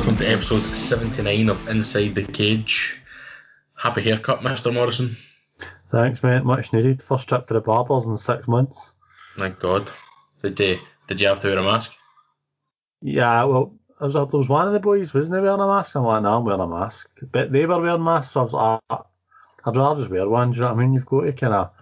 welcome 0.00 0.16
to 0.16 0.32
episode 0.32 0.62
79 0.62 1.50
of 1.50 1.68
Inside 1.68 2.14
the 2.14 2.24
Cage. 2.24 3.02
Happy 3.74 4.00
haircut, 4.00 4.40
Mr. 4.40 4.72
Morrison. 4.72 5.14
Thanks, 5.90 6.22
mate. 6.22 6.42
Much 6.42 6.72
needed. 6.72 7.02
First 7.02 7.28
trip 7.28 7.46
to 7.48 7.52
the 7.52 7.60
barbers 7.60 8.06
in 8.06 8.16
six 8.16 8.48
months. 8.48 8.94
Thank 9.36 9.58
God. 9.58 9.90
Did 10.40 10.56
they, 10.56 10.80
did 11.06 11.20
you 11.20 11.26
have 11.26 11.40
to 11.40 11.48
wear 11.48 11.58
a 11.58 11.62
mask? 11.62 11.94
Yeah, 13.02 13.44
well, 13.44 13.74
there 13.98 14.08
was, 14.08 14.14
there 14.14 14.38
was 14.38 14.48
one 14.48 14.66
of 14.66 14.72
the 14.72 14.80
boys, 14.80 15.12
wasn't 15.12 15.36
he 15.36 15.42
wearing 15.42 15.60
a 15.60 15.66
mask? 15.66 15.94
I'm 15.94 16.04
like, 16.04 16.22
no, 16.22 16.38
I'm 16.38 16.44
wearing 16.46 16.62
a 16.62 16.66
mask. 16.66 17.06
But 17.30 17.52
they 17.52 17.66
were 17.66 17.78
wearing 17.78 18.02
masks, 18.02 18.32
so 18.32 18.40
I 18.40 18.44
was 18.44 18.52
like, 18.54 18.80
ah, 18.88 19.04
I'd 19.66 19.76
rather 19.76 20.00
just 20.00 20.10
wear 20.10 20.26
one, 20.26 20.52
do 20.52 20.56
you 20.56 20.62
know 20.62 20.68
what 20.68 20.78
I 20.78 20.82
mean? 20.82 20.94
You've 20.94 21.04
got 21.04 21.24
to 21.24 21.32
kind 21.34 21.52
of 21.52 21.72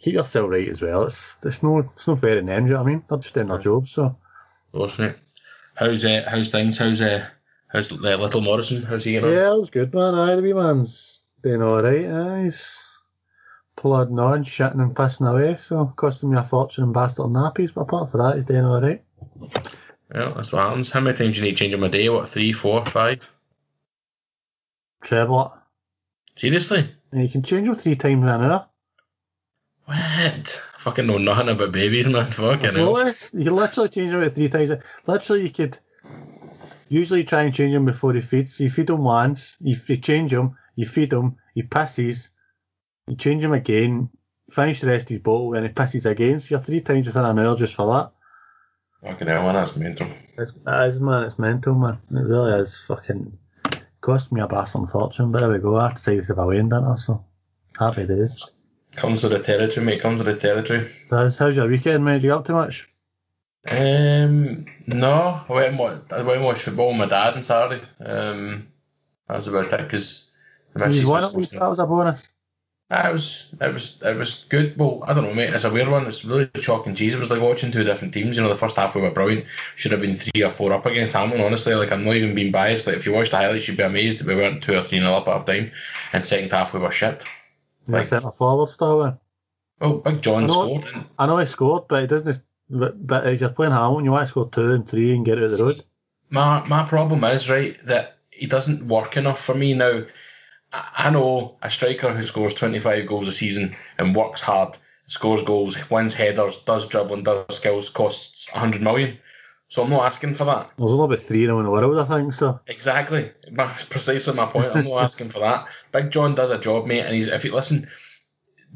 keep 0.00 0.14
yourself 0.14 0.50
right 0.50 0.68
as 0.68 0.82
well. 0.82 1.04
It's, 1.04 1.32
it's, 1.44 1.62
no, 1.62 1.78
it's 1.78 2.08
no 2.08 2.16
fair 2.16 2.38
in 2.38 2.46
them, 2.46 2.64
do 2.64 2.70
you 2.70 2.74
know 2.74 2.82
what 2.82 2.88
I 2.88 2.92
mean? 2.92 3.04
They're 3.08 3.18
just 3.18 3.34
doing 3.34 3.46
their 3.46 3.58
job, 3.58 3.86
so. 3.86 4.16
Awesome, 4.72 5.04
mate. 5.04 5.14
How's, 5.76 6.04
uh, 6.04 6.26
how's 6.28 6.50
things? 6.50 6.78
How's, 6.78 7.00
uh, 7.00 7.24
how's 7.68 7.90
uh, 7.92 7.96
little 7.96 8.40
Morrison? 8.40 8.82
How's 8.82 9.04
he 9.04 9.12
getting 9.12 9.28
on? 9.28 9.34
Yeah, 9.34 9.52
it 9.54 9.60
was 9.60 9.70
good, 9.70 9.92
man. 9.94 10.14
Aye, 10.14 10.36
the 10.36 10.42
wee 10.42 10.52
man's 10.52 11.28
doing 11.42 11.62
alright. 11.62 12.06
Aye, 12.06 12.44
he's 12.44 12.82
plodding 13.76 14.18
on, 14.18 14.44
shitting 14.44 14.80
and 14.82 14.94
pissing 14.94 15.30
away, 15.30 15.56
so 15.56 15.92
costing 15.96 16.30
me 16.30 16.38
a 16.38 16.44
fortune 16.44 16.84
in 16.84 16.92
bastard 16.92 17.26
nappies, 17.26 17.72
but 17.74 17.82
apart 17.82 18.10
from 18.10 18.20
that, 18.20 18.34
he's 18.36 18.44
doing 18.44 18.64
alright. 18.64 19.02
Well, 20.14 20.34
that's 20.34 20.52
what 20.52 20.62
happens. 20.62 20.90
How 20.90 21.00
many 21.00 21.16
times 21.16 21.34
do 21.34 21.40
you 21.40 21.46
need 21.46 21.56
to 21.56 21.64
change 21.64 21.74
him 21.74 21.82
a 21.84 21.88
day? 21.88 22.08
What, 22.08 22.28
three, 22.28 22.52
four, 22.52 22.84
five? 22.86 23.28
Treble 25.02 25.46
it. 25.46 26.40
Seriously? 26.40 26.88
And 27.12 27.22
you 27.22 27.28
can 27.28 27.42
change 27.42 27.66
him 27.68 27.74
three 27.74 27.96
times 27.96 28.22
an 28.24 28.28
hour. 28.28 28.66
What? 29.84 29.96
I 29.96 30.78
fucking 30.78 31.06
know 31.06 31.18
nothing 31.18 31.48
about 31.50 31.72
babies, 31.72 32.06
man. 32.08 32.30
Fucking 32.32 32.74
Well, 32.74 32.96
hell. 32.96 33.14
you 33.32 33.44
can 33.44 33.54
literally 33.54 33.88
change 33.88 34.12
him 34.12 34.28
three 34.30 34.48
times. 34.48 34.82
Literally, 35.06 35.42
you 35.44 35.50
could 35.50 35.78
usually 36.88 37.24
try 37.24 37.42
and 37.42 37.54
change 37.54 37.74
him 37.74 37.84
before 37.84 38.14
he 38.14 38.20
feeds. 38.20 38.58
You 38.60 38.70
feed 38.70 38.90
him 38.90 39.02
once, 39.02 39.56
you, 39.60 39.76
you 39.86 39.96
change 39.96 40.32
him, 40.32 40.56
you 40.76 40.86
feed 40.86 41.12
him, 41.12 41.36
he 41.54 41.62
pisses, 41.62 42.28
you 43.06 43.16
change 43.16 43.44
him 43.44 43.52
again, 43.52 44.10
finish 44.50 44.80
the 44.80 44.88
rest 44.88 45.04
of 45.04 45.10
his 45.10 45.22
bottle, 45.22 45.54
and 45.54 45.66
he 45.66 45.72
pisses 45.72 46.06
again. 46.06 46.38
So 46.38 46.48
you're 46.50 46.60
three 46.60 46.80
times 46.80 47.06
within 47.06 47.24
an 47.24 47.38
hour 47.38 47.56
just 47.56 47.74
for 47.74 47.86
that. 47.86 48.12
Fucking 49.02 49.26
hell, 49.28 49.42
man. 49.42 49.54
That's 49.54 49.76
mental. 49.76 50.08
It's, 50.38 50.52
that 50.64 50.88
is, 50.88 51.00
man, 51.00 51.24
it's 51.24 51.38
mental, 51.38 51.74
man. 51.74 51.98
It 52.10 52.14
really 52.14 52.60
is 52.60 52.76
fucking. 52.86 53.38
Cost 54.00 54.30
me 54.30 54.40
a 54.40 54.46
bastard 54.46 54.88
fortune, 54.88 55.32
but 55.32 55.40
there 55.40 55.50
we 55.50 55.58
go. 55.58 55.76
I 55.76 55.92
decided 55.92 56.22
to 56.22 56.28
have 56.28 56.38
a 56.38 56.46
wedding 56.46 56.68
dinner, 56.68 56.96
so 56.96 57.24
happy 57.78 58.06
days. 58.06 58.60
Comes 58.94 59.22
with 59.22 59.32
the 59.32 59.40
territory, 59.40 59.84
mate. 59.84 60.00
Comes 60.00 60.22
with 60.22 60.34
the 60.34 60.40
territory. 60.40 60.88
Does 61.10 61.36
how's 61.36 61.56
your 61.56 61.68
weekend, 61.68 62.04
mate? 62.04 62.22
You 62.22 62.34
up 62.34 62.46
too 62.46 62.52
much? 62.52 62.88
Um, 63.68 64.66
no, 64.86 65.40
I 65.48 65.52
went 65.52 65.68
and 65.68 65.78
watched, 65.78 66.12
I 66.12 66.22
went 66.22 66.36
and 66.36 66.44
watched 66.44 66.62
football 66.62 66.88
with 66.88 66.98
my 66.98 67.06
dad 67.06 67.34
on 67.34 67.42
Saturday. 67.42 67.82
Um, 68.04 68.68
that 69.28 69.36
was 69.36 69.48
about 69.48 69.72
it 69.72 69.78
because 69.82 70.30
You 70.76 71.08
won 71.08 71.22
was 71.22 71.24
at 71.32 71.36
least. 71.38 71.50
supposed 71.50 71.60
That 71.62 71.68
was 71.70 71.78
a 71.78 71.86
bonus. 71.86 72.28
It 72.88 73.12
was 73.12 73.52
it 73.60 73.72
was 73.72 74.00
it 74.04 74.16
was 74.16 74.44
good. 74.48 74.78
Well, 74.78 75.02
I 75.08 75.12
don't 75.12 75.24
know, 75.24 75.34
mate. 75.34 75.52
It's 75.52 75.64
a 75.64 75.70
weird 75.72 75.88
one. 75.88 76.06
It's 76.06 76.24
really 76.24 76.48
chalk 76.60 76.86
and 76.86 76.96
cheese. 76.96 77.14
It 77.14 77.18
was 77.18 77.30
like 77.30 77.40
watching 77.40 77.72
two 77.72 77.82
different 77.82 78.14
teams. 78.14 78.36
You 78.36 78.44
know, 78.44 78.48
the 78.48 78.54
first 78.54 78.76
half 78.76 78.94
we 78.94 79.00
were 79.00 79.10
brilliant. 79.10 79.44
Should 79.74 79.90
have 79.90 80.00
been 80.00 80.14
three 80.14 80.44
or 80.44 80.50
four 80.50 80.72
up 80.72 80.86
against 80.86 81.12
Hamilton. 81.14 81.44
Honestly, 81.44 81.74
like 81.74 81.90
I'm 81.90 82.04
not 82.04 82.14
even 82.14 82.36
being 82.36 82.52
biased. 82.52 82.86
Like 82.86 82.94
if 82.96 83.04
you 83.04 83.12
watch 83.12 83.30
the 83.30 83.38
highlights, 83.38 83.66
you'd 83.66 83.76
be 83.76 83.82
amazed 83.82 84.20
that 84.20 84.28
we 84.28 84.36
weren't 84.36 84.62
two 84.62 84.76
or 84.76 84.82
three 84.82 85.00
nil 85.00 85.16
up 85.16 85.26
at 85.26 85.34
half 85.34 85.46
time. 85.46 85.72
And 86.12 86.24
second 86.24 86.52
half 86.52 86.72
we 86.74 86.78
were 86.78 86.92
shit. 86.92 87.24
Like, 87.88 88.06
centre 88.06 88.30
forward 88.30 88.68
still. 88.68 89.18
Well, 89.80 89.94
Big 89.94 90.22
John 90.22 90.44
I 90.44 90.46
know- 90.46 90.52
scored. 90.52 90.84
And 90.94 91.04
I 91.18 91.26
know 91.26 91.38
he 91.38 91.46
scored, 91.46 91.88
but 91.88 92.02
he 92.02 92.06
doesn't. 92.06 92.40
But, 92.68 93.06
but 93.06 93.26
if 93.28 93.40
you're 93.40 93.50
playing 93.50 93.72
Hamilton, 93.72 94.04
you 94.04 94.10
want 94.10 94.26
to 94.26 94.30
score 94.30 94.48
two 94.48 94.72
and 94.72 94.88
three 94.88 95.14
and 95.14 95.24
get 95.24 95.38
out 95.38 95.44
of 95.44 95.56
the 95.56 95.64
road. 95.64 95.84
my 96.30 96.66
my 96.66 96.84
problem 96.84 97.22
is 97.24 97.48
right 97.48 97.76
that 97.86 98.18
he 98.30 98.46
doesn't 98.46 98.86
work 98.88 99.16
enough 99.16 99.42
for 99.42 99.54
me 99.54 99.74
now. 99.74 100.02
I, 100.72 101.10
know 101.10 101.56
a 101.62 101.70
striker 101.70 102.12
who 102.12 102.22
scores 102.26 102.52
25 102.52 103.06
goals 103.06 103.28
a 103.28 103.32
season 103.32 103.74
and 103.98 104.14
works 104.14 104.42
hard, 104.42 104.76
scores 105.06 105.42
goals, 105.42 105.76
wins 105.90 106.12
headers, 106.12 106.58
does 106.58 106.86
dribbling, 106.88 107.22
does 107.22 107.56
skills, 107.56 107.88
costs 107.88 108.52
100 108.52 108.82
million. 108.82 109.16
So 109.68 109.82
I'm 109.82 109.90
not 109.90 110.04
asking 110.04 110.34
for 110.34 110.44
that. 110.44 110.72
There's 110.76 110.90
only 110.90 111.04
about 111.04 111.18
three 111.18 111.46
now 111.46 111.58
in 111.58 111.64
the 111.64 111.70
world, 111.70 111.98
I 111.98 112.04
think. 112.04 112.32
So 112.34 112.60
Exactly. 112.66 113.32
That's 113.52 113.84
precisely 113.84 114.34
my 114.34 114.46
point. 114.46 114.74
I'm 114.74 114.84
not 114.84 115.04
asking 115.04 115.30
for 115.30 115.38
that. 115.38 115.66
Big 115.92 116.10
John 116.10 116.34
does 116.34 116.50
a 116.50 116.58
job, 116.58 116.86
mate, 116.86 117.00
and 117.00 117.14
he's 117.14 117.28
if 117.28 117.44
you 117.44 117.54
listen 117.54 117.88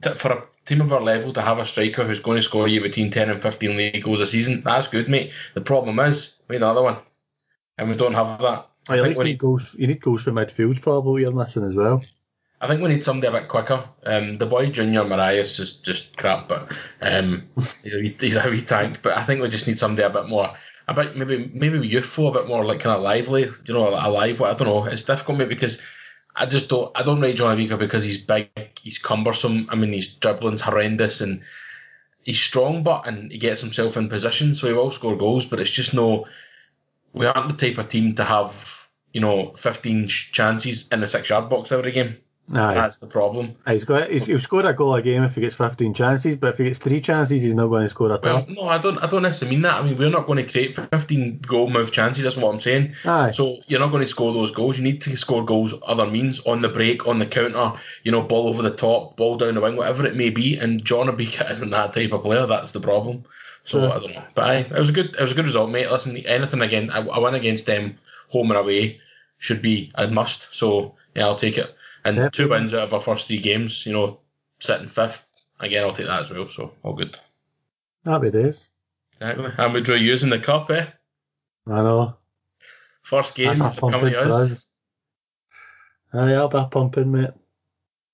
to, 0.02 0.14
for 0.14 0.32
a 0.32 0.46
team 0.64 0.80
of 0.80 0.92
our 0.92 1.00
level 1.00 1.32
to 1.32 1.42
have 1.42 1.58
a 1.58 1.64
striker 1.64 2.04
who's 2.04 2.20
going 2.20 2.36
to 2.36 2.42
score 2.42 2.68
you 2.68 2.80
between 2.80 3.10
10 3.10 3.30
and 3.30 3.42
15 3.42 3.76
league 3.76 4.02
goals 4.02 4.20
a 4.20 4.26
season, 4.26 4.62
that's 4.62 4.88
good, 4.88 5.08
mate. 5.08 5.32
The 5.54 5.60
problem 5.60 5.98
is 6.00 6.40
we 6.48 6.56
need 6.56 6.62
another 6.62 6.82
one, 6.82 6.96
and 7.78 7.88
we 7.88 7.96
don't 7.96 8.14
have 8.14 8.40
that. 8.40 8.68
I 8.88 8.98
I 8.98 9.02
think 9.02 9.18
we 9.18 9.24
need 9.24 9.38
goals. 9.38 9.74
You 9.78 9.86
need 9.86 10.00
goals 10.00 10.22
for 10.22 10.32
midfield, 10.32 10.80
probably. 10.80 11.22
You're 11.22 11.32
missing 11.32 11.64
as 11.64 11.74
well. 11.74 12.02
I 12.62 12.66
think 12.66 12.82
we 12.82 12.88
need 12.88 13.04
somebody 13.04 13.28
a 13.28 13.40
bit 13.40 13.48
quicker. 13.48 13.84
Um, 14.04 14.36
the 14.36 14.46
boy 14.46 14.68
Junior 14.70 15.04
Morias 15.04 15.58
is 15.58 15.78
just 15.78 16.16
crap, 16.18 16.48
but 16.48 16.76
um, 17.00 17.48
he's, 17.56 17.94
a 17.94 17.98
wee, 17.98 18.16
he's 18.20 18.36
a 18.36 18.50
wee 18.50 18.60
tank. 18.60 19.00
But 19.02 19.16
I 19.16 19.22
think 19.22 19.40
we 19.40 19.48
just 19.48 19.66
need 19.66 19.78
somebody 19.78 20.06
a 20.06 20.10
bit 20.10 20.28
more, 20.28 20.54
a 20.88 20.94
bit 20.94 21.16
maybe 21.16 21.50
maybe 21.54 21.86
youthful, 21.86 22.28
a 22.28 22.32
bit 22.32 22.48
more 22.48 22.64
like 22.64 22.80
kind 22.80 22.96
of 22.96 23.02
lively. 23.02 23.50
You 23.64 23.74
know, 23.74 23.88
alive. 23.88 24.42
I 24.42 24.54
don't 24.54 24.68
know. 24.68 24.84
It's 24.84 25.04
difficult, 25.04 25.38
mate, 25.38 25.48
because 25.48 25.80
I 26.36 26.46
just 26.46 26.68
don't. 26.68 26.90
I 26.94 27.02
don't 27.02 27.20
rate 27.20 27.36
John 27.36 27.56
Obika 27.56 27.78
because 27.78 28.04
he's 28.04 28.18
big, 28.18 28.48
he's 28.80 28.98
cumbersome. 28.98 29.66
I 29.70 29.74
mean, 29.74 29.92
his 29.92 30.08
dribbling's 30.08 30.60
horrendous 30.60 31.20
and 31.20 31.42
he's 32.24 32.40
strong, 32.40 32.82
but 32.82 33.06
and 33.06 33.30
he 33.30 33.38
gets 33.38 33.60
himself 33.60 33.96
in 33.96 34.08
position, 34.08 34.54
so 34.54 34.66
he 34.68 34.72
will 34.72 34.90
score 34.90 35.16
goals. 35.16 35.46
But 35.46 35.60
it's 35.60 35.70
just 35.70 35.94
no. 35.94 36.26
We 37.12 37.26
aren't 37.26 37.58
the 37.58 37.68
type 37.68 37.78
of 37.78 37.88
team 37.88 38.14
to 38.16 38.24
have 38.24 38.88
you 39.12 39.20
know 39.20 39.52
15 39.56 40.06
chances 40.08 40.88
in 40.88 41.00
the 41.00 41.08
six 41.08 41.28
yard 41.28 41.48
box 41.48 41.72
every 41.72 41.92
game. 41.92 42.16
Aye, 42.52 42.74
That's 42.74 42.96
the 42.96 43.06
problem. 43.06 43.54
he's 43.68 43.84
got. 43.84 44.10
He's, 44.10 44.24
he'll 44.24 44.40
score 44.40 44.66
a 44.66 44.72
goal 44.72 44.94
a 44.96 45.02
game 45.02 45.22
if 45.22 45.36
he 45.36 45.40
gets 45.40 45.54
15 45.54 45.94
chances, 45.94 46.36
but 46.36 46.48
if 46.48 46.58
he 46.58 46.64
gets 46.64 46.80
three 46.80 47.00
chances, 47.00 47.42
he's 47.42 47.54
not 47.54 47.68
going 47.68 47.84
to 47.84 47.88
score 47.88 48.12
at 48.12 48.22
Well, 48.24 48.38
all. 48.38 48.46
no, 48.48 48.62
I 48.68 48.78
don't. 48.78 48.98
I 48.98 49.06
don't 49.06 49.22
necessarily 49.22 49.56
mean 49.56 49.62
that. 49.62 49.80
I 49.80 49.82
mean, 49.84 49.96
we're 49.96 50.10
not 50.10 50.26
going 50.26 50.44
to 50.44 50.50
create 50.50 50.74
15 50.74 51.38
goal 51.46 51.68
mouth 51.70 51.92
chances. 51.92 52.24
That's 52.24 52.36
what 52.36 52.52
I'm 52.52 52.58
saying. 52.58 52.94
Aye, 53.04 53.30
So 53.30 53.58
you're 53.68 53.78
not 53.78 53.92
going 53.92 54.02
to 54.02 54.08
score 54.08 54.32
those 54.32 54.50
goals. 54.50 54.78
You 54.78 54.84
need 54.84 55.00
to 55.02 55.16
score 55.16 55.44
goals 55.44 55.74
other 55.86 56.06
means 56.06 56.40
on 56.40 56.60
the 56.62 56.68
break, 56.68 57.06
on 57.06 57.20
the 57.20 57.26
counter. 57.26 57.78
You 58.02 58.10
know, 58.10 58.22
ball 58.22 58.48
over 58.48 58.62
the 58.62 58.74
top, 58.74 59.16
ball 59.16 59.36
down 59.38 59.54
the 59.54 59.60
wing, 59.60 59.76
whatever 59.76 60.04
it 60.04 60.16
may 60.16 60.30
be. 60.30 60.56
And 60.58 60.84
John 60.84 61.06
Obika 61.06 61.48
isn't 61.52 61.70
that 61.70 61.92
type 61.92 62.12
of 62.12 62.22
player. 62.22 62.46
That's 62.46 62.72
the 62.72 62.80
problem. 62.80 63.24
So 63.62 63.78
Yeah. 63.78 63.90
I 63.90 64.00
don't 64.00 64.14
know. 64.14 64.24
But 64.34 64.44
aye, 64.44 64.56
it 64.56 64.72
was 64.72 64.88
a 64.90 64.92
good. 64.92 65.14
It 65.14 65.22
was 65.22 65.32
a 65.32 65.34
good 65.36 65.44
result, 65.46 65.70
mate. 65.70 65.88
Listen, 65.90 66.16
anything 66.16 66.62
again, 66.62 66.90
I, 66.90 66.98
I 67.06 67.18
win 67.20 67.34
against 67.34 67.66
them, 67.66 67.96
home 68.28 68.50
and 68.50 68.58
away, 68.58 69.00
should 69.38 69.62
be 69.62 69.92
a 69.94 70.08
must. 70.08 70.52
So 70.52 70.96
yeah, 71.14 71.26
I'll 71.26 71.36
take 71.36 71.58
it. 71.58 71.76
And 72.04 72.32
two 72.32 72.50
wins 72.50 72.72
out 72.72 72.80
of 72.80 72.94
our 72.94 73.00
first 73.00 73.26
three 73.26 73.38
games. 73.38 73.84
You 73.86 73.92
know, 73.92 74.20
sitting 74.58 74.88
fifth 74.88 75.26
again. 75.60 75.84
I'll 75.84 75.92
take 75.92 76.06
that 76.06 76.20
as 76.20 76.30
well. 76.30 76.48
So 76.48 76.72
all 76.82 76.94
good. 76.94 77.18
happy 78.04 78.30
days. 78.30 78.66
Exactly. 79.20 79.52
And 79.58 79.74
we 79.74 79.82
drew 79.82 79.96
yous 79.96 80.22
in 80.22 80.30
the 80.30 80.38
cup, 80.38 80.70
eh? 80.70 80.86
I 81.66 81.82
know. 81.82 82.16
First 83.02 83.34
game 83.34 83.58
That's 83.58 83.78
coming 83.78 84.00
pumping 84.00 84.12
to 84.12 84.20
us. 84.20 84.52
us. 84.52 84.66
Aye, 86.12 86.34
I'll 86.34 86.48
be 86.48 86.64
pumping, 86.70 87.12
mate. 87.12 87.30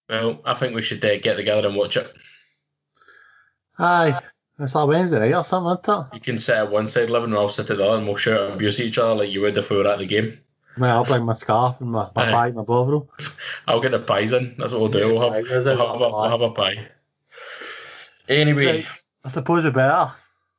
Well, 0.08 0.40
I 0.44 0.54
think 0.54 0.74
we 0.74 0.82
should 0.82 1.04
uh, 1.04 1.18
get 1.18 1.36
together 1.36 1.68
and 1.68 1.76
watch 1.76 1.96
it. 1.96 2.12
Aye, 3.78 4.20
it's 4.58 4.74
like 4.74 4.88
Wednesday 4.88 5.18
night 5.18 5.34
or 5.34 5.44
something, 5.44 5.78
isn't 5.82 6.06
it? 6.06 6.14
You 6.14 6.20
can 6.20 6.38
sit 6.38 6.56
at 6.56 6.70
one 6.70 6.88
side 6.88 7.10
living 7.10 7.30
and 7.30 7.38
I'll 7.38 7.48
sit 7.48 7.70
at 7.70 7.76
the 7.78 7.86
other 7.86 7.98
and 7.98 8.06
we'll 8.06 8.16
shout 8.16 8.52
abuse 8.52 8.80
at 8.80 8.86
each 8.86 8.98
other 8.98 9.14
like 9.14 9.30
you 9.30 9.40
would 9.42 9.56
if 9.56 9.70
we 9.70 9.76
were 9.76 9.86
at 9.86 9.98
the 9.98 10.06
game. 10.06 10.38
Mate, 10.78 10.88
I'll 10.88 11.04
bring 11.04 11.24
my 11.24 11.32
scarf 11.32 11.80
and 11.80 11.90
my, 11.90 12.10
my 12.14 12.26
Aye. 12.28 12.30
bag, 12.32 12.54
my 12.54 12.62
bovril. 12.62 13.10
I'll 13.66 13.80
get 13.80 13.92
the 13.92 13.98
pies 13.98 14.32
in. 14.32 14.54
That's 14.58 14.72
what 14.72 14.80
we'll 14.82 14.90
do. 14.90 15.06
We'll 15.14 15.30
have, 15.30 15.42
we'll 15.42 15.66
a- 15.68 15.76
have, 15.76 15.78
a, 15.78 15.96
we'll 15.98 16.28
have 16.30 16.40
a 16.42 16.50
pie. 16.50 16.88
Anyway. 18.28 18.84
I 19.24 19.28
suppose 19.28 19.64
we 19.64 19.70
better. 19.70 20.12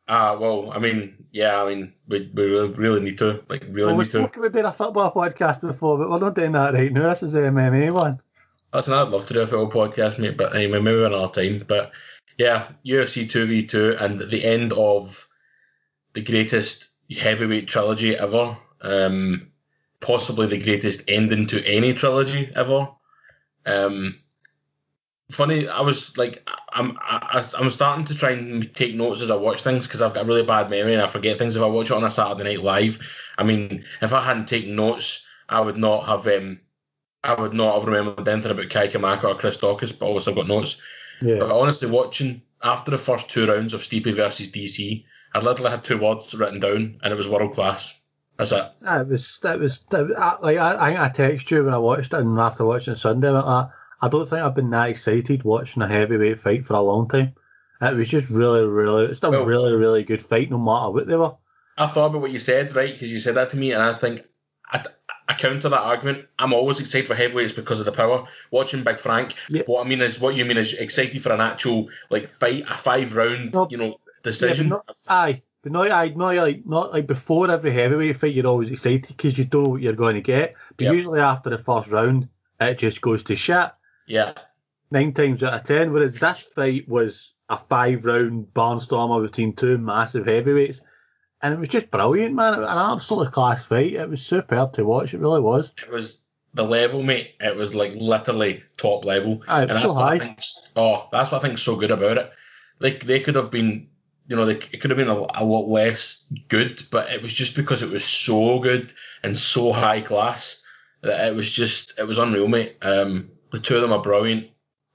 ah, 0.08 0.38
well, 0.38 0.72
I 0.72 0.80
mean, 0.80 1.14
yeah, 1.32 1.62
I 1.62 1.68
mean, 1.70 1.94
we, 2.08 2.32
we 2.34 2.44
really, 2.72 3.02
need 3.02 3.18
to. 3.20 3.44
Like, 3.50 3.64
really 3.70 3.94
Well, 3.94 3.98
need 4.04 4.12
to. 4.12 4.24
about 4.26 4.52
doing 4.54 4.66
a 4.66 4.74
football 4.74 5.14
podcast 5.14 5.62
before, 5.62 5.98
but 5.98 6.10
we're 6.10 6.20
not 6.20 6.36
doing 6.36 6.52
that 6.54 6.74
right 6.74 6.92
now. 6.92 7.10
This 7.10 7.24
is 7.24 7.34
the 7.34 7.42
MMA 7.42 7.94
one. 7.94 8.20
Listen, 8.74 8.94
I'd 8.94 9.10
love 9.10 9.26
to 9.28 9.34
do 9.34 9.42
a 9.42 9.48
full 9.48 9.70
podcast, 9.70 10.20
mate, 10.20 10.36
but 10.38 10.56
anyway, 10.56 10.80
maybe 10.82 11.04
another 11.04 11.32
time. 11.32 11.64
But 11.68 11.92
yeah, 12.38 12.70
UFC 12.86 13.30
252 13.30 13.98
and 14.00 14.20
the 14.20 14.44
end 14.44 14.74
of 14.74 15.28
the 16.14 16.22
greatest 16.22 16.90
heavyweight 17.18 17.68
trilogy 17.68 18.16
ever. 18.18 18.58
Um, 18.82 19.52
possibly 20.00 20.48
the 20.48 20.62
greatest 20.62 21.04
ending 21.08 21.48
to 21.48 21.66
any 21.66 21.94
trilogy 21.94 22.52
ever. 22.56 22.90
Um, 23.66 24.20
funny, 25.32 25.68
I 25.68 25.82
was 25.82 26.18
like, 26.18 26.48
I'm 26.74 26.98
I, 27.02 27.46
I'm 27.58 27.70
starting 27.70 28.06
to 28.06 28.16
try 28.16 28.32
and 28.32 28.74
take 28.74 28.96
notes 28.96 29.22
as 29.22 29.30
I 29.30 29.36
watch 29.36 29.62
things 29.62 29.88
because 29.88 30.02
I've 30.02 30.14
got 30.14 30.24
a 30.24 30.28
really 30.28 30.46
bad 30.46 30.70
memory 30.70 30.94
and 30.94 31.02
I 31.02 31.08
forget 31.08 31.38
things 31.38 31.56
if 31.56 31.64
I 31.64 31.68
watch 31.68 31.92
it 31.92 31.98
on 31.98 32.04
a 32.04 32.12
Saturday 32.12 32.56
night 32.56 32.64
live. 32.64 33.00
I 33.38 33.44
mean, 33.44 33.84
if 34.02 34.14
I 34.14 34.24
hadn't 34.24 34.48
taken 34.48 34.76
notes, 34.76 35.26
I 35.50 35.62
would 35.62 35.78
not 35.78 36.06
have 36.08 36.28
um, 36.28 36.60
I 37.24 37.40
would 37.40 37.54
not 37.54 37.76
have 37.76 37.88
remembered 37.88 38.28
anything 38.28 38.52
about 38.52 38.70
Kai 38.70 38.88
Kamaka 38.88 39.26
or 39.26 39.36
Chris 39.36 39.58
Daukaus, 39.58 39.98
but 39.98 40.08
obviously 40.08 40.32
I've 40.32 40.38
got 40.38 40.48
notes. 40.48 40.82
Yeah. 41.22 41.38
But 41.40 41.52
honestly, 41.52 41.90
watching 41.90 42.42
after 42.64 42.92
the 42.92 42.98
first 42.98 43.30
two 43.30 43.48
rounds 43.48 43.74
of 43.74 43.82
Stipe 43.82 44.14
versus 44.16 44.50
DC, 44.50 45.04
I 45.34 45.40
literally 45.40 45.72
had 45.72 45.84
two 45.84 45.98
words 45.98 46.34
written 46.34 46.60
down, 46.60 47.00
and 47.04 47.14
it 47.14 47.18
was 47.18 47.28
world 47.28 47.54
class. 47.54 47.97
That's 48.38 48.52
it. 48.52 48.72
It 48.84 49.08
was, 49.08 49.40
it 49.44 49.60
was, 49.60 49.86
it 49.92 50.08
was 50.08 50.18
I, 50.18 50.38
like 50.42 50.58
I, 50.58 50.72
I 50.74 51.06
I 51.06 51.10
texted 51.10 51.50
you 51.52 51.64
when 51.66 51.74
I 51.74 51.78
watched 51.80 52.14
it, 52.14 52.20
and 52.20 52.40
after 52.40 52.66
watching 52.66 52.96
Sunday, 52.96 53.30
like 53.30 53.44
that, 53.46 53.72
I 54.02 54.10
don't 54.10 54.28
think 54.30 54.42
I've 54.44 54.54
been 54.56 54.70
that 54.70 54.90
excited 54.90 55.44
watching 55.44 55.82
a 55.82 55.88
heavyweight 55.88 56.40
fight 56.40 56.66
for 56.66 56.74
a 56.76 56.82
long 56.82 57.08
time. 57.08 57.34
It 57.82 57.96
was 57.96 58.08
just 58.10 58.30
really, 58.30 58.64
really, 58.66 59.06
it's 59.06 59.24
a 59.24 59.30
Well- 59.30 59.46
really, 59.46 59.74
really 59.76 60.04
good 60.04 60.22
fight, 60.22 60.50
no 60.52 60.58
matter 60.60 60.92
what 60.92 61.08
they 61.08 61.16
were. 61.16 61.36
I 61.80 61.86
thought 61.88 62.08
about 62.08 62.22
what 62.22 62.32
you 62.32 62.40
said, 62.40 62.76
right? 62.76 62.92
Because 62.92 63.12
you 63.12 63.20
said 63.20 63.36
that 63.36 63.50
to 63.52 63.58
me, 63.58 63.72
and 63.72 63.82
I 63.84 63.94
think 63.94 64.22
I, 64.72 64.84
I 65.30 65.34
counter 65.34 65.70
that 65.70 65.82
argument. 65.82 66.26
I'm 66.40 66.54
always 66.54 66.80
excited 66.80 67.08
for 67.08 67.14
heavyweights 67.16 67.54
because 67.54 67.80
of 67.80 67.86
the 67.86 67.92
power. 67.92 68.28
Watching 68.52 68.84
Big 68.84 68.98
Frank, 68.98 69.34
Yeah. 69.50 69.62
what 69.68 69.86
I 69.86 69.90
mean 69.90 70.02
is, 70.02 70.20
what 70.20 70.36
you 70.36 70.44
mean 70.46 70.58
is 70.58 70.74
excited 70.74 71.22
for 71.22 71.32
an 71.34 71.42
actual 71.42 71.90
like 72.10 72.28
fight, 72.28 72.64
a 72.70 72.74
five 72.74 73.16
round, 73.16 73.54
No. 73.54 73.68
you 73.70 73.78
know, 73.78 73.86
Yeah, 73.88 73.94
decision. 74.24 74.70
not, 74.70 74.96
aye, 75.08 75.42
but 75.70 75.90
not, 75.90 75.92
aye, 75.92 76.14
not 76.16 76.36
like, 76.36 76.66
not 76.66 76.94
like 76.94 77.08
before 77.08 77.50
every 77.52 77.72
heavyweight 77.72 78.18
fight, 78.18 78.34
you're 78.34 78.48
always 78.48 78.70
excited 78.70 79.08
because 79.16 79.38
you 79.38 79.46
don't 79.46 79.64
know 79.64 79.70
what 79.70 79.82
you're 79.82 79.94
going 79.94 80.16
to 80.16 80.22
get. 80.22 80.56
But 80.78 80.86
Yep. 80.86 80.94
usually 80.94 81.20
after 81.20 81.50
the 81.50 81.58
first 81.58 81.90
round, 81.90 82.28
it 82.60 82.78
just 82.78 83.02
goes 83.02 83.24
to 83.24 83.36
shit. 83.36 83.70
yeah, 84.08 84.34
nine 84.92 85.14
times 85.14 85.44
out 85.44 85.54
of 85.54 85.64
ten. 85.64 85.92
Whereas 85.92 86.16
this 86.16 86.40
fight 86.40 86.88
was 86.88 87.34
a 87.50 87.58
five 87.58 88.06
round 88.06 88.48
barnstormer 88.54 89.22
between 89.22 89.54
two 89.56 89.78
massive 89.78 90.26
heavyweights. 90.26 90.82
And 91.42 91.54
it 91.54 91.60
was 91.60 91.70
just 91.70 91.92
brilliant, 91.92 92.34
man. 92.34 92.56
It 92.56 92.60
was 92.62 92.70
an 92.70 92.78
absolutely 92.78 93.32
class 93.32 93.64
fight. 93.64 93.94
It 93.94 94.10
was 94.10 94.24
superb 94.26 94.74
to 94.74 94.86
watch. 94.86 95.14
It 95.14 95.20
really 95.20 95.40
was. 95.42 95.72
it 95.84 95.92
was 95.92 96.26
the 96.56 96.64
level, 96.64 97.04
mate. 97.04 97.36
It 97.40 97.56
was 97.56 97.76
like 97.76 97.94
literally 97.96 98.64
top 98.78 99.06
level. 99.06 99.44
Aye, 99.48 99.66
was 99.66 99.82
so 99.82 99.94
what 99.94 100.04
I 100.04 100.08
high. 100.08 100.18
think. 100.18 100.40
Oh, 100.76 101.08
that's 101.12 101.32
what 101.32 101.44
I 101.44 101.48
think's 101.48 101.62
so 101.62 101.76
good 101.76 101.92
about 101.92 102.18
it. 102.18 102.32
Like 102.80 103.04
they 103.04 103.20
could 103.20 103.36
have 103.36 103.52
been, 103.52 103.88
you 104.28 104.36
know, 104.36 104.46
they, 104.46 104.56
it 104.56 104.82
could 104.82 104.90
have 104.92 104.98
been 104.98 105.08
a, 105.08 105.26
a 105.36 105.44
lot 105.46 105.68
less 105.70 106.32
good, 106.50 106.84
but 106.92 107.10
it 107.12 107.22
was 107.22 107.34
just 107.34 107.56
because 107.56 107.82
it 107.84 107.90
was 107.92 108.04
so 108.04 108.60
good 108.60 108.94
and 109.24 109.38
so 109.38 109.72
high 109.72 110.02
class 110.02 110.62
that 111.02 111.28
it 111.28 111.36
was 111.36 111.52
just 111.52 111.98
it 112.00 112.08
was 112.08 112.18
unreal, 112.18 112.48
mate. 112.48 112.76
Um, 112.82 113.30
the 113.52 113.60
two 113.60 113.76
of 113.76 113.82
them 113.82 113.94
are 113.94 114.02
brilliant. 114.02 114.48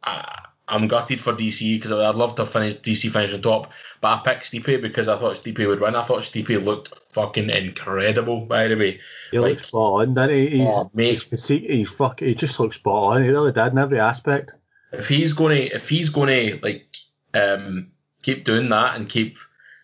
I, 0.05 0.39
I'm 0.69 0.87
gutted 0.89 1.21
for 1.21 1.33
DC 1.35 1.77
because 1.77 1.93
I'd 1.93 2.15
love 2.15 2.35
to 2.37 2.47
finish 2.47 2.77
DC 2.77 3.11
finish 3.11 3.35
on 3.35 3.43
top, 3.43 3.73
but 4.01 4.09
I 4.09 4.23
picked 4.25 4.51
Stipe 4.51 4.81
because 4.81 5.09
I 5.09 5.17
thought 5.17 5.35
Stipe 5.35 5.67
would 5.67 5.81
win. 5.81 5.97
I 5.97 6.03
thought 6.03 6.21
Stipe 6.23 6.65
looked 6.65 6.97
fucking 7.13 7.51
incredible. 7.51 8.47
By 8.47 8.69
the 8.69 8.77
way, 8.77 9.01
He 9.33 9.39
like- 9.39 9.57
looked 9.57 9.67
spot 9.67 10.09
on, 10.09 10.15
didn't 10.15 10.31
he? 10.31 10.49
He's, 10.59 10.69
Oh, 10.69 10.91
mate. 10.95 11.23
Physique, 11.23 11.69
he, 11.69 11.85
fuck, 11.85 12.21
he 12.21 12.35
just 12.35 12.59
looks 12.61 12.77
spot 12.77 13.17
on. 13.17 13.23
He 13.23 13.29
really 13.31 13.53
did 13.53 13.67
in 13.73 13.79
every 13.79 13.99
aspect. 14.01 14.55
if 14.93 15.09
he's 15.09 15.33
going 15.33 15.57
to 15.57 15.75
if 15.75 15.89
he's 15.89 16.09
going 16.11 16.29
to 16.29 16.59
like 16.63 16.87
um 17.35 17.91
keep 18.23 18.45
doing 18.45 18.69
that 18.71 18.97
and 18.97 19.09
keep 19.09 19.39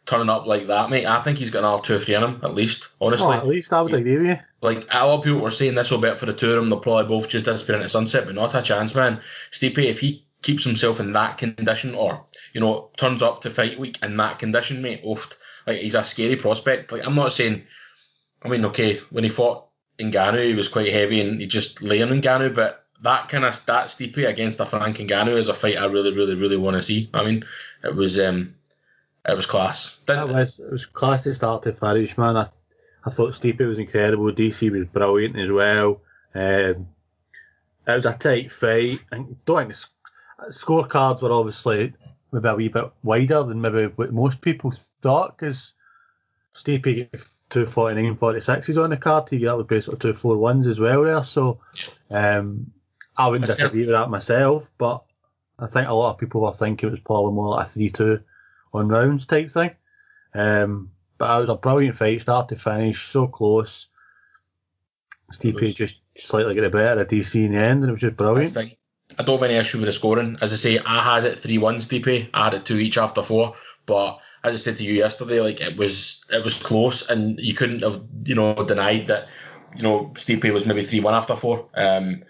turning 0.06 0.30
up 0.30 0.46
like 0.46 0.66
that, 0.68 0.88
mate, 0.88 1.06
I 1.06 1.20
think 1.20 1.36
he's 1.38 1.50
got 1.50 1.58
another 1.60 1.82
two 1.82 1.96
or 1.96 1.98
three 1.98 2.14
in 2.14 2.22
him 2.24 2.40
at 2.42 2.54
least. 2.54 2.88
Honestly, 3.00 3.26
Oh, 3.26 3.32
at 3.32 3.46
least 3.46 3.72
I 3.72 3.82
would 3.82 3.92
agree 3.92 4.16
with 4.16 4.26
you. 4.28 4.38
like 4.62 4.86
a 4.90 5.06
lot 5.06 5.18
of 5.18 5.24
people 5.24 5.40
were 5.40 5.50
saying 5.50 5.74
this 5.74 5.90
will 5.90 6.00
bet 6.00 6.16
for 6.18 6.26
the 6.26 6.32
two 6.32 6.48
of 6.48 6.56
them. 6.56 6.70
They'll 6.70 6.80
probably 6.80 7.08
both 7.08 7.28
just 7.28 7.44
disappear 7.44 7.76
into 7.76 7.90
sunset, 7.90 8.24
but 8.24 8.34
not 8.34 8.54
a 8.54 8.62
chance, 8.62 8.94
man. 8.94 9.20
Stipe, 9.50 9.76
if 9.78 10.00
he 10.00 10.24
keeps 10.40 10.64
himself 10.64 10.98
in 11.00 11.12
that 11.12 11.36
condition, 11.36 11.94
or 11.94 12.24
you 12.54 12.60
know 12.60 12.88
turns 12.96 13.22
up 13.22 13.42
to 13.42 13.50
fight 13.50 13.78
week 13.78 13.98
in 14.02 14.16
that 14.16 14.38
condition, 14.38 14.80
mate, 14.80 15.00
oft 15.04 15.36
like 15.66 15.78
he's 15.78 15.94
a 15.94 16.02
scary 16.04 16.36
prospect. 16.36 16.90
Like 16.90 17.06
I'm 17.06 17.14
not 17.14 17.32
saying, 17.34 17.62
I 18.42 18.48
mean, 18.48 18.64
okay, 18.66 18.96
when 19.10 19.24
he 19.24 19.30
fought 19.30 19.66
Ngannou, 19.98 20.42
he 20.46 20.54
was 20.54 20.68
quite 20.68 20.90
heavy 20.92 21.20
and 21.20 21.38
he 21.40 21.46
just 21.46 21.82
laying 21.82 22.08
in 22.08 22.22
Ngannou, 22.22 22.54
but 22.54 22.86
that 23.02 23.28
kind 23.28 23.44
of 23.44 23.64
that 23.66 23.88
Stipe 23.88 24.26
against 24.26 24.58
a 24.60 24.64
Frank 24.66 24.96
Ngannou 24.96 25.36
is 25.36 25.48
a 25.48 25.54
fight 25.54 25.76
I 25.76 25.84
really, 25.84 26.14
really, 26.14 26.34
really 26.34 26.56
want 26.56 26.76
to 26.76 26.82
see. 26.82 27.10
I 27.12 27.24
mean, 27.24 27.44
it 27.84 27.94
was 27.94 28.18
um, 28.18 28.54
it 29.28 29.36
was 29.36 29.46
class. 29.46 29.98
That 30.06 30.22
Didn't- 30.26 30.36
was, 30.36 30.58
it 30.60 30.70
was 30.70 30.86
class 30.86 31.22
to 31.24 31.34
start 31.34 31.62
to 31.64 31.72
finish, 31.72 32.16
man. 32.18 32.36
I, 32.36 32.48
I 33.04 33.10
thought 33.10 33.34
Stipe 33.34 33.66
was 33.66 33.78
incredible. 33.78 34.32
DC 34.32 34.70
was 34.70 34.86
brilliant 34.86 35.38
as 35.38 35.50
well. 35.50 36.00
Um, 36.34 36.88
it 37.86 37.94
was 37.94 38.06
a 38.06 38.12
tight 38.14 38.50
fight. 38.52 39.00
I 39.12 39.16
don't 39.16 39.36
think 39.46 39.68
the 39.68 39.74
sc- 39.74 39.90
scorecards 40.50 41.22
were 41.22 41.32
obviously 41.32 41.94
maybe 42.32 42.48
a 42.48 42.54
wee 42.54 42.68
bit 42.68 42.90
wider 43.02 43.42
than 43.44 43.60
maybe 43.60 43.86
what 43.96 44.12
most 44.12 44.40
people 44.42 44.72
thought 45.00 45.36
because 45.38 45.72
Stipe 46.54 46.82
gave 46.82 47.28
two 47.50 47.64
forty 47.64 48.02
nine 48.02 48.16
forty 48.16 48.40
sixes 48.40 48.76
on 48.76 48.90
the 48.90 48.96
card. 48.96 49.28
He 49.30 49.38
got 49.38 49.66
basically 49.68 49.98
two 50.00 50.12
four 50.14 50.36
ones 50.36 50.66
as 50.66 50.78
well 50.80 51.04
there. 51.04 51.24
So 51.24 51.60
um, 52.10 52.70
I 53.16 53.28
wouldn't 53.28 53.48
said- 53.48 53.56
disagree 53.56 53.86
with 53.86 53.94
that 53.94 54.10
myself, 54.10 54.70
but 54.78 55.02
I 55.58 55.66
think 55.66 55.88
a 55.88 55.94
lot 55.94 56.12
of 56.12 56.18
people 56.18 56.40
were 56.40 56.52
thinking 56.52 56.88
it 56.88 56.92
was 56.92 57.00
probably 57.00 57.32
more 57.32 57.48
like 57.48 57.66
a 57.66 57.70
three 57.70 57.90
two 57.90 58.20
on 58.72 58.88
rounds 58.88 59.26
type 59.26 59.50
thing. 59.50 59.70
Um, 60.34 60.90
but 61.16 61.36
it 61.36 61.40
was 61.40 61.50
a 61.50 61.56
brilliant 61.56 61.96
fight, 61.96 62.20
start 62.20 62.48
to 62.50 62.56
finish, 62.56 63.06
so 63.06 63.26
close. 63.26 63.88
Stipe 65.32 65.60
was- 65.60 65.74
just 65.74 65.96
slightly 66.16 66.54
got 66.54 66.62
the 66.62 66.70
better 66.70 67.00
at 67.00 67.08
DC 67.08 67.44
in 67.44 67.52
the 67.52 67.58
end, 67.58 67.82
and 67.82 67.90
it 67.90 67.92
was 67.92 68.00
just 68.00 68.16
brilliant. 68.16 68.54
the 68.54 68.62
thing. 68.62 68.76
I 69.18 69.22
don't 69.22 69.40
have 69.40 69.50
any 69.50 69.58
issue 69.58 69.78
with 69.78 69.86
the 69.86 69.92
scoring. 69.92 70.36
As 70.42 70.52
I 70.52 70.56
say, 70.56 70.78
I 70.84 71.14
had 71.14 71.24
it 71.24 71.38
three 71.38 71.58
one 71.58 71.76
Stipe. 71.78 72.28
I 72.34 72.44
had 72.44 72.54
it 72.54 72.64
two 72.64 72.78
each 72.78 72.98
after 72.98 73.22
four. 73.22 73.54
But 73.86 74.20
as 74.44 74.54
I 74.54 74.58
said 74.58 74.76
to 74.78 74.84
you 74.84 74.92
yesterday, 74.92 75.40
like 75.40 75.60
it 75.60 75.76
was 75.76 76.24
it 76.30 76.44
was 76.44 76.62
close, 76.62 77.08
and 77.08 77.38
you 77.40 77.54
couldn't 77.54 77.82
have 77.82 78.02
you 78.24 78.34
know 78.34 78.54
denied 78.54 79.06
that 79.08 79.28
you 79.76 79.82
know 79.82 80.12
Stipe 80.14 80.52
was 80.52 80.66
maybe 80.66 80.84
three 80.84 81.00
one 81.00 81.14
after 81.14 81.34
four. 81.34 81.68
Um, 81.74 82.22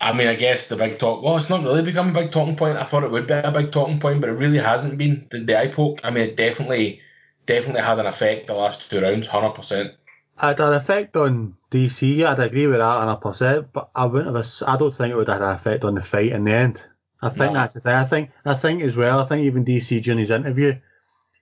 I 0.00 0.12
mean, 0.12 0.28
I 0.28 0.34
guess 0.34 0.68
the 0.68 0.76
big 0.76 0.98
talk. 0.98 1.22
Well, 1.22 1.36
it's 1.36 1.48
not 1.48 1.62
really 1.62 1.82
become 1.82 2.10
a 2.10 2.12
big 2.20 2.30
talking 2.30 2.56
point. 2.56 2.76
I 2.78 2.84
thought 2.84 3.04
it 3.04 3.10
would 3.10 3.26
be 3.26 3.34
a 3.34 3.50
big 3.50 3.72
talking 3.72 3.98
point, 4.00 4.20
but 4.20 4.28
it 4.30 4.34
really 4.34 4.58
hasn't 4.58 4.98
been. 4.98 5.26
The, 5.30 5.40
the 5.40 5.58
eye 5.58 5.68
poke. 5.68 6.00
I 6.04 6.10
mean, 6.10 6.24
it 6.24 6.36
definitely 6.36 7.00
definitely 7.46 7.82
had 7.82 7.98
an 7.98 8.06
effect 8.06 8.46
the 8.46 8.54
last 8.54 8.90
two 8.90 9.00
rounds, 9.00 9.28
hundred 9.28 9.54
percent. 9.54 9.94
Had 10.36 10.60
an 10.60 10.74
effect 10.74 11.16
on 11.16 11.56
DC, 11.70 12.24
I'd 12.24 12.38
agree 12.38 12.66
with 12.66 12.78
that 12.78 13.08
a 13.08 13.16
percent, 13.16 13.72
but 13.72 13.88
I 13.94 14.06
wouldn't 14.06 14.36
have. 14.36 14.46
I 14.66 14.76
don't 14.76 14.92
think 14.92 15.12
it 15.12 15.16
would 15.16 15.28
have 15.28 15.40
had 15.40 15.48
an 15.48 15.54
effect 15.54 15.84
on 15.84 15.94
the 15.94 16.02
fight 16.02 16.32
in 16.32 16.44
the 16.44 16.52
end. 16.52 16.84
I 17.22 17.30
think 17.30 17.52
No. 17.52 17.60
that's 17.60 17.74
the 17.74 17.80
thing. 17.80 17.94
I 17.94 18.04
think 18.04 18.30
I 18.44 18.54
think 18.54 18.82
as 18.82 18.96
well. 18.96 19.20
I 19.20 19.24
think 19.24 19.42
even 19.44 19.64
DC 19.64 20.00
during 20.00 20.18
his 20.18 20.30
interview, 20.30 20.78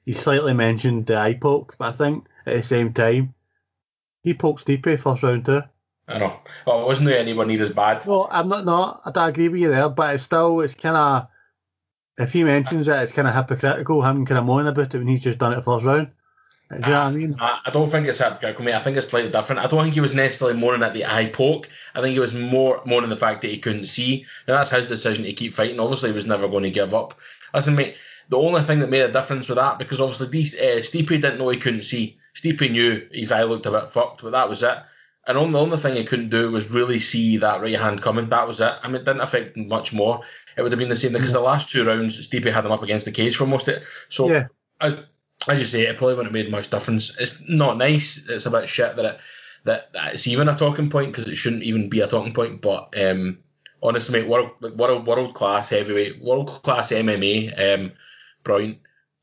he 0.04 0.14
slightly 0.14 0.52
mentioned 0.54 1.06
the 1.06 1.16
eye 1.16 1.34
poke, 1.34 1.74
but 1.78 1.88
I 1.88 1.92
think 1.92 2.26
at 2.46 2.54
the 2.54 2.62
same 2.62 2.92
time, 2.92 3.34
he 4.22 4.34
poked 4.34 4.64
Stipe 4.66 4.98
first 5.00 5.22
round 5.22 5.44
too. 5.46 5.62
I 6.08 6.18
know. 6.18 6.36
Well, 6.66 6.82
it 6.82 6.86
wasn't 6.86 7.10
anywhere 7.10 7.46
near 7.46 7.62
as 7.62 7.72
bad. 7.72 8.04
Well, 8.06 8.28
I'm 8.30 8.48
not. 8.48 8.64
No, 8.64 9.00
I 9.04 9.10
don't 9.10 9.28
agree 9.28 9.48
with 9.48 9.60
you 9.60 9.70
there, 9.70 9.88
but 9.88 10.14
it's 10.14 10.24
still 10.24 10.60
it's 10.60 10.74
kind 10.74 10.96
of 10.96 11.28
if 12.18 12.32
he 12.32 12.44
mentions 12.44 12.88
it, 12.88 12.94
it's 12.94 13.12
kind 13.12 13.28
of 13.28 13.34
hypocritical. 13.34 14.02
Him 14.02 14.26
kind 14.26 14.38
of 14.38 14.44
moaning 14.44 14.68
about 14.68 14.94
it 14.94 14.98
when 14.98 15.08
he's 15.08 15.22
just 15.22 15.38
done 15.38 15.52
it 15.52 15.64
first 15.64 15.84
round. 15.84 16.10
Do 16.70 16.76
you 16.76 16.82
know 16.82 16.90
what 16.90 17.06
I 17.06 17.10
mean? 17.12 17.36
I 17.38 17.60
I 17.66 17.70
don't 17.70 17.88
think 17.88 18.06
it's 18.06 18.18
hypocritical, 18.18 18.64
mate. 18.64 18.74
I 18.74 18.80
think 18.80 18.96
it's 18.96 19.08
slightly 19.08 19.30
different. 19.30 19.60
I 19.60 19.66
don't 19.68 19.82
think 19.82 19.94
he 19.94 20.00
was 20.00 20.14
necessarily 20.14 20.58
mourning 20.58 20.82
at 20.82 20.94
the 20.94 21.04
eye 21.04 21.26
poke. 21.26 21.68
I 21.94 22.00
think 22.00 22.14
he 22.14 22.20
was 22.20 22.34
more 22.34 22.82
mourning 22.84 23.10
the 23.10 23.16
fact 23.16 23.42
that 23.42 23.50
he 23.50 23.58
couldn't 23.58 23.86
see. 23.86 24.26
Now 24.48 24.56
that's 24.56 24.70
his 24.70 24.88
decision 24.88 25.24
to 25.24 25.32
keep 25.32 25.54
fighting. 25.54 25.80
Obviously, 25.80 26.10
he 26.10 26.14
was 26.14 26.26
never 26.26 26.48
going 26.48 26.64
to 26.64 26.70
give 26.70 26.94
up. 26.94 27.18
Listen, 27.54 27.76
mate. 27.76 27.96
The 28.28 28.38
only 28.38 28.62
thing 28.62 28.78
that 28.80 28.88
made 28.88 29.00
a 29.00 29.12
difference 29.12 29.48
with 29.48 29.56
that, 29.56 29.78
because 29.78 30.00
obviously 30.00 30.28
these, 30.28 30.54
uh, 30.54 30.78
Stipe 30.78 31.08
didn't 31.08 31.38
know 31.38 31.50
he 31.50 31.58
couldn't 31.58 31.82
see. 31.82 32.16
Stipe 32.34 32.70
knew 32.70 33.06
his 33.12 33.30
eye 33.30 33.42
looked 33.42 33.66
a 33.66 33.70
bit 33.70 33.90
fucked, 33.90 34.22
but 34.22 34.30
that 34.30 34.48
was 34.48 34.62
it. 34.62 34.78
And 35.26 35.38
on 35.38 35.52
the 35.52 35.60
only 35.60 35.76
thing 35.76 35.96
he 35.96 36.04
couldn't 36.04 36.30
do 36.30 36.50
was 36.50 36.70
really 36.70 36.98
see 36.98 37.36
that 37.36 37.60
right 37.60 37.78
hand 37.78 38.02
coming. 38.02 38.28
That 38.28 38.48
was 38.48 38.60
it. 38.60 38.74
I 38.82 38.88
mean, 38.88 38.96
it 38.96 39.04
didn't 39.04 39.20
affect 39.20 39.56
him 39.56 39.68
much 39.68 39.92
more. 39.92 40.20
It 40.56 40.62
would 40.62 40.72
have 40.72 40.78
been 40.78 40.88
the 40.88 40.96
same 40.96 41.12
because 41.12 41.32
the 41.32 41.40
last 41.40 41.70
two 41.70 41.84
rounds, 41.84 42.28
Stipe 42.28 42.50
had 42.50 42.66
him 42.66 42.72
up 42.72 42.82
against 42.82 43.04
the 43.04 43.12
cage 43.12 43.36
for 43.36 43.46
most 43.46 43.68
of 43.68 43.76
it. 43.76 43.84
So 44.08 44.28
Yeah. 44.28 44.46
I, 44.80 44.98
as 45.48 45.60
you 45.60 45.64
say, 45.64 45.82
it 45.82 45.96
probably 45.96 46.16
wouldn't 46.16 46.34
have 46.34 46.44
made 46.44 46.50
much 46.50 46.70
difference. 46.70 47.16
It's 47.18 47.48
not 47.48 47.76
nice. 47.76 48.28
It's 48.28 48.46
a 48.46 48.50
bit 48.50 48.68
shit 48.68 48.96
that 48.96 49.04
it 49.04 49.20
that, 49.64 49.92
that 49.92 50.14
it's 50.14 50.26
even 50.26 50.48
a 50.48 50.56
talking 50.56 50.90
point 50.90 51.12
because 51.12 51.28
it 51.28 51.36
shouldn't 51.36 51.62
even 51.62 51.88
be 51.88 52.00
a 52.00 52.08
talking 52.08 52.32
point. 52.32 52.60
But 52.60 52.92
um, 53.00 53.38
honestly, 53.82 54.20
mate, 54.20 54.28
world 54.28 54.50
like 54.60 54.74
world 54.74 55.06
world 55.06 55.34
class 55.34 55.68
heavyweight, 55.68 56.22
world 56.22 56.48
class 56.62 56.90
MMA, 56.90 57.80
um, 57.80 57.92
brilliant. 58.42 58.78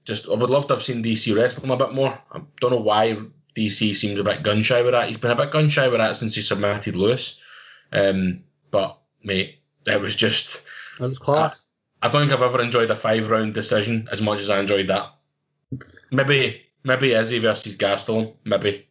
Just 0.05 0.27
I 0.27 0.33
would 0.33 0.49
love 0.49 0.67
to 0.67 0.75
have 0.75 0.83
seen 0.83 1.03
DC 1.03 1.35
wrestle 1.35 1.63
him 1.63 1.71
a 1.71 1.77
bit 1.77 1.93
more. 1.93 2.17
I 2.31 2.41
don't 2.61 2.71
know 2.71 2.79
why 2.79 3.17
DC 3.55 3.95
seems 3.95 4.19
a 4.19 4.23
bit 4.23 4.43
gun 4.43 4.61
shy 4.61 4.81
with 4.81 4.91
that. 4.91 5.07
He's 5.07 5.17
been 5.17 5.31
a 5.31 5.35
bit 5.35 5.51
gun 5.51 5.69
shy 5.69 5.87
with 5.87 5.99
that 5.99 6.15
since 6.15 6.35
he 6.35 6.41
submitted 6.41 6.95
Lewis. 6.95 7.41
Um, 7.91 8.43
but 8.71 8.97
mate, 9.23 9.59
it 9.85 9.99
was 9.99 10.15
just. 10.15 10.65
It 10.99 11.03
was 11.03 11.17
class. 11.19 11.65
I 12.01 12.09
don't 12.09 12.21
think 12.27 12.31
I've 12.31 12.43
ever 12.47 12.61
enjoyed 12.61 12.91
a 12.91 12.95
five 12.95 13.29
round 13.29 13.53
decision 13.53 14.07
as 14.11 14.21
much 14.21 14.39
as 14.39 14.49
I 14.49 14.59
enjoyed 14.59 14.87
that. 14.87 15.13
Maybe 16.11 16.61
maybe 16.83 17.13
Izzy 17.13 17.39
versus 17.39 17.75
Gastelum, 17.75 18.33
maybe. 18.45 18.87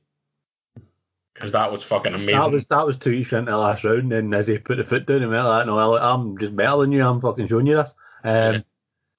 Because 1.34 1.52
that 1.52 1.70
was 1.70 1.84
fucking 1.84 2.14
amazing. 2.14 2.40
That 2.40 2.50
was 2.50 2.66
that 2.66 2.86
was 2.86 2.96
two 2.96 3.10
each 3.10 3.32
into 3.32 3.50
the 3.52 3.56
last 3.56 3.84
round, 3.84 4.12
and 4.12 4.32
then 4.32 4.44
he 4.44 4.58
put 4.58 4.76
the 4.76 4.84
foot 4.84 5.06
down 5.06 5.22
and 5.22 5.30
went 5.30 5.44
like, 5.44 5.66
"No, 5.66 5.96
I'm 5.96 6.36
just 6.36 6.56
better 6.56 6.78
than 6.78 6.92
you. 6.92 7.04
I'm 7.04 7.20
fucking 7.20 7.46
showing 7.46 7.66
you 7.66 7.76
this." 7.76 7.94
Um, 8.24 8.54
Yeah. 8.54 8.60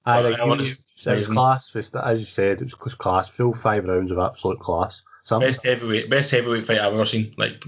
I 0.04 0.22
Well, 0.22 0.40
I 0.40 0.44
wanna- 0.44 0.62
you. 0.64 0.74
It 1.06 1.16
was 1.16 1.28
class. 1.28 1.74
As 1.74 2.20
you 2.20 2.26
said, 2.26 2.60
it 2.60 2.74
was 2.84 2.94
class. 2.94 3.28
Full 3.28 3.54
five 3.54 3.86
rounds 3.86 4.10
of 4.10 4.18
absolute 4.18 4.60
class. 4.60 5.02
Best 5.38 5.64
heavyweight 5.64 6.10
best 6.10 6.30
heavyweight 6.30 6.66
fight 6.66 6.80
I've 6.80 6.92
ever 6.92 7.04
seen. 7.04 7.34
Like 7.36 7.64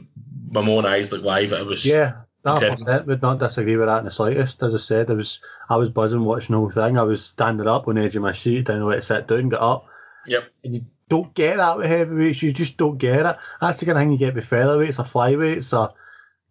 my 0.51 0.61
own 0.61 0.87
eyes, 0.87 1.13
like 1.13 1.23
live. 1.23 1.53
It 1.53 1.67
was 1.67 1.87
Yeah, 1.87 2.15
that 2.45 3.05
would 3.07 3.23
not 3.23 3.39
disagree 3.39 3.77
with 3.77 3.89
that 3.89 4.01
in 4.01 4.05
the 4.05 4.11
slightest. 4.11 4.63
As 4.63 4.75
I 4.75 4.79
said, 4.79 5.11
I 5.11 5.15
was 5.15 5.39
I 5.71 5.77
was 5.77 5.91
buzzing 5.91 6.25
watching 6.25 6.55
the 6.55 6.59
whole 6.59 6.71
thing. 6.71 6.99
I 6.99 7.03
was 7.03 7.25
standing 7.25 7.69
up 7.69 7.87
on 7.87 7.95
the 7.95 8.03
edge 8.03 8.17
of 8.17 8.23
my 8.23 8.33
seat, 8.33 8.65
didn't 8.65 8.81
know 8.81 8.87
where 8.87 8.97
to 8.97 9.03
sit 9.03 9.29
down, 9.29 9.49
get 9.49 9.61
up. 9.61 9.87
Yep. 10.27 10.45
And 10.65 10.75
you 10.75 10.85
don't 11.09 11.33
get 11.35 11.59
that 11.59 11.77
with 11.77 11.87
heavyweights. 11.87 12.43
You 12.43 12.53
just 12.53 12.77
don't 12.77 12.99
get 12.99 13.27
it. 13.27 13.37
That's 13.61 13.79
the 13.79 13.87
kind 13.87 13.99
of 13.99 14.03
thing 14.03 14.13
you 14.13 14.19
get 14.19 14.35
with 14.35 14.49
featherweights 14.49 14.99
or 14.99 15.05
flyweights 15.05 15.77
or 15.77 15.95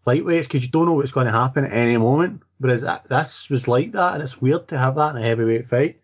lightweights 0.06 0.44
because 0.44 0.64
you 0.64 0.70
don't 0.70 0.86
know 0.86 0.94
what's 0.94 1.12
going 1.12 1.26
to 1.26 1.32
happen 1.32 1.66
at 1.66 1.74
any 1.74 1.98
moment. 1.98 2.42
Whereas 2.60 2.86
this 3.10 3.50
was 3.50 3.68
like 3.68 3.92
that, 3.94 4.14
and 4.14 4.24
it's 4.24 4.42
weird 4.42 4.68
to 4.68 4.78
have 4.78 4.96
that 4.96 5.16
in 5.16 5.22
a 5.22 5.26
heavyweight 5.26 5.68
fight. 5.68 6.00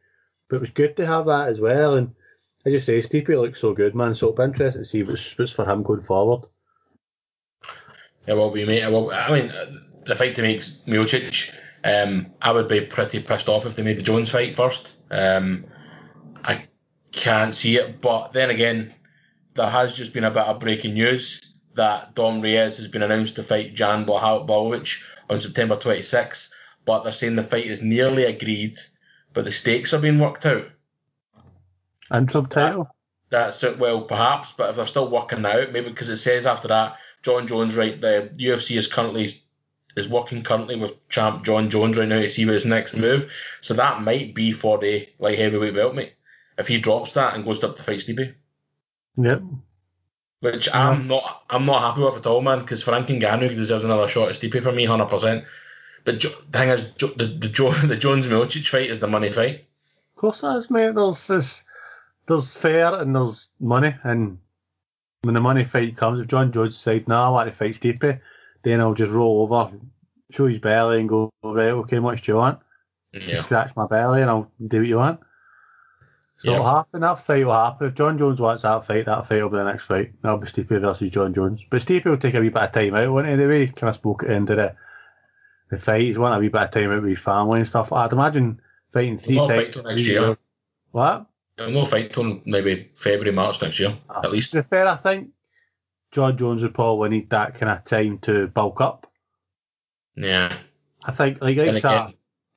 But 0.50 0.58
it 0.58 0.62
was 0.62 0.70
good 0.72 0.98
to 0.98 1.06
have 1.06 1.28
that 1.28 1.50
as 1.50 1.60
well. 1.60 1.96
And 1.96 2.16
I 2.66 2.70
just 2.70 2.86
say, 2.86 3.02
Stipe 3.02 3.30
looks 3.30 3.62
so 3.62 3.74
good, 3.74 3.96
man. 3.96 4.16
So 4.16 4.28
it'll 4.28 4.38
be 4.38 4.44
interesting 4.44 4.82
to 4.82 4.86
see 4.86 5.04
what's, 5.04 5.38
what's 5.38 5.52
for 5.52 5.70
him 5.70 5.84
going 5.84 6.02
forward. 6.02 6.48
It 8.26 8.34
will 8.34 8.52
be, 8.52 8.66
mate. 8.66 8.84
It 8.84 8.92
will, 8.92 9.12
I 9.12 9.32
mean, 9.32 9.54
the 10.06 10.16
fight 10.16 10.36
to 10.36 10.42
make 10.42 10.60
Miocic, 10.60 11.56
um, 11.84 12.28
I 12.42 12.52
would 12.52 12.68
be 12.68 12.82
pretty 12.82 13.22
pissed 13.22 13.48
off 13.48 13.66
if 13.66 13.76
they 13.76 13.84
made 13.84 13.98
the 13.98 14.04
Jones 14.04 14.30
fight 14.30 14.56
first. 14.56 14.98
Um, 15.12 15.66
I 16.44 16.66
can't 17.12 17.56
see 17.56 17.78
it, 17.78 18.02
but 18.02 18.34
then 18.34 18.50
again, 18.50 18.94
there 19.54 19.70
has 19.70 19.96
just 19.96 20.14
been 20.14 20.26
a 20.26 20.32
bit 20.32 20.44
of 20.44 20.60
breaking 20.60 20.94
news 20.94 21.56
that 21.76 22.16
Dom 22.16 22.42
Reyes 22.42 22.78
has 22.78 22.88
been 22.88 23.04
announced 23.04 23.36
to 23.36 23.44
fight 23.44 23.76
Jan 23.76 24.06
Blachowicz 24.06 25.04
on 25.30 25.40
September 25.40 25.78
26th, 25.78 26.52
but 26.86 27.04
they're 27.04 27.14
saying 27.14 27.36
the 27.36 27.44
fight 27.44 27.66
is 27.66 27.82
nearly 27.82 28.26
agreed, 28.26 28.76
but 29.34 29.46
the 29.46 29.52
stakes 29.52 29.94
are 29.94 30.02
being 30.02 30.20
worked 30.20 30.46
out. 30.46 30.66
Interim 32.14 32.46
title? 32.48 32.84
That, 33.30 33.48
that's 33.48 33.64
it, 33.64 33.80
well, 33.80 34.02
perhaps, 34.02 34.54
but 34.54 34.70
if 34.70 34.76
they're 34.76 34.88
still 34.88 35.10
working 35.10 35.46
out, 35.46 35.72
maybe 35.72 35.90
because 35.90 36.10
it 36.10 36.18
says 36.18 36.46
after 36.46 36.68
that, 36.70 36.98
Jon 37.24 37.48
Jones, 37.48 37.76
right, 37.76 38.00
the 38.00 38.32
UFC 38.38 38.78
is 38.78 38.88
currently 38.88 39.42
is 39.98 40.08
working 40.08 40.44
currently 40.44 40.76
with 40.76 41.10
champ 41.10 41.44
Jon 41.44 41.70
Jones 41.70 41.98
right 41.98 42.08
now 42.08 42.22
to 42.22 42.30
see 42.30 42.46
what 42.46 42.54
his 42.54 42.66
next 42.66 42.96
move. 42.96 43.34
So 43.62 43.74
that 43.74 44.04
might 44.04 44.36
be 44.36 44.54
for 44.54 44.78
the 44.78 45.10
light 45.20 45.40
heavyweight 45.40 45.74
belt, 45.74 45.96
mate. 45.96 46.14
If 46.58 46.68
he 46.68 46.80
drops 46.80 47.14
that 47.14 47.34
and 47.34 47.44
goes 47.44 47.64
up 47.64 47.76
to 47.76 47.84
fight 47.84 48.00
Stipe. 48.00 48.34
Yep. 49.18 49.42
Which 50.42 50.74
I'm 50.74 51.04
mm. 51.04 51.08
not 51.08 51.44
I'm 51.50 51.66
not 51.66 51.82
happy 51.82 52.02
with 52.02 52.18
at 52.18 52.28
all, 52.28 52.42
man, 52.42 52.60
because 52.60 52.84
Frank 52.84 53.08
Ngannou 53.08 53.50
deserves 53.50 53.84
another 53.84 54.08
shot 54.08 54.30
at 54.30 54.36
Stipe 54.36 54.62
for 54.62 54.72
me, 54.72 54.86
100%. 54.86 55.46
But 56.06 56.20
jo- 56.20 56.30
the 56.52 56.58
thing 56.58 56.70
is, 56.70 56.84
jo- 56.92 57.08
the, 57.08 57.26
the, 57.26 57.50
jo- 57.50 57.72
the 57.88 57.98
Jones 57.98 58.28
Miocic 58.28 58.68
fight 58.68 58.90
is 58.92 59.00
the 59.00 59.08
money 59.08 59.32
fight. 59.32 59.66
Of 60.12 60.16
course 60.16 60.42
that 60.42 60.58
is, 60.58 60.70
mate. 60.70 60.94
There's, 60.94 61.28
there's, 61.28 61.64
there's 62.27 62.55
fair 62.55 62.93
and 62.96 63.15
there's 63.15 63.50
money. 63.60 63.96
And 64.03 64.38
when 65.22 65.34
the 65.34 65.41
money 65.41 65.63
fight 65.63 65.96
comes, 65.98 66.19
if 66.19 66.27
Jon 66.27 66.51
Jones 66.51 66.75
decides, 66.75 67.07
nah, 67.07 67.27
I 67.27 67.29
want 67.31 67.50
to 67.50 67.55
fight 67.55 67.74
Stipe, 67.75 68.19
then 68.63 68.81
I'll 68.81 68.93
just 68.93 69.12
roll 69.12 69.41
over, 69.41 69.72
show 70.29 70.46
his 70.48 70.60
belly 70.60 71.00
and 71.00 71.10
go, 71.10 71.31
right, 71.43 71.69
okay, 71.69 72.00
what 72.00 72.22
do 72.22 72.31
you 72.31 72.38
want? 72.38 72.60
Yeah. 73.13 73.27
Just 73.27 73.43
scratch 73.43 73.75
my 73.75 73.88
belly 73.88 74.22
and 74.22 74.29
I'll 74.29 74.51
do 74.67 74.79
what 74.79 74.88
you 74.88 74.98
want. 74.98 75.19
So 76.38 76.51
Yeah. 76.51 76.57
it'll 76.57 76.75
happen. 76.75 77.01
That 77.01 77.17
fight 77.19 77.46
will 77.46 77.53
happen. 77.53 77.88
If 77.88 77.96
Jon 77.96 78.17
Jones 78.17 78.39
wants 78.39 78.62
that 78.63 78.86
fight, 78.86 79.05
that 79.05 79.25
fight 79.25 79.41
will 79.41 79.50
be 79.50 79.57
the 79.57 79.63
next 79.63 79.86
fight. 79.86 80.13
That'll 80.22 80.38
be 80.38 80.46
Stipe 80.48 80.79
versus 80.79 81.10
Jon 81.10 81.34
Jones. 81.34 81.65
But 81.69 81.81
Stipe 81.81 82.05
will 82.05 82.17
take 82.17 82.36
a 82.36 82.39
wee 82.39 82.50
bit 82.50 82.62
of 82.62 82.72
time 82.72 82.93
out, 82.93 83.12
won't 83.12 83.27
he? 83.27 83.36
The 83.36 83.48
way 83.48 83.65
he 83.65 83.72
kind 83.72 83.89
of 83.89 83.96
spoke 83.96 84.24
at 84.24 84.29
the 84.29 84.36
end 84.36 84.50
of 84.51 84.57
the, 84.57 84.75
the 85.72 85.77
fight, 85.79 86.01
he's 86.01 86.19
wanting 86.19 86.38
a 86.38 86.39
wee 86.41 86.50
bit 86.50 86.62
of 86.62 86.72
time 86.72 86.91
out 86.91 87.01
with 87.01 87.10
his 87.10 87.19
family 87.19 87.60
and 87.60 87.67
stuff. 87.67 87.91
I'd 87.91 88.12
imagine 88.13 88.62
fighting 88.93 89.17
three 89.17 89.38
times. 89.38 89.75
fight 89.75 89.86
next 89.86 90.05
year. 90.05 90.38
What? 90.91 91.25
There'll 91.58 91.72
no 91.74 91.86
fight 91.86 92.14
till 92.14 92.40
maybe 92.46 92.92
February, 92.94 93.32
March 93.32 93.62
next 93.62 93.80
year, 93.80 93.98
at 94.16 94.32
least. 94.32 94.52
To 94.52 94.58
be 94.58 94.62
fair, 94.62 94.88
I 94.88 94.96
think 94.96 95.30
Jon 96.12 96.38
Jones 96.38 96.62
would 96.62 96.76
probably 96.76 97.10
need 97.10 97.32
that 97.32 97.56
kind 97.60 97.72
of 97.72 97.84
time 97.84 98.20
to 98.20 98.48
bulk 98.50 98.80
up. 98.80 99.12
Yeah. 100.16 100.56
I 101.06 101.12
think, 101.12 101.42
like, 101.42 101.58
like 101.58 101.82
that, 101.82 102.14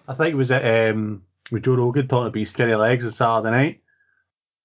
I 0.07 0.15
think 0.15 0.33
it 0.33 0.37
was 0.37 0.51
at, 0.51 0.91
um, 0.91 1.23
with 1.51 1.65
Joe 1.65 1.77
Rogan 1.77 2.09
talking 2.09 2.27
about 2.27 2.39
his 2.39 2.51
skinny 2.51 2.75
legs 2.75 3.05
on 3.05 3.13
Saturday 3.13 3.51
night. 3.51 3.81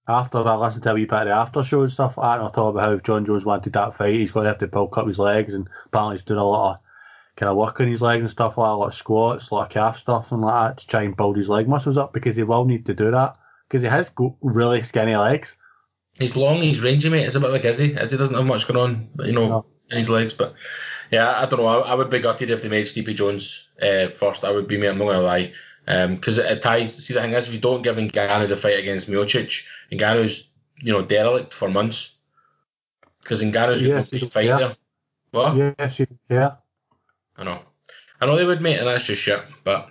After 0.08 0.46
I 0.46 0.56
listened 0.56 0.84
to 0.84 0.92
a 0.92 0.94
wee 0.94 1.06
bit 1.06 1.14
of 1.14 1.26
the 1.28 1.34
after 1.34 1.64
show 1.64 1.82
and 1.82 1.92
stuff, 1.92 2.20
I 2.20 2.38
don't 2.38 2.56
know 2.56 2.68
about 2.68 2.84
how 2.84 2.92
if 2.92 3.04
Jon 3.04 3.26
Jones 3.26 3.46
wanted 3.46 3.74
that 3.74 3.96
fight, 3.96 4.16
he's 4.16 4.32
going 4.32 4.44
to 4.44 4.50
have 4.50 4.60
to 4.60 4.68
bulk 4.68 4.98
up 4.98 5.08
his 5.08 5.18
legs, 5.18 5.54
and 5.54 5.68
apparently 5.86 6.18
he's 6.18 6.26
doing 6.26 6.40
a 6.40 6.44
lot 6.44 6.74
of 6.74 6.80
kind 7.38 7.50
of 7.50 7.58
work 7.58 7.80
on 7.80 7.88
his 7.88 8.02
legs 8.02 8.22
and 8.22 8.32
stuff, 8.32 8.58
like 8.58 8.68
a 8.68 8.74
lot 8.74 8.88
of 8.88 8.94
squats, 8.94 9.50
a 9.50 9.56
lot 9.56 9.64
of 9.64 9.70
calf 9.70 9.98
stuff 9.98 10.32
and 10.32 10.42
like 10.42 10.76
that 10.76 10.82
to 10.82 10.88
try 10.88 11.04
and 11.04 11.18
build 11.18 11.38
his 11.38 11.50
leg 11.50 11.68
muscles 11.68 11.98
up 11.98 12.14
because 12.14 12.36
he 12.36 12.44
will 12.44 12.66
need 12.66 12.86
to 12.86 12.94
do 12.94 13.12
that 13.12 13.36
because 13.76 13.84
he 13.84 13.90
has 13.90 14.10
got 14.10 14.34
really 14.42 14.82
skinny 14.82 15.16
legs. 15.18 15.56
he's 16.18 16.38
long, 16.38 16.62
he's 16.62 16.82
rangy, 16.82 17.10
mate. 17.10 17.26
It's 17.26 17.36
a 17.36 17.40
bit 17.42 17.50
like 17.50 17.66
Izzy. 17.66 17.94
Izzy 17.94 18.16
doesn't 18.18 18.36
have 18.36 18.46
much 18.46 18.68
going 18.68 18.80
on, 18.80 19.10
you 19.26 19.34
know, 19.34 19.48
No. 19.50 19.66
in 19.92 19.98
his 19.98 20.10
legs. 20.10 20.34
But 20.34 20.54
yeah, 21.12 21.34
I 21.42 21.46
don't 21.46 21.60
know. 21.60 21.68
I, 21.68 21.92
I 21.92 21.94
would 21.94 22.10
be 22.10 22.20
gutted 22.20 22.50
if 22.50 22.62
they 22.62 22.70
made 22.70 22.86
Stipe 22.86 23.14
Jones 23.16 23.70
uh, 23.82 24.08
first. 24.08 24.46
I 24.46 24.52
would 24.52 24.68
be, 24.68 24.78
mate. 24.78 24.88
I'm 24.88 24.98
not 24.98 25.06
going 25.06 25.18
to 25.18 25.22
lie. 25.24 25.54
Because 26.16 26.38
it, 26.38 26.46
it 26.46 26.62
ties. 26.62 26.96
See, 27.06 27.14
the 27.14 27.22
thing 27.22 27.34
is, 27.34 27.48
if 27.50 27.54
you 27.54 27.60
don't 27.60 27.82
give 27.82 27.98
Ngannou 27.98 28.48
the 28.48 28.56
fight 28.58 28.80
against 28.80 29.10
Miocic, 29.10 29.68
Ngannou's, 29.92 30.54
you 30.82 30.94
know, 30.94 31.02
derelict 31.04 31.54
for 31.54 31.70
months. 31.70 32.16
Because 33.22 33.42
Ngannou's 33.42 33.82
got 33.82 33.88
Yeah, 33.90 33.98
no 33.98 34.04
free 34.04 34.20
yeah. 34.20 34.28
fight 34.28 34.58
there. 34.58 34.76
What? 35.32 35.56
You 36.00 36.08
yeah. 36.30 36.52
I 37.38 37.44
know. 37.44 37.60
I 38.22 38.26
know 38.26 38.38
they 38.38 38.46
would, 38.46 38.62
mate, 38.62 38.78
and 38.78 38.88
that's 38.88 39.06
just 39.06 39.22
shit. 39.22 39.42
But 39.66 39.90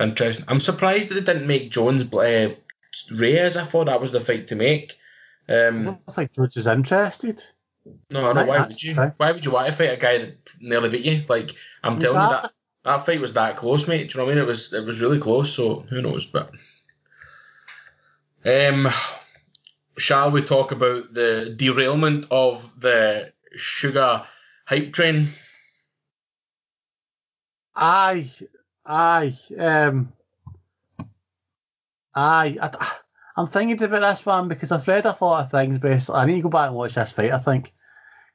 interesting. 0.00 0.44
I'm 0.48 0.58
surprised 0.60 1.08
that 1.10 1.14
they 1.14 1.20
didn't 1.32 1.46
make 1.46 1.70
Jones 1.70 2.02
uh, 2.12 2.54
Reyes. 3.12 3.56
I 3.56 3.64
thought 3.64 3.86
that 3.86 4.00
was 4.00 4.12
the 4.12 4.20
fight 4.20 4.48
to 4.48 4.54
make. 4.56 4.96
I 5.48 5.52
Um, 5.68 5.84
don't 5.84 6.06
think 6.12 6.32
George 6.32 6.56
is 6.56 6.66
interested. 6.66 7.42
no, 8.10 8.26
I 8.30 8.32
know. 8.32 8.44
Why 8.44 8.60
would 8.60 8.82
you? 8.82 8.94
Why 8.94 9.32
would 9.32 9.44
you 9.44 9.50
want 9.50 9.66
to 9.68 9.72
fight 9.72 9.92
a 9.92 9.96
guy 9.96 10.18
that 10.18 10.38
nearly 10.60 10.88
beat 10.88 11.04
you? 11.04 11.24
Like 11.28 11.52
I'm 11.82 11.98
telling 11.98 12.22
you 12.22 12.28
that 12.28 12.52
that 12.84 13.06
fight 13.06 13.20
was 13.20 13.32
that 13.34 13.56
close, 13.56 13.86
mate. 13.88 14.10
Do 14.10 14.18
you 14.18 14.20
know 14.20 14.26
what 14.26 14.32
I 14.32 14.34
mean? 14.36 14.44
It 14.44 14.46
was 14.46 14.72
it 14.72 14.84
was 14.84 15.00
really 15.00 15.18
close. 15.18 15.54
So 15.54 15.80
who 15.90 16.02
knows? 16.02 16.26
But 16.26 16.52
um, 18.44 18.88
shall 19.98 20.30
we 20.30 20.42
talk 20.42 20.72
about 20.72 21.12
the 21.12 21.54
derailment 21.56 22.26
of 22.30 22.80
the 22.80 23.32
sugar 23.56 24.24
hype 24.66 24.92
train? 24.92 25.28
Aye, 27.74 28.30
aye, 28.84 29.34
um, 29.58 30.12
aye. 32.14 32.58
I, 32.60 32.96
I'm 33.36 33.46
thinking 33.48 33.82
about 33.82 34.00
this 34.00 34.26
one 34.26 34.48
because 34.48 34.72
I've 34.72 34.86
read 34.88 35.06
a 35.06 35.16
lot 35.20 35.42
of 35.42 35.50
things. 35.50 35.78
Basically, 35.78 36.16
I 36.20 36.24
need 36.26 36.36
to 36.36 36.42
go 36.42 36.48
back 36.50 36.68
and 36.68 36.76
watch 36.76 36.94
this 36.94 37.10
fight. 37.12 37.32
I 37.32 37.38
think 37.38 37.72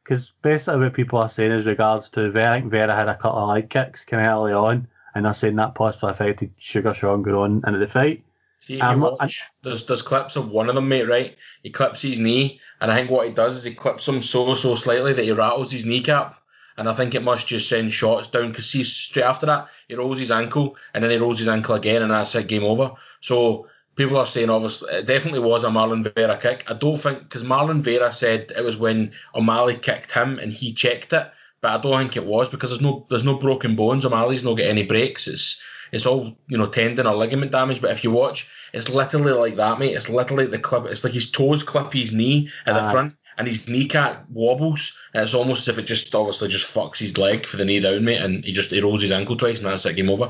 because 0.03 0.34
basically 0.41 0.79
what 0.82 0.94
people 0.94 1.20
are 1.20 1.29
saying 1.29 1.51
is 1.51 1.65
regards 1.65 2.10
to 2.12 2.32
Vera, 2.32 2.55
I 2.55 2.60
think 2.62 2.72
Vera 2.72 2.96
had 2.96 3.10
a 3.10 3.15
couple 3.17 3.39
of 3.39 3.50
leg 3.50 3.70
kicks 3.70 4.05
kind 4.05 4.25
of 4.25 4.32
early 4.32 4.53
on, 4.53 4.88
and 5.15 5.25
they're 5.25 5.34
saying 5.34 5.55
that 5.58 5.75
possibly 5.75 6.12
affected 6.12 6.53
Sugar 6.58 6.94
Sean 6.94 7.24
going 7.24 7.36
on 7.36 7.63
into 7.67 7.79
the 7.79 7.88
fight. 7.88 8.24
See, 8.60 8.79
Um, 8.79 8.98
you 8.98 9.01
watch, 9.01 9.44
there's 9.63 9.86
there's 9.86 10.01
clips 10.01 10.36
of 10.36 10.50
one 10.50 10.70
of 10.70 10.75
them, 10.75 10.88
mate. 10.89 11.08
Right, 11.08 11.38
he 11.63 11.70
clips 11.70 12.01
his 12.01 12.20
knee, 12.20 12.60
and 12.82 12.91
I 12.91 12.96
think 12.96 13.12
what 13.12 13.27
he 13.27 13.34
does 13.34 13.58
is 13.58 13.63
he 13.63 13.75
clips 13.75 14.08
him 14.08 14.22
so 14.24 14.53
so 14.55 14.75
slightly 14.75 15.13
that 15.13 15.24
he 15.24 15.32
rattles 15.32 15.72
his 15.72 15.86
kneecap, 15.86 16.36
and 16.77 16.89
I 16.89 16.94
think 16.94 17.15
it 17.15 17.24
must 17.24 17.48
just 17.48 17.70
send 17.70 17.94
shots 17.94 18.27
down. 18.27 18.50
Because 18.50 18.70
see, 18.70 18.84
straight 18.84 19.24
after 19.24 19.46
that, 19.46 19.70
he 19.88 19.96
rolls 19.96 20.20
his 20.20 20.32
ankle, 20.32 20.77
and 20.94 21.03
then 21.03 21.12
he 21.12 21.17
rolls 21.17 21.39
his 21.39 21.48
ankle 21.48 21.75
again, 21.75 22.01
and 22.01 22.12
that's 22.12 22.36
it, 22.36 22.48
game 22.48 22.63
over. 22.63 22.94
So 23.25 23.67
people 23.96 24.17
are 24.17 24.25
saying 24.25 24.51
obviously 24.51 24.94
it 24.94 25.08
definitely 25.08 25.39
was 25.39 25.63
a 25.63 25.67
Marlon 25.67 26.13
Vera 26.13 26.38
kick. 26.38 26.63
I 26.70 26.75
don't 26.75 26.98
think 26.98 27.24
because 27.24 27.44
Marlon 27.44 27.82
Vera 27.82 28.12
said 28.12 28.53
it 28.55 28.63
was 28.63 28.77
when 28.77 29.12
O'Malley 29.34 29.75
kicked 29.75 30.12
him 30.12 30.38
and 30.38 30.53
he 30.53 30.72
checked 30.72 31.12
it, 31.12 31.32
but 31.60 31.72
I 31.72 31.82
don't 31.82 31.98
think 31.98 32.17
it 32.17 32.25
was 32.25 32.51
because 32.51 32.70
there's 32.70 32.84
no 32.84 33.08
there's 33.10 33.24
no 33.24 33.34
broken 33.34 33.75
bones. 33.75 34.05
O'Malley's 34.05 34.44
not 34.44 34.60
got 34.60 34.67
any 34.67 34.84
breaks. 34.84 35.27
It's 35.27 35.60
it's 35.91 36.05
all 36.05 36.38
you 36.50 36.58
know 36.58 36.67
tendon 36.67 37.08
or 37.08 37.15
ligament 37.15 37.51
damage. 37.51 37.82
But 37.82 37.89
if 37.89 38.03
you 38.03 38.12
watch, 38.12 38.48
it's 38.74 38.89
literally 38.89 39.34
like 39.34 39.55
that, 39.55 39.79
mate. 39.79 39.96
It's 39.96 40.08
literally 40.08 40.46
the 40.46 40.60
clip. 40.60 40.86
It's 40.86 41.03
like 41.03 41.13
his 41.13 41.32
toes 41.32 41.63
clip 41.63 41.91
his 41.91 42.13
knee 42.13 42.48
at 42.67 42.74
the 42.74 42.91
front. 42.91 43.15
And 43.38 43.50
his 43.50 43.67
kneecap 43.67 44.24
wobbles, 44.29 44.98
and 45.13 45.22
it's 45.22 45.34
almost 45.34 45.67
as 45.67 45.77
if 45.77 45.84
it 45.84 45.88
just 45.88 46.15
obviously 46.15 46.48
just 46.48 46.74
fucks 46.74 47.00
his 47.00 47.17
leg 47.17 47.46
for 47.46 47.58
the 47.58 47.65
knee 47.65 47.82
down, 47.82 48.05
mate, 48.05 48.22
and 48.22 48.46
he 48.46 48.53
just 48.53 48.72
he 48.72 48.79
rolls 48.79 49.01
his 49.01 49.12
ankle 49.12 49.36
twice, 49.36 49.58
and 49.58 49.67
that's 49.67 49.86
it, 49.86 49.98
game 49.98 50.10
over. 50.10 50.29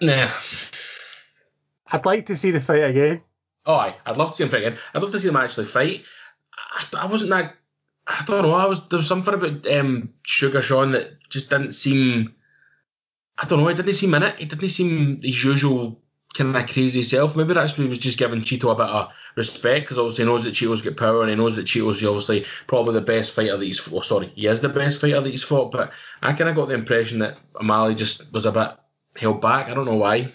Nah, 0.00 0.28
I'd 1.92 2.06
like 2.06 2.26
to 2.26 2.36
see 2.36 2.50
the 2.50 2.60
fight 2.60 2.82
again. 2.82 3.20
Oh, 3.66 3.74
aye. 3.74 3.94
I'd 4.06 4.16
love 4.16 4.30
to 4.30 4.34
see 4.36 4.44
him 4.44 4.50
fight 4.50 4.64
again. 4.64 4.78
I'd 4.94 5.02
love 5.02 5.12
to 5.12 5.20
see 5.20 5.28
them 5.28 5.36
actually 5.36 5.66
fight. 5.66 6.02
I, 6.74 6.86
I 7.02 7.06
wasn't 7.06 7.30
that. 7.30 7.54
I 8.06 8.24
don't 8.26 8.42
know. 8.42 8.54
I 8.54 8.66
was 8.66 8.86
there 8.88 8.96
was 8.96 9.06
something 9.06 9.34
about 9.34 9.66
um, 9.68 10.12
Sugar 10.22 10.62
Sean 10.62 10.90
that 10.92 11.10
just 11.28 11.50
didn't 11.50 11.74
seem. 11.74 12.34
I 13.38 13.46
don't 13.46 13.60
know. 13.60 13.68
It 13.68 13.76
didn't 13.76 13.94
seem 13.94 14.14
in 14.14 14.22
it. 14.22 14.36
It 14.40 14.48
didn't 14.48 14.68
seem 14.70 15.20
his 15.22 15.44
usual 15.44 16.00
kind 16.34 16.56
of 16.56 16.68
crazy 16.68 17.02
self. 17.02 17.36
Maybe 17.36 17.54
that's 17.54 17.76
why 17.76 17.84
he 17.84 17.88
was 17.88 17.98
just 17.98 18.18
giving 18.18 18.40
Chito 18.40 18.72
a 18.72 18.74
bit 18.74 18.86
of 18.86 19.12
respect 19.36 19.84
because 19.84 19.98
obviously 19.98 20.24
he 20.24 20.30
knows 20.30 20.44
that 20.44 20.54
Chito's 20.54 20.82
got 20.82 20.96
power 20.96 21.20
and 21.20 21.30
he 21.30 21.36
knows 21.36 21.56
that 21.56 21.66
Chito's 21.66 22.02
obviously 22.04 22.44
probably 22.66 22.94
the 22.94 23.00
best 23.02 23.32
fighter 23.32 23.56
that 23.56 23.64
he's. 23.64 23.88
Well, 23.88 24.02
sorry, 24.02 24.32
he 24.34 24.46
is 24.46 24.60
the 24.60 24.68
best 24.68 25.00
fighter 25.00 25.20
that 25.20 25.30
he's 25.30 25.44
fought. 25.44 25.70
But 25.70 25.92
I 26.22 26.32
kind 26.32 26.50
of 26.50 26.56
got 26.56 26.68
the 26.68 26.74
impression 26.74 27.18
that 27.20 27.38
O'Malley 27.60 27.94
just 27.94 28.32
was 28.32 28.46
a 28.46 28.52
bit 28.52 28.70
held 29.16 29.40
back. 29.40 29.68
I 29.68 29.74
don't 29.74 29.86
know 29.86 29.94
why. 29.94 30.32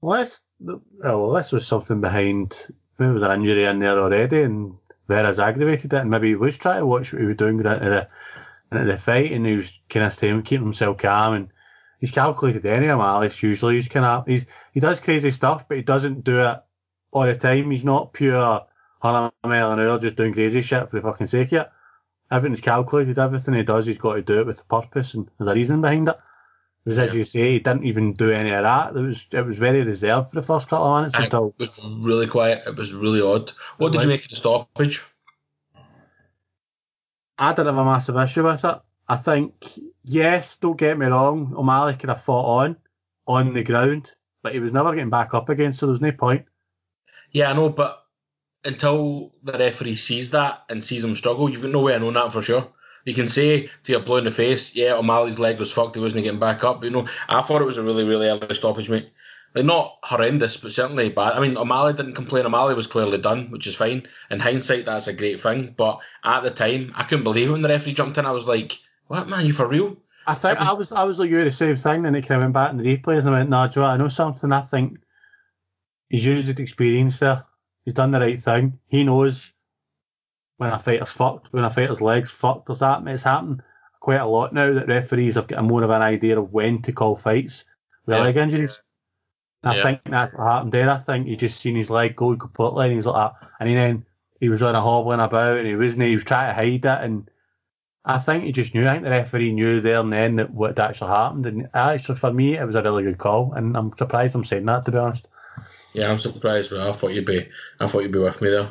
Well, 0.00 0.26
this, 0.60 0.76
well, 1.02 1.30
this 1.32 1.52
was 1.52 1.66
something 1.66 2.00
behind. 2.00 2.56
Maybe 2.98 3.08
there 3.08 3.12
was 3.12 3.22
an 3.22 3.40
injury 3.40 3.64
in 3.64 3.78
there 3.78 3.98
already, 3.98 4.42
and 4.42 4.76
Vera's 5.08 5.38
aggravated 5.38 5.92
it, 5.92 6.00
and 6.00 6.10
maybe 6.10 6.28
he 6.28 6.34
was 6.34 6.58
trying 6.58 6.80
to 6.80 6.86
watch 6.86 7.12
what 7.12 7.22
he 7.22 7.28
was 7.28 7.36
doing 7.36 7.58
into 7.58 7.68
the, 7.68 8.08
into 8.72 8.92
the 8.92 8.96
fight, 8.96 9.32
and 9.32 9.46
he 9.46 9.56
was 9.56 9.80
kind 9.88 10.06
of 10.06 10.12
staying, 10.12 10.42
keeping 10.42 10.66
himself 10.66 10.98
calm, 10.98 11.34
and 11.34 11.48
he's 12.00 12.10
calculated 12.10 12.64
any 12.66 12.88
of 12.88 13.00
Alice 13.00 13.42
usually. 13.42 13.76
He's 13.76 13.88
kind 13.88 14.06
of 14.06 14.26
he's 14.26 14.46
he 14.72 14.80
does 14.80 15.00
crazy 15.00 15.30
stuff, 15.30 15.68
but 15.68 15.76
he 15.76 15.82
doesn't 15.82 16.24
do 16.24 16.40
it 16.40 16.62
all 17.12 17.26
the 17.26 17.36
time. 17.36 17.70
He's 17.70 17.84
not 17.84 18.12
pure 18.12 18.66
hundred 19.00 19.32
mile 19.44 19.72
an 19.72 19.80
hour 19.80 19.98
just 19.98 20.16
doing 20.16 20.32
crazy 20.32 20.62
shit 20.62 20.90
for 20.90 20.96
the 20.96 21.02
fucking 21.02 21.26
sake 21.26 21.52
of 21.52 21.62
it. 21.62 21.70
Everything's 22.30 22.60
calculated. 22.60 23.18
Everything 23.18 23.54
he 23.54 23.62
does, 23.62 23.86
he's 23.86 23.98
got 23.98 24.14
to 24.14 24.22
do 24.22 24.40
it 24.40 24.46
with 24.46 24.60
a 24.60 24.64
purpose 24.64 25.14
and 25.14 25.30
there's 25.38 25.50
a 25.50 25.54
reason 25.54 25.80
behind 25.80 26.08
it. 26.08 26.16
Because 26.86 26.98
as 26.98 27.10
Yeah. 27.12 27.18
you 27.18 27.24
say, 27.24 27.52
he 27.54 27.58
didn't 27.58 27.82
even 27.82 28.12
do 28.12 28.30
any 28.30 28.52
of 28.52 28.62
that. 28.62 28.94
It 28.94 29.00
was 29.00 29.26
it 29.32 29.44
was 29.44 29.58
very 29.58 29.82
reserved 29.82 30.30
for 30.30 30.36
the 30.36 30.46
first 30.46 30.68
couple 30.68 30.86
of 30.86 31.00
minutes 31.00 31.18
It 31.18 31.24
until 31.24 31.52
was 31.58 31.80
really 31.82 32.28
quiet. 32.28 32.62
It 32.64 32.76
was 32.76 32.94
really 32.94 33.20
odd. 33.20 33.50
What 33.78 33.90
did 33.90 33.98
Right. 33.98 34.04
you 34.04 34.08
make 34.10 34.22
of 34.22 34.30
the 34.30 34.36
stoppage? 34.36 35.02
I 37.38 37.50
didn't 37.52 37.66
have 37.74 37.78
a 37.78 37.84
massive 37.84 38.16
issue 38.16 38.44
with 38.44 38.64
it. 38.64 38.78
I 39.08 39.16
think, 39.16 39.52
yes, 40.04 40.56
don't 40.56 40.78
get 40.78 40.96
me 40.96 41.06
wrong, 41.06 41.52
O'Malley 41.56 41.94
could 41.94 42.08
have 42.08 42.22
fought 42.22 42.62
on, 42.64 42.76
on 43.26 43.52
the 43.52 43.64
ground, 43.64 44.12
but 44.44 44.52
he 44.54 44.60
was 44.60 44.72
never 44.72 44.92
getting 44.94 45.10
back 45.10 45.34
up 45.34 45.48
again, 45.48 45.72
so 45.72 45.86
there's 45.86 46.00
no 46.00 46.12
point. 46.12 46.44
Yeah, 47.32 47.50
I 47.50 47.52
know, 47.52 47.68
but 47.68 48.04
until 48.64 49.34
the 49.42 49.52
referee 49.52 49.96
sees 49.96 50.30
that 50.30 50.62
and 50.70 50.82
sees 50.82 51.02
him 51.04 51.14
struggle, 51.16 51.50
you've 51.50 51.62
got 51.62 51.72
no 51.72 51.80
way 51.82 51.94
of 51.94 52.02
knowing 52.02 52.14
that 52.14 52.32
for 52.32 52.42
sure. 52.42 52.68
You 53.06 53.14
can 53.14 53.28
say 53.28 53.70
to 53.84 53.92
your 53.92 54.02
blue 54.02 54.18
in 54.18 54.24
the 54.24 54.30
face, 54.30 54.74
yeah, 54.74 54.94
O'Malley's 54.94 55.38
leg 55.38 55.58
was 55.58 55.72
fucked, 55.72 55.94
he 55.94 56.02
wasn't 56.02 56.24
getting 56.24 56.40
back 56.40 56.62
up. 56.64 56.80
But, 56.80 56.86
you 56.86 56.92
know, 56.92 57.06
I 57.28 57.40
thought 57.40 57.62
it 57.62 57.66
was 57.66 57.78
a 57.78 57.82
really, 57.82 58.04
really 58.04 58.26
early 58.26 58.54
stoppage, 58.54 58.90
mate. 58.90 59.10
Like, 59.54 59.64
not 59.64 59.98
horrendous, 60.02 60.58
but 60.58 60.72
certainly 60.72 61.08
bad. 61.08 61.32
I 61.32 61.40
mean, 61.40 61.56
O'Malley 61.56 61.94
didn't 61.94 62.14
complain. 62.14 62.44
O'Malley 62.44 62.74
was 62.74 62.86
clearly 62.86 63.16
done, 63.16 63.50
which 63.50 63.66
is 63.66 63.74
fine. 63.74 64.06
In 64.30 64.40
hindsight, 64.40 64.84
that's 64.84 65.06
a 65.06 65.14
great 65.14 65.40
thing. 65.40 65.72
But 65.76 66.00
at 66.24 66.42
the 66.42 66.50
time, 66.50 66.92
I 66.94 67.04
couldn't 67.04 67.24
believe 67.24 67.48
it 67.48 67.52
when 67.52 67.62
the 67.62 67.68
referee 67.68 67.94
jumped 67.94 68.18
in. 68.18 68.26
I 68.26 68.32
was 68.32 68.46
like, 68.46 68.78
what, 69.06 69.28
man, 69.28 69.46
you 69.46 69.54
for 69.54 69.66
real? 69.66 69.96
I 70.26 70.34
think 70.34 70.58
I 70.58 70.72
was 70.72 70.90
I 70.90 71.04
was 71.04 71.20
like 71.20 71.30
you 71.30 71.44
the 71.44 71.52
same 71.52 71.76
thing, 71.76 72.04
and 72.04 72.16
it 72.16 72.26
kind 72.26 72.42
of 72.42 72.46
went 72.46 72.54
back 72.54 72.72
in 72.72 72.78
the 72.78 72.96
replays 72.96 73.20
and 73.20 73.28
I 73.28 73.44
went, 73.44 73.50
do 73.72 73.80
you 73.80 73.84
know 73.84 73.88
I 73.88 73.96
know 73.96 74.08
something. 74.08 74.52
I 74.52 74.60
think 74.60 74.98
he's 76.08 76.26
used 76.26 76.48
his 76.48 76.58
experience 76.58 77.20
there. 77.20 77.44
He's 77.84 77.94
done 77.94 78.10
the 78.10 78.18
right 78.18 78.40
thing. 78.40 78.78
He 78.88 79.04
knows 79.04 79.52
when 80.58 80.70
a 80.70 80.78
fighter's 80.78 81.10
fucked, 81.10 81.52
when 81.52 81.64
a 81.64 81.70
fighter's 81.70 82.00
legs 82.00 82.30
fucked. 82.30 82.66
There's 82.66 82.78
that. 82.78 83.06
It's 83.06 83.22
happened 83.22 83.62
quite 84.00 84.20
a 84.20 84.26
lot 84.26 84.52
now 84.52 84.72
that 84.72 84.88
referees 84.88 85.34
have 85.34 85.48
got 85.48 85.64
more 85.64 85.82
of 85.82 85.90
an 85.90 86.02
idea 86.02 86.38
of 86.38 86.52
when 86.52 86.80
to 86.82 86.92
call 86.92 87.16
fights 87.16 87.64
with 88.06 88.16
Yeah. 88.16 88.22
leg 88.22 88.36
injuries. 88.36 88.80
And 89.62 89.72
I 89.72 89.82
think 89.82 90.00
that's 90.04 90.32
what 90.32 90.46
happened 90.46 90.72
there. 90.72 90.88
I 90.88 90.98
think 90.98 91.26
he 91.26 91.34
just 91.34 91.60
seen 91.60 91.74
his 91.74 91.90
leg 91.90 92.14
go 92.14 92.36
completely, 92.36 92.86
and 92.86 92.96
he's 92.96 93.06
like 93.06 93.32
that. 93.32 93.48
And 93.58 93.68
then 93.68 94.04
he 94.38 94.48
was 94.48 94.62
on 94.62 94.76
a 94.76 94.80
hobbling 94.80 95.18
about, 95.18 95.58
and 95.58 95.66
he 95.66 95.74
wasn't. 95.74 96.02
He 96.02 96.14
was 96.14 96.24
trying 96.24 96.50
to 96.50 96.54
hide 96.54 96.84
it, 96.84 97.04
and 97.04 97.28
I 98.04 98.18
think 98.18 98.44
he 98.44 98.52
just 98.52 98.74
knew. 98.74 98.86
I 98.86 98.92
think 98.92 99.04
the 99.04 99.10
referee 99.10 99.52
knew 99.52 99.80
there 99.80 99.98
and 99.98 100.12
then 100.12 100.36
that 100.36 100.50
what 100.50 100.78
actually 100.78 101.10
happened. 101.10 101.46
And 101.46 101.68
actually, 101.74 102.14
for 102.14 102.32
me, 102.32 102.56
it 102.56 102.64
was 102.64 102.76
a 102.76 102.82
really 102.82 103.02
good 103.02 103.18
call, 103.18 103.54
and 103.54 103.76
I'm 103.76 103.92
surprised 103.96 104.36
I'm 104.36 104.44
saying 104.44 104.66
that 104.66 104.84
to 104.84 104.92
be 104.92 104.98
honest. 104.98 105.26
Yeah, 105.94 106.12
I'm 106.12 106.18
surprised, 106.18 106.70
but 106.70 106.80
I 106.80 106.92
thought 106.92 107.14
you'd 107.14 107.24
be, 107.24 107.48
I 107.80 107.86
thought 107.88 108.02
you'd 108.02 108.12
be 108.12 108.18
with 108.20 108.40
me 108.40 108.50
there. 108.50 108.68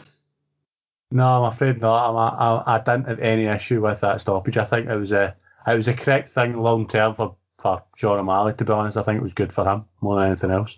No, 1.11 1.25
I'm 1.25 1.53
afraid 1.53 1.79
not. 1.79 2.09
I'm, 2.09 2.17
I, 2.17 2.75
I 2.75 2.77
didn't 2.79 3.07
have 3.07 3.19
any 3.19 3.45
issue 3.45 3.81
with 3.81 4.01
that 4.01 4.21
stoppage. 4.21 4.57
I 4.57 4.65
think 4.65 4.89
it 4.89 4.95
was 4.95 5.11
a 5.11 5.35
it 5.67 5.75
was 5.75 5.87
a 5.87 5.93
correct 5.93 6.29
thing 6.29 6.57
long 6.57 6.87
term 6.87 7.15
for 7.15 7.35
for 7.57 7.83
Sean 7.95 8.19
O'Malley. 8.19 8.53
To 8.53 8.65
be 8.65 8.73
honest, 8.73 8.97
I 8.97 9.03
think 9.03 9.17
it 9.17 9.23
was 9.23 9.33
good 9.33 9.53
for 9.53 9.65
him 9.65 9.85
more 10.01 10.15
than 10.15 10.27
anything 10.27 10.51
else. 10.51 10.75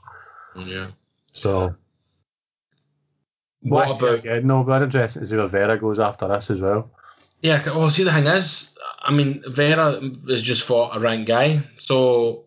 Yeah. 0.56 0.88
So 1.34 1.76
What 3.62 3.98
about 3.98 4.20
again. 4.20 4.48
No, 4.48 4.64
but 4.64 4.82
interesting 4.82 5.22
to 5.22 5.28
see 5.28 5.36
where 5.36 5.48
Vera 5.48 5.78
goes 5.78 6.00
after 6.00 6.28
this 6.28 6.50
as 6.50 6.62
well. 6.62 6.90
Yeah, 7.42 7.64
well, 7.68 7.90
see, 7.92 8.04
the 8.04 8.12
thing 8.12 8.26
is, 8.26 8.76
I 9.02 9.12
mean, 9.12 9.44
Vera 9.48 10.02
has 10.28 10.42
just 10.42 10.64
fought 10.64 10.96
a 10.96 11.00
ranked 11.00 11.28
guy, 11.28 11.62
so 11.78 12.46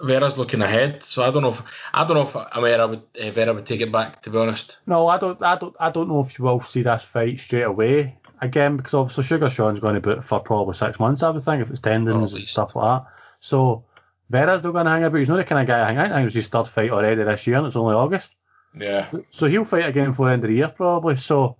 Vera's 0.00 0.38
looking 0.38 0.62
ahead. 0.62 1.02
So 1.02 1.22
I 1.22 1.30
don't 1.30 1.42
know 1.42 1.50
if 1.50 1.62
I 1.92 2.06
don't 2.06 2.16
know 2.16 2.22
if 2.22 2.32
Vera 2.60 2.88
would 2.88 3.02
uh, 3.20 3.30
Vera 3.30 3.54
would 3.54 3.66
take 3.66 3.80
it 3.80 3.92
back. 3.92 4.22
To 4.22 4.30
be 4.30 4.38
honest, 4.38 4.78
No, 4.86 5.08
I 5.08 5.18
don't. 5.18 5.40
I 5.42 5.56
don't. 5.56 5.74
I 5.78 5.90
don't 5.90 6.08
know 6.08 6.20
if 6.20 6.38
you 6.38 6.44
will 6.44 6.60
see 6.60 6.82
this 6.82 7.02
fight 7.02 7.40
straight 7.40 7.62
away 7.62 8.16
again 8.40 8.76
because 8.76 8.94
obviously 8.94 9.24
Sugar 9.24 9.48
Sean's 9.48 9.80
going 9.80 9.94
to 9.94 10.00
be 10.00 10.10
out 10.10 10.24
for 10.24 10.40
probably 10.40 10.74
six 10.74 10.98
months. 10.98 11.22
I 11.22 11.30
would 11.30 11.42
think 11.42 11.62
if 11.62 11.70
it's 11.70 11.78
tendons 11.78 12.32
and 12.32 12.44
stuff 12.48 12.74
like 12.74 13.02
that. 13.02 13.12
So 13.40 13.84
Vera's 14.30 14.64
not 14.64 14.72
going 14.72 14.86
to 14.86 14.90
hang 14.90 15.04
about. 15.04 15.18
He's 15.18 15.28
not 15.28 15.36
the 15.36 15.44
kind 15.44 15.60
of 15.60 15.66
guy 15.68 15.78
to 15.78 15.84
hang 15.86 15.98
out. 15.98 16.06
I 16.06 16.14
think 16.14 16.22
it 16.22 16.24
was 16.24 16.34
his 16.34 16.48
third 16.48 16.66
fight 16.66 16.90
already 16.90 17.22
this 17.22 17.46
year, 17.46 17.58
and 17.58 17.66
it's 17.66 17.76
only 17.76 17.94
August. 17.94 18.34
yeah, 18.78 19.06
So 19.30 19.46
he'll 19.46 19.64
fight 19.64 19.86
again 19.88 20.10
before 20.10 20.26
the 20.26 20.32
end 20.32 20.44
of 20.44 20.48
the 20.48 20.56
year 20.56 20.68
probably. 20.68 21.16
So 21.16 21.56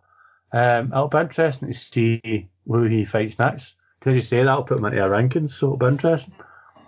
um, 0.52 0.86
it'll 0.92 1.08
be 1.08 1.18
interesting 1.18 1.68
to 1.68 1.74
see 1.74 2.48
who 2.66 2.84
he 2.84 3.04
fights 3.04 3.38
next. 3.38 3.74
Because 3.98 4.16
you 4.16 4.22
say 4.22 4.42
that'll 4.42 4.64
put 4.64 4.78
him 4.78 4.84
into 4.86 5.00
our 5.00 5.10
rankings, 5.10 5.50
so 5.50 5.66
it'll 5.66 5.76
be 5.76 5.86
interesting. 5.86 6.34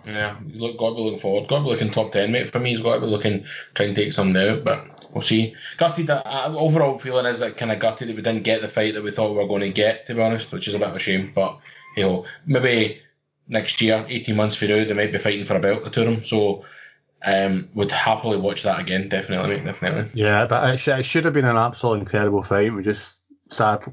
Yeah. 0.05 0.37
He's 0.47 0.59
look, 0.59 0.77
got 0.77 0.89
to 0.89 0.95
be 0.95 1.01
looking 1.01 1.19
forward. 1.19 1.47
Got 1.47 1.59
to 1.59 1.63
be 1.63 1.69
looking 1.69 1.89
top 1.89 2.11
ten, 2.11 2.31
mate. 2.31 2.47
For 2.47 2.59
me, 2.59 2.71
he's 2.71 2.81
got 2.81 2.95
to 2.95 3.01
be 3.01 3.07
looking 3.07 3.45
trying 3.73 3.93
to 3.93 4.01
take 4.01 4.13
something 4.13 4.41
out, 4.41 4.63
but 4.63 5.09
we'll 5.13 5.21
see. 5.21 5.53
Gutted. 5.77 6.07
That, 6.07 6.25
uh, 6.25 6.55
overall 6.57 6.97
feeling 6.97 7.25
is 7.25 7.39
that 7.39 7.57
kind 7.57 7.71
of 7.71 7.79
gutted 7.79 8.09
that 8.09 8.15
we 8.15 8.21
didn't 8.21 8.43
get 8.43 8.61
the 8.61 8.67
fight 8.67 8.93
that 8.93 9.03
we 9.03 9.11
thought 9.11 9.31
we 9.31 9.37
were 9.37 9.47
going 9.47 9.61
to 9.61 9.69
get. 9.69 10.05
To 10.05 10.15
be 10.15 10.21
honest, 10.21 10.51
which 10.51 10.67
is 10.67 10.73
a 10.73 10.79
bit 10.79 10.87
of 10.87 10.95
a 10.95 10.99
shame, 10.99 11.31
but 11.33 11.57
you 11.97 12.03
know, 12.03 12.25
maybe 12.45 13.01
next 13.47 13.81
year, 13.81 14.05
eighteen 14.07 14.35
months 14.35 14.55
from 14.55 14.69
now, 14.69 14.83
they 14.83 14.93
might 14.93 15.11
be 15.11 15.17
fighting 15.17 15.45
for 15.45 15.55
a 15.55 15.59
belt, 15.59 15.83
the 15.83 15.89
two 15.89 16.01
of 16.01 16.07
them. 16.07 16.23
So. 16.23 16.65
Um, 17.27 17.69
would 17.73 17.91
happily 17.91 18.37
watch 18.37 18.61
that 18.63 18.79
again, 18.79 19.09
definitely, 19.09 19.55
mate, 19.55 19.65
definitely. 19.65 20.11
Yeah, 20.13 20.45
but 20.45 20.75
it, 20.75 20.87
it 20.87 21.05
should 21.05 21.25
have 21.25 21.33
been 21.33 21.45
an 21.45 21.57
absolutely 21.57 22.01
incredible 22.01 22.43
fight. 22.43 22.71
We 22.71 22.83
just 22.83 23.21
sad, 23.49 23.83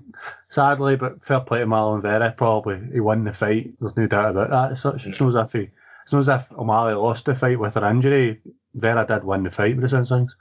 sadly, 0.50 0.96
but 0.96 1.24
fair 1.24 1.40
play 1.40 1.60
to 1.60 1.66
Marlon 1.66 2.02
Vera. 2.02 2.34
Probably 2.36 2.82
he 2.92 3.00
won 3.00 3.24
the 3.24 3.32
fight. 3.32 3.72
There's 3.80 3.96
no 3.96 4.06
doubt 4.06 4.32
about 4.32 4.50
that. 4.50 4.72
It's, 4.72 4.82
such, 4.82 5.06
it's 5.06 5.18
not 5.18 5.34
as 5.34 5.46
if 5.46 5.52
he, 5.52 5.70
it's 6.02 6.12
not 6.12 6.20
as 6.20 6.28
if 6.28 6.52
O'Malley 6.52 6.94
lost 6.94 7.24
the 7.24 7.34
fight 7.34 7.58
with 7.58 7.74
her 7.74 7.88
injury. 7.88 8.40
Vera 8.74 9.04
did 9.06 9.24
win 9.24 9.42
the 9.42 9.50
fight 9.50 9.76
with 9.76 9.90
the 9.90 10.04
things. 10.06 10.36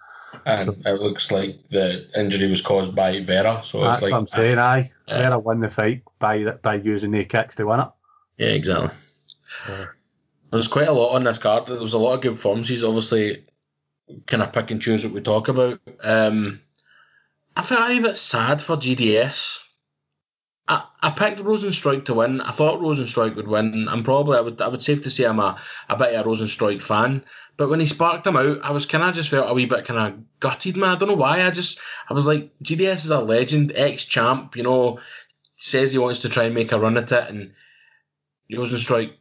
and 0.46 0.70
it 0.86 1.02
looks 1.02 1.32
like 1.32 1.58
the 1.70 2.08
injury 2.18 2.50
was 2.50 2.62
caused 2.62 2.96
by 2.96 3.20
Vera. 3.22 3.62
So 3.64 3.82
That's 3.82 3.98
it's 3.98 4.04
like 4.04 4.12
what 4.12 4.18
I'm 4.20 4.28
saying. 4.28 4.60
Aye. 4.60 4.92
Vera 5.08 5.38
won 5.38 5.60
the 5.60 5.70
fight 5.70 6.04
by 6.20 6.44
by 6.64 6.76
using 6.76 7.12
the 7.12 7.26
kicks 7.26 7.56
to 7.56 7.66
win 7.66 7.82
it. 7.82 7.88
yeah, 8.38 8.48
exactly. 8.50 8.90
Yeah. 9.68 9.86
There's 10.52 10.68
quite 10.68 10.88
a 10.88 10.94
lot 10.94 11.16
on 11.16 11.24
this 11.24 11.38
card. 11.38 11.68
There 11.68 11.80
was 11.80 11.94
a 11.94 11.98
lot 11.98 12.16
of 12.16 12.22
good 12.22 12.34
performances. 12.34 12.84
Obviously, 12.84 13.44
kind 14.28 14.44
of 14.44 14.52
pick 14.52 14.72
and 14.72 14.82
choose 14.82 15.04
what 15.04 15.14
we 15.14 15.22
talk 15.22 15.48
about. 15.48 15.80
Um, 16.02 16.62
I 17.56 17.62
felt 17.62 17.90
a 17.90 18.00
bit 18.02 18.18
sad 18.18 18.62
for 18.62 18.76
JDS. 18.78 19.60
I, 20.72 20.86
I 21.02 21.10
picked 21.10 21.42
Rozenstruik 21.42 22.06
to 22.06 22.14
win. 22.14 22.40
I 22.40 22.52
thought 22.52 22.80
Rozenstruik 22.80 23.36
would 23.36 23.50
win. 23.50 23.90
I'm 23.90 24.04
probably 24.04 24.38
I 24.38 24.42
would 24.42 24.62
I 24.62 24.70
would 24.70 24.82
safe 24.82 25.04
to 25.04 25.12
say 25.12 25.26
I'm 25.26 25.42
a, 25.42 25.60
a 25.90 25.98
bit 25.98 26.16
of 26.16 26.26
a 26.26 26.30
Rozenstruik 26.30 26.82
fan. 26.82 27.26
But 27.58 27.70
when 27.70 27.82
he 27.82 27.86
sparked 27.86 28.26
him 28.26 28.38
out, 28.38 28.60
I 28.64 28.72
was 28.72 28.86
kind 28.86 29.04
of 29.04 29.14
just 29.14 29.30
felt 29.30 29.52
a 29.52 29.54
wee 29.54 29.66
bit 29.66 29.84
kind 29.84 30.00
of 30.00 30.40
gutted, 30.40 30.78
man. 30.78 30.92
I 30.92 30.96
don't 30.96 31.10
know 31.10 31.16
why. 31.16 31.44
I 31.44 31.52
just 31.52 31.78
I 32.10 32.14
was 32.14 32.26
like, 32.26 32.58
JDS 32.64 33.04
is 33.04 33.10
a 33.10 33.20
legend, 33.20 33.74
ex 33.76 34.06
champ. 34.06 34.56
You 34.56 34.64
know, 34.64 35.00
says 35.58 35.92
he 35.92 35.98
wants 35.98 36.22
to 36.22 36.30
try 36.30 36.46
and 36.46 36.56
make 36.56 36.72
a 36.72 36.80
run 36.80 36.98
at 36.98 37.12
it, 37.12 37.30
and 37.30 37.54
Rozenstruik, 38.50 39.12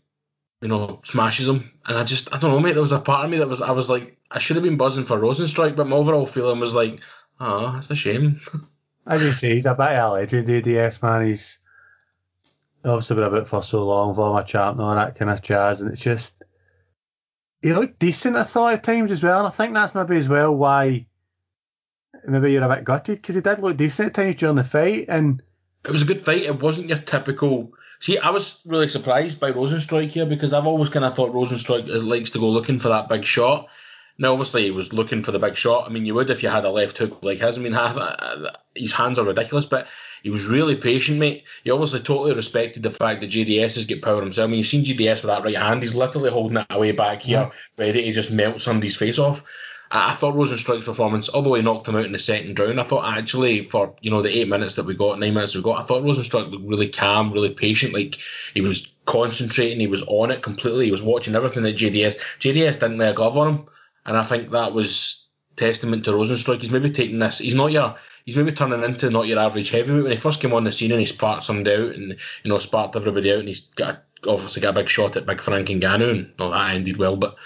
you 0.62 0.68
know, 0.68 1.00
smashes 1.02 1.48
him. 1.48 1.68
And 1.86 1.98
I 1.98 2.04
just 2.04 2.32
I 2.32 2.38
don't 2.38 2.52
know, 2.52 2.60
mate. 2.60 2.74
There 2.74 2.80
was 2.80 2.92
a 2.92 3.00
part 3.00 3.24
of 3.24 3.30
me 3.30 3.38
that 3.38 3.48
was 3.48 3.60
I 3.60 3.72
was 3.72 3.90
like, 3.90 4.16
I 4.30 4.38
should 4.38 4.54
have 4.54 4.64
been 4.64 4.76
buzzing 4.76 5.04
for 5.04 5.18
Rozenstruik, 5.18 5.74
but 5.74 5.88
my 5.88 5.96
overall 5.96 6.26
feeling 6.26 6.60
was 6.60 6.76
like, 6.76 7.00
oh, 7.40 7.72
that's 7.72 7.90
a 7.90 7.96
shame. 7.96 8.40
As 9.10 9.24
you 9.24 9.32
say, 9.32 9.54
he's 9.54 9.66
a 9.66 9.74
bit 9.74 9.98
a 9.98 10.08
legend, 10.08 10.48
eh, 10.48 10.60
JDS 10.60 11.02
man. 11.02 11.26
He's 11.26 11.58
obviously 12.84 13.16
been 13.16 13.24
about 13.24 13.48
for 13.48 13.60
so 13.60 13.84
long, 13.84 14.14
former 14.14 14.44
champ 14.44 14.78
and 14.78 14.86
all 14.86 14.94
that 14.94 15.18
kind 15.18 15.32
of 15.32 15.42
jazz, 15.42 15.80
and 15.80 15.90
it's 15.90 16.00
just 16.00 16.34
he 17.60 17.74
looked 17.74 17.98
decent. 17.98 18.36
I 18.36 18.44
thought 18.44 18.72
at 18.72 18.84
times 18.84 19.10
as 19.10 19.20
well, 19.20 19.40
and 19.40 19.48
I 19.48 19.50
think 19.50 19.74
that's 19.74 19.96
maybe 19.96 20.16
as 20.16 20.28
well 20.28 20.54
why 20.54 21.06
maybe 22.24 22.52
you're 22.52 22.62
a 22.62 22.68
bit 22.68 22.84
gutted 22.84 23.16
because 23.16 23.34
he 23.34 23.40
did 23.40 23.58
look 23.58 23.76
decent 23.76 24.06
at 24.06 24.14
times 24.14 24.36
during 24.36 24.54
the 24.54 24.62
fight, 24.62 25.06
and 25.08 25.42
it 25.84 25.90
was 25.90 26.02
a 26.02 26.06
good 26.06 26.20
fight. 26.20 26.42
It 26.42 26.60
wasn't 26.60 26.88
your 26.88 26.98
typical. 26.98 27.72
See, 27.98 28.16
I 28.16 28.30
was 28.30 28.62
really 28.64 28.88
surprised 28.88 29.40
by 29.40 29.50
Rozenstruik 29.50 30.12
here 30.12 30.24
because 30.24 30.54
I've 30.54 30.68
always 30.68 30.88
kind 30.88 31.04
of 31.04 31.16
thought 31.16 31.32
Rozenstruik 31.32 31.88
likes 32.06 32.30
to 32.30 32.38
go 32.38 32.48
looking 32.48 32.78
for 32.78 32.88
that 32.88 33.08
big 33.08 33.24
shot. 33.24 33.68
Now, 34.20 34.32
obviously, 34.32 34.64
he 34.64 34.70
was 34.70 34.92
looking 34.92 35.22
for 35.22 35.32
the 35.32 35.38
big 35.38 35.56
shot. 35.56 35.86
I 35.88 35.92
mean, 35.92 36.04
you 36.04 36.14
would 36.14 36.28
if 36.28 36.42
you 36.42 36.50
had 36.50 36.66
a 36.66 36.70
left 36.70 36.98
hook 36.98 37.22
like 37.22 37.38
his. 37.38 37.56
I 37.56 37.60
mean, 37.62 37.72
half, 37.72 37.96
uh, 38.00 38.50
his 38.76 38.92
hands 38.92 39.18
are 39.18 39.24
ridiculous, 39.24 39.64
but 39.64 39.88
he 40.22 40.28
was 40.28 40.46
really 40.46 40.76
patient, 40.76 41.18
mate. 41.18 41.44
He 41.64 41.70
obviously 41.70 42.00
totally 42.00 42.34
respected 42.34 42.82
the 42.82 42.90
fact 42.90 43.22
that 43.22 43.30
JDS 43.30 43.76
has 43.76 43.86
got 43.86 44.02
power 44.02 44.22
himself. 44.22 44.46
I 44.46 44.50
mean, 44.50 44.58
you've 44.58 44.66
seen 44.66 44.84
JDS 44.84 45.22
with 45.22 45.30
that 45.30 45.42
right 45.42 45.56
hand. 45.56 45.82
He's 45.82 45.94
literally 45.94 46.30
holding 46.30 46.58
it 46.58 46.66
away 46.68 46.92
back 46.92 47.22
here, 47.22 47.50
ready 47.78 48.04
to 48.04 48.12
just 48.12 48.30
melt 48.30 48.60
somebody's 48.60 48.94
face 48.94 49.18
off. 49.18 49.42
I, 49.90 50.10
I 50.10 50.12
thought 50.12 50.34
Rozenstruik's 50.34 50.84
performance, 50.84 51.30
although 51.32 51.54
he 51.54 51.62
knocked 51.62 51.88
him 51.88 51.96
out 51.96 52.04
in 52.04 52.12
the 52.12 52.18
second 52.18 52.58
round, 52.58 52.78
I 52.78 52.82
thought 52.82 53.16
actually 53.16 53.64
for 53.68 53.94
you 54.02 54.10
know 54.10 54.20
the 54.20 54.36
eight 54.36 54.48
minutes 54.48 54.76
that 54.76 54.84
we 54.84 54.94
got, 54.94 55.18
nine 55.18 55.32
minutes 55.32 55.54
we 55.54 55.62
got, 55.62 55.80
I 55.80 55.82
thought 55.82 56.04
Rozenstruik 56.04 56.50
looked 56.50 56.68
really 56.68 56.90
calm, 56.90 57.32
really 57.32 57.54
patient. 57.54 57.94
Like 57.94 58.18
he 58.52 58.60
was 58.60 58.86
concentrating, 59.06 59.80
he 59.80 59.86
was 59.86 60.04
on 60.08 60.30
it 60.30 60.42
completely. 60.42 60.84
He 60.84 60.92
was 60.92 61.02
watching 61.02 61.34
everything 61.34 61.62
that 61.62 61.76
JDS. 61.76 62.16
JDS 62.38 62.80
didn't 62.80 62.98
lay 62.98 63.08
a 63.08 63.14
glove 63.14 63.38
on 63.38 63.54
him, 63.54 63.66
and 64.06 64.16
I 64.16 64.22
think 64.22 64.50
that 64.50 64.72
was 64.72 65.28
testament 65.56 66.04
to 66.04 66.12
Rozenstruik. 66.12 66.60
He's 66.60 66.70
maybe 66.70 66.90
taking 66.90 67.18
this. 67.18 67.38
He's 67.38 67.54
not 67.54 67.72
your. 67.72 67.96
He's 68.24 68.36
maybe 68.36 68.52
turning 68.52 68.84
into 68.84 69.10
not 69.10 69.26
your 69.26 69.38
average 69.38 69.70
heavyweight. 69.70 70.02
When 70.02 70.12
he 70.12 70.18
first 70.18 70.40
came 70.40 70.52
on 70.52 70.64
the 70.64 70.72
scene 70.72 70.92
and 70.92 71.00
he 71.00 71.06
sparked 71.06 71.44
somebody 71.44 71.74
out 71.74 71.94
and 71.94 72.16
you 72.44 72.50
know 72.50 72.58
sparked 72.58 72.96
everybody 72.96 73.32
out, 73.32 73.40
and 73.40 73.48
he's 73.48 73.60
got 73.60 74.04
obviously 74.26 74.62
got 74.62 74.70
a 74.70 74.80
big 74.80 74.88
shot 74.88 75.16
at 75.16 75.26
Big 75.26 75.40
Frank 75.40 75.68
Ngannou, 75.68 76.10
and 76.10 76.32
well, 76.38 76.50
that 76.50 76.74
ended 76.74 76.96
well, 76.96 77.16
but 77.16 77.36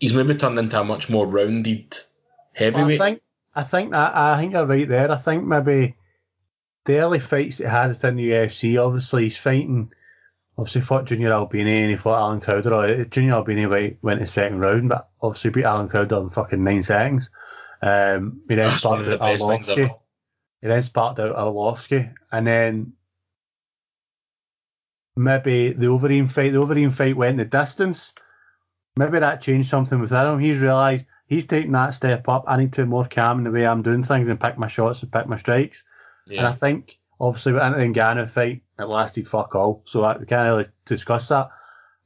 he's 0.00 0.14
maybe 0.14 0.34
turned 0.34 0.58
into 0.58 0.80
a 0.80 0.84
much 0.84 1.10
more 1.10 1.26
rounded 1.26 1.96
heavyweight. 2.54 3.00
I 3.00 3.04
think 3.04 3.22
I 3.54 3.62
think 3.62 3.90
that 3.92 4.16
I 4.16 4.38
think 4.38 4.52
you're 4.52 4.66
right 4.66 4.88
there. 4.88 5.10
I 5.10 5.16
think 5.16 5.44
maybe 5.44 5.96
the 6.84 6.98
early 6.98 7.20
fights 7.20 7.58
he 7.58 7.64
had 7.64 7.88
within 7.88 8.16
the 8.16 8.30
UFC, 8.30 8.84
obviously 8.84 9.24
he's 9.24 9.36
fighting. 9.36 9.92
Obviously 10.60 10.82
fought 10.82 11.06
Junior 11.06 11.32
Albini 11.32 11.80
and 11.80 11.90
he 11.90 11.96
fought 11.96 12.18
Allen 12.18 12.40
Crowder. 12.42 12.74
Uh, 12.74 13.04
Junior 13.04 13.32
Albini 13.32 13.64
went, 13.64 13.96
went 14.02 14.20
to 14.20 14.26
second 14.26 14.60
round, 14.60 14.90
but 14.90 15.08
obviously 15.22 15.48
beat 15.48 15.64
Allen 15.64 15.88
Crowder 15.88 16.18
in 16.20 16.28
fucking 16.28 16.62
nine 16.62 16.82
seconds. 16.82 17.30
Um, 17.80 18.42
he 18.46 18.56
then 18.56 18.70
sparked 18.78 19.08
out 19.08 19.20
Arlovsky. 19.20 19.88
He 20.60 20.68
then 20.68 20.82
sparked 20.82 21.18
out 21.18 21.34
Arlovsky, 21.34 22.12
and 22.30 22.46
then 22.46 22.92
maybe 25.16 25.72
the 25.72 25.86
Overeem 25.86 26.30
fight. 26.30 26.52
The 26.52 26.58
Overeem 26.58 26.92
fight 26.92 27.16
went 27.16 27.38
the 27.38 27.46
distance. 27.46 28.12
Maybe 28.96 29.18
that 29.18 29.40
changed 29.40 29.70
something 29.70 29.98
within 29.98 30.26
him. 30.26 30.38
He's 30.40 30.58
realised 30.58 31.06
he's 31.26 31.46
taking 31.46 31.72
that 31.72 31.94
step 31.94 32.28
up. 32.28 32.44
I 32.46 32.58
need 32.58 32.74
to 32.74 32.82
be 32.82 32.88
more 32.88 33.06
calm 33.06 33.38
in 33.38 33.44
the 33.44 33.50
way 33.50 33.66
I'm 33.66 33.80
doing 33.80 34.02
things 34.02 34.28
and 34.28 34.38
pick 34.38 34.58
my 34.58 34.68
shots 34.68 35.02
and 35.02 35.10
pick 35.10 35.26
my 35.26 35.38
strikes. 35.38 35.82
And 36.28 36.46
I 36.46 36.52
think 36.52 36.98
obviously 37.20 37.52
with 37.52 37.62
the 37.62 37.68
Ngannou 37.68 38.28
fight, 38.28 38.62
it 38.78 38.84
lasted 38.84 39.28
fuck 39.28 39.54
all. 39.54 39.82
So 39.84 40.02
I, 40.04 40.16
we 40.16 40.26
can't 40.26 40.48
really 40.48 40.66
discuss 40.86 41.28
that. 41.28 41.50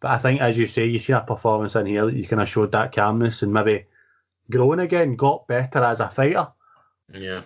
But 0.00 0.10
I 0.10 0.18
think, 0.18 0.40
as 0.40 0.58
you 0.58 0.66
say, 0.66 0.86
you 0.86 0.98
see 0.98 1.12
a 1.12 1.20
performance 1.20 1.76
in 1.76 1.86
here 1.86 2.04
that 2.04 2.14
you 2.14 2.26
kind 2.26 2.42
of 2.42 2.48
showed 2.48 2.72
that 2.72 2.92
calmness 2.92 3.42
and 3.42 3.52
maybe 3.52 3.86
growing 4.50 4.80
again, 4.80 5.16
got 5.16 5.46
better 5.46 5.82
as 5.82 6.00
a 6.00 6.08
fighter. 6.08 6.48
Yeah. 7.12 7.40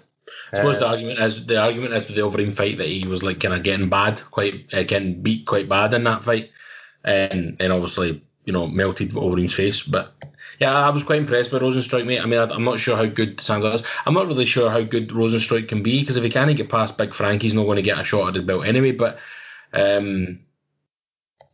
I 0.52 0.56
suppose 0.56 0.76
Uh, 0.76 0.80
the 0.80 0.86
argument 0.86 1.18
is 1.20 1.46
the 1.46 1.56
argument 1.62 1.94
is 1.94 2.06
with 2.06 2.16
the 2.16 2.22
Overeem 2.22 2.54
fight 2.54 2.78
that 2.78 2.86
he 2.86 3.06
was 3.06 3.22
like 3.22 3.40
kind 3.40 3.54
of 3.54 3.62
getting 3.62 3.88
bad, 3.88 4.20
quite 4.30 4.72
uh, 4.74 4.82
getting 4.82 5.22
beat 5.22 5.46
quite 5.46 5.68
bad 5.68 5.94
in 5.94 6.04
that 6.04 6.24
fight, 6.24 6.50
and 7.04 7.56
and 7.60 7.72
obviously 7.72 8.22
you 8.44 8.52
know 8.52 8.66
melted 8.66 9.10
Overeem's 9.10 9.54
face. 9.54 9.82
But 9.82 10.12
yeah, 10.58 10.74
I 10.74 10.90
was 10.90 11.04
quite 11.04 11.20
impressed 11.20 11.50
by 11.52 11.58
Rozenstruik, 11.58 12.06
mate. 12.06 12.20
I 12.20 12.26
mean, 12.26 12.38
I'm 12.38 12.64
not 12.64 12.80
sure 12.80 12.96
how 12.96 13.06
good 13.06 13.38
Sandler 13.38 13.74
is. 13.74 13.82
I'm 14.06 14.14
not 14.14 14.26
really 14.26 14.44
sure 14.44 14.70
how 14.70 14.82
good 14.82 15.08
Rozenstruik 15.08 15.68
can 15.68 15.82
be 15.82 16.00
because 16.00 16.16
if 16.16 16.24
he 16.24 16.30
can't 16.30 16.56
get 16.56 16.68
past 16.68 16.98
Big 16.98 17.14
Frank, 17.14 17.42
he's 17.42 17.54
not 17.54 17.64
going 17.64 17.76
to 17.76 17.82
get 17.82 17.98
a 17.98 18.04
shot 18.04 18.28
at 18.28 18.34
the 18.34 18.42
belt 18.42 18.66
anyway. 18.66 18.92
But 18.92 19.20
um, 19.72 20.40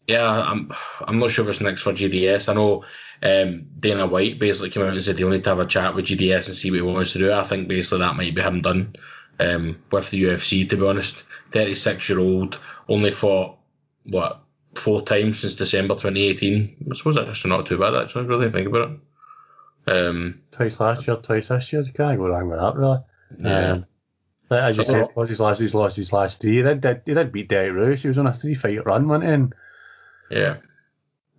yeah, 0.06 0.26
I'm 0.26 0.72
I'm 1.02 1.18
not 1.18 1.30
sure 1.30 1.44
what's 1.44 1.60
next 1.60 1.82
for 1.82 1.92
JDS. 1.92 2.48
I 2.48 2.54
know 2.54 2.84
um, 3.22 3.66
Dana 3.78 4.06
White 4.06 4.38
basically 4.38 4.70
came 4.70 4.82
out 4.82 4.94
and 4.94 5.04
said 5.04 5.18
he'll 5.18 5.28
need 5.28 5.44
to 5.44 5.50
have 5.50 5.60
a 5.60 5.66
chat 5.66 5.94
with 5.94 6.06
JDS 6.06 6.48
and 6.48 6.56
see 6.56 6.70
what 6.70 6.76
he 6.76 6.82
wants 6.82 7.12
to 7.12 7.18
do. 7.18 7.32
I 7.32 7.42
think 7.42 7.68
basically 7.68 7.98
that 7.98 8.16
might 8.16 8.34
be 8.34 8.40
him 8.40 8.62
done 8.62 8.96
um, 9.38 9.82
with 9.90 10.10
the 10.10 10.22
UFC. 10.24 10.68
To 10.68 10.76
be 10.76 10.86
honest, 10.86 11.24
36 11.50 12.08
year 12.08 12.20
old 12.20 12.58
only 12.88 13.10
fought 13.10 13.58
what 14.04 14.43
four 14.76 15.02
times 15.02 15.40
since 15.40 15.54
December 15.54 15.94
2018. 15.94 16.76
I 16.90 16.94
suppose 16.94 17.14
that's 17.14 17.28
actually 17.30 17.50
not 17.50 17.66
too 17.66 17.78
bad. 17.78 17.94
Actually, 17.94 18.26
really 18.26 18.50
think 18.50 18.68
about 18.68 18.90
it. 18.90 19.00
Um, 19.87 20.40
Twice 20.52 20.80
last 20.80 21.06
year, 21.06 21.16
twice 21.16 21.48
this 21.48 21.72
year. 21.72 21.82
You 21.82 21.92
can't 21.92 22.18
go 22.18 22.28
wrong 22.28 22.48
with 22.48 22.58
that, 22.60 22.74
really. 22.76 22.98
yeah, 23.40 23.72
Um, 23.72 23.87
as 24.50 24.76
you 24.76 24.84
So- 24.84 24.92
said, 24.92 25.08
lost 25.16 25.30
his 25.30 25.40
last, 25.40 25.60
he's 25.60 25.74
lost 25.74 25.96
his 25.96 26.12
last 26.12 26.40
three. 26.40 26.56
He 26.56 26.62
did, 26.62 26.80
did, 26.80 27.02
he 27.04 27.14
did 27.14 27.32
beat 27.32 27.48
Derek 27.48 27.72
Roos. 27.74 28.02
He 28.02 28.08
was 28.08 28.18
on 28.18 28.26
a 28.26 28.32
three 28.32 28.54
fight 28.54 28.84
run, 28.87 29.08
wasn't 29.08 29.52
he? 30.30 30.37
Yeah, 30.38 30.56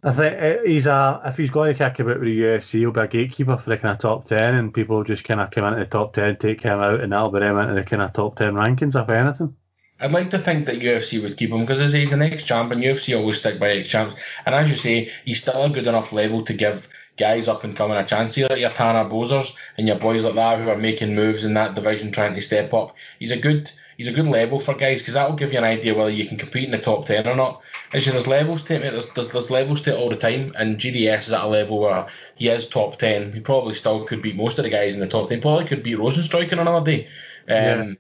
I 0.04 0.12
think 0.12 0.42
uh, 0.42 0.64
he's 0.64 0.86
a 0.86 1.22
if 1.26 1.38
he's 1.38 1.50
going 1.50 1.74
to 1.76 1.90
kick 1.90 2.00
about 2.00 2.20
with 2.20 2.28
the 2.28 2.40
UFC, 2.40 2.80
he'll 2.80 2.92
be 2.92 3.00
a 3.00 3.08
gatekeeper 3.08 3.58
for 3.58 3.70
the 3.72 3.78
kind 3.78 3.94
of 3.94 4.00
top 4.00 4.26
ten, 4.26 4.54
and 4.56 4.74
people 4.74 5.04
just 5.04 5.24
kind 5.24 5.42
of 5.42 5.50
come 5.50 5.66
into 5.66 5.80
the 5.80 5.86
top 5.86 6.14
ten, 6.14 6.36
take 6.36 6.62
him 6.62 6.80
out, 6.80 7.00
and 7.02 7.12
that'll 7.12 7.32
be 7.32 7.40
them 7.40 7.58
into 7.58 7.74
the 7.74 7.84
kind 7.84 8.02
of 8.04 8.14
top 8.14 8.36
ten 8.36 8.54
rankings, 8.54 9.02
if 9.02 9.10
anything. 9.10 9.56
I'd 10.00 10.12
like 10.12 10.30
to 10.32 10.40
think 10.40 10.66
that 10.66 10.80
UFC 10.80 11.22
would 11.22 11.38
keep 11.38 11.52
him 11.52 11.62
because 11.62 11.80
as 11.80 11.94
he's 11.94 12.12
an 12.12 12.22
ex-champ 12.22 12.72
and 12.72 12.84
UFC 12.84 13.18
always 13.18 13.40
stick 13.40 13.60
by 13.60 13.70
ex-champs. 13.72 14.22
And 14.46 14.54
as 14.54 14.70
you 14.70 14.76
say, 14.76 15.12
he's 15.24 15.42
still 15.42 15.64
a 15.64 15.70
good 15.70 15.88
enough 15.88 16.12
level 16.12 16.42
to 16.44 16.54
give 16.54 16.90
guys 17.18 17.48
up 17.48 17.64
and 17.64 17.76
coming 17.78 17.98
a 17.98 18.06
chance. 18.06 18.34
See 18.34 18.46
like 18.46 18.60
your 18.60 18.72
Tanner 18.72 19.10
Bosers 19.10 19.56
and 19.78 19.88
your 19.88 19.98
boys 19.98 20.24
like 20.24 20.36
that 20.36 20.60
who 20.60 20.70
are 20.70 20.78
making 20.78 21.16
moves 21.16 21.46
in 21.46 21.54
that 21.54 21.76
division 21.76 22.12
trying 22.12 22.36
to 22.36 22.42
step 22.42 22.74
up. 22.74 22.96
He's 23.20 23.32
a 23.32 23.38
good 23.40 23.72
he's 23.98 24.10
a 24.10 24.14
good 24.14 24.28
level 24.28 24.60
for 24.60 24.76
guys 24.76 25.00
because 25.02 25.14
that 25.14 25.30
will 25.30 25.38
give 25.38 25.54
you 25.54 25.58
an 25.58 25.64
idea 25.64 25.96
whether 25.96 26.10
you 26.10 26.28
can 26.28 26.38
compete 26.38 26.66
in 26.66 26.72
the 26.72 26.78
top 26.78 27.06
ten 27.06 27.26
or 27.28 27.36
not. 27.36 27.62
Actually, 27.94 28.14
there's 28.14 28.28
levels 28.28 28.64
to 28.64 28.76
it. 28.76 28.82
mate. 28.82 28.92
There's, 28.92 29.10
there's, 29.12 29.30
there's 29.30 29.52
levels 29.52 29.82
to 29.84 29.94
it 29.94 29.98
all 29.98 30.10
the 30.10 30.18
time, 30.18 30.54
and 30.58 30.78
JDS 30.78 31.20
is 31.20 31.32
at 31.34 31.44
a 31.44 31.48
level 31.48 31.80
where 31.80 32.06
he 32.36 32.50
is 32.50 32.68
top 32.68 33.00
ten. 33.00 33.32
He 33.32 33.40
probably 33.40 33.76
still 33.76 34.04
could 34.04 34.22
beat 34.22 34.36
most 34.36 34.60
of 34.60 34.64
the 34.64 34.70
guys 34.70 34.94
in 34.94 35.00
the 35.00 35.08
top 35.08 35.30
ten. 35.30 35.42
Probably 35.42 35.66
could 35.66 35.84
beat 35.84 35.98
Rozenstruik 35.98 36.52
on 36.52 36.60
another 36.60 36.86
day. 36.86 37.06
Um, 37.06 37.08
Yeah. 37.48 37.76
Do 37.84 37.88
you 37.88 37.94
know 37.94 37.98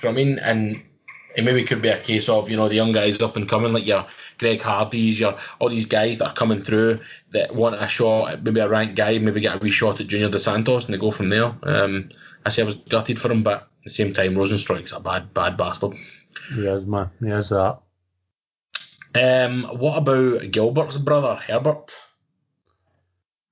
what 0.00 0.10
I 0.10 0.12
mean? 0.12 0.38
And 0.40 0.82
it 1.36 1.44
maybe 1.44 1.64
could 1.64 1.82
be 1.82 1.88
a 1.88 1.98
case 1.98 2.28
of 2.28 2.48
you 2.48 2.56
know 2.56 2.68
the 2.68 2.74
young 2.74 2.92
guys 2.92 3.20
up 3.20 3.36
and 3.36 3.48
coming 3.48 3.72
like 3.72 3.86
your 3.86 4.06
Greg 4.38 4.60
Hardys, 4.60 5.18
your 5.20 5.38
all 5.58 5.68
these 5.68 5.86
guys 5.86 6.18
that 6.18 6.28
are 6.28 6.34
coming 6.34 6.60
through 6.60 7.00
that 7.32 7.54
want 7.54 7.82
a 7.82 7.88
shot, 7.88 8.42
maybe 8.42 8.60
a 8.60 8.68
ranked 8.68 8.94
guy, 8.94 9.18
maybe 9.18 9.40
get 9.40 9.56
a 9.56 9.58
wee 9.58 9.70
shot 9.70 10.00
at 10.00 10.06
Junior 10.06 10.28
Dos 10.28 10.44
Santos, 10.44 10.84
and 10.84 10.94
they 10.94 10.98
go 10.98 11.10
from 11.10 11.28
there. 11.28 11.52
Um, 11.62 12.08
I 12.46 12.50
say 12.50 12.62
I 12.62 12.66
was 12.66 12.76
gutted 12.76 13.20
for 13.20 13.30
him, 13.30 13.42
but 13.42 13.62
at 13.62 13.84
the 13.84 13.90
same 13.90 14.12
time, 14.12 14.34
Rozenstruik's 14.34 14.92
a 14.92 15.00
bad, 15.00 15.32
bad 15.34 15.56
bastard. 15.56 15.94
He 16.54 16.66
is, 16.66 16.84
man. 16.84 17.10
He 17.20 17.28
is 17.30 17.48
that. 17.50 17.80
Um, 19.14 19.64
what 19.64 19.98
about 19.98 20.50
Gilbert's 20.50 20.96
brother 20.98 21.36
Herbert? 21.36 21.94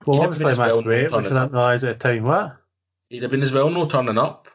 Well, 0.06 0.20
He'd 0.20 0.24
obviously, 0.26 0.46
that's 0.46 0.58
well 0.58 0.82
great, 0.82 1.04
which 1.04 1.14
I 1.14 1.22
didn't 1.22 1.52
realise 1.52 1.84
at 1.84 1.98
the 1.98 2.08
time. 2.08 2.24
What? 2.24 2.56
He'd 3.08 3.22
have 3.22 3.30
been 3.30 3.42
as 3.42 3.52
well 3.52 3.70
no 3.70 3.86
turning 3.86 4.18
up. 4.18 4.48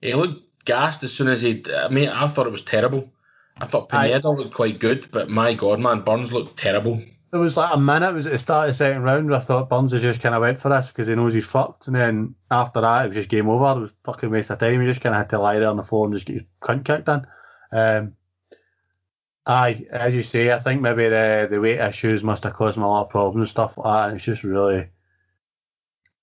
He 0.00 0.14
looked 0.14 0.45
gassed 0.66 1.02
as 1.02 1.12
soon 1.12 1.28
as 1.28 1.40
he. 1.40 1.64
I 1.74 1.88
mean, 1.88 2.10
I 2.10 2.28
thought 2.28 2.46
it 2.46 2.52
was 2.52 2.62
terrible. 2.62 3.10
I 3.58 3.64
thought. 3.64 3.88
Pineda 3.88 4.28
looked 4.28 4.54
quite 4.54 4.78
good, 4.78 5.10
but 5.10 5.30
my 5.30 5.54
God, 5.54 5.80
man, 5.80 6.02
Burns 6.02 6.32
looked 6.32 6.58
terrible. 6.58 7.02
It 7.32 7.38
was 7.38 7.56
like 7.56 7.74
a 7.74 7.78
minute. 7.78 8.10
It 8.10 8.14
was 8.14 8.26
at 8.26 8.32
the 8.32 8.38
start 8.38 8.68
of 8.68 8.74
the 8.74 8.78
second 8.78 9.02
round. 9.02 9.26
Where 9.28 9.38
I 9.38 9.40
thought 9.40 9.70
Burns 9.70 9.92
has 9.92 10.02
just 10.02 10.20
kind 10.20 10.34
of 10.34 10.42
went 10.42 10.60
for 10.60 10.68
this 10.68 10.88
because 10.88 11.08
he 11.08 11.14
knows 11.14 11.34
he's 11.34 11.46
fucked. 11.46 11.86
And 11.86 11.96
then 11.96 12.34
after 12.50 12.80
that, 12.80 13.04
it 13.04 13.08
was 13.08 13.16
just 13.16 13.28
game 13.30 13.48
over. 13.48 13.78
It 13.78 13.82
was 13.82 13.90
fucking 14.04 14.30
waste 14.30 14.50
of 14.50 14.58
time. 14.58 14.80
He 14.80 14.86
just 14.86 15.00
kind 15.00 15.14
of 15.14 15.18
had 15.18 15.30
to 15.30 15.38
lie 15.38 15.58
there 15.58 15.68
on 15.68 15.76
the 15.76 15.82
floor 15.82 16.06
and 16.06 16.14
just 16.14 16.26
get 16.26 16.34
his 16.34 16.44
cunt 16.60 16.84
kicked 16.84 17.08
in. 17.08 17.26
Um, 17.72 18.14
aye, 19.46 19.86
as 19.90 20.14
you 20.14 20.22
say, 20.22 20.52
I 20.52 20.58
think 20.58 20.80
maybe 20.80 21.08
the 21.08 21.48
the 21.50 21.60
weight 21.60 21.80
issues 21.80 22.22
must 22.22 22.44
have 22.44 22.54
caused 22.54 22.76
him 22.76 22.84
a 22.84 22.88
lot 22.88 23.04
of 23.04 23.10
problems 23.10 23.42
and 23.42 23.48
stuff 23.48 23.78
like 23.78 23.84
that. 23.86 24.08
And 24.08 24.16
it's 24.16 24.24
just 24.24 24.44
really. 24.44 24.88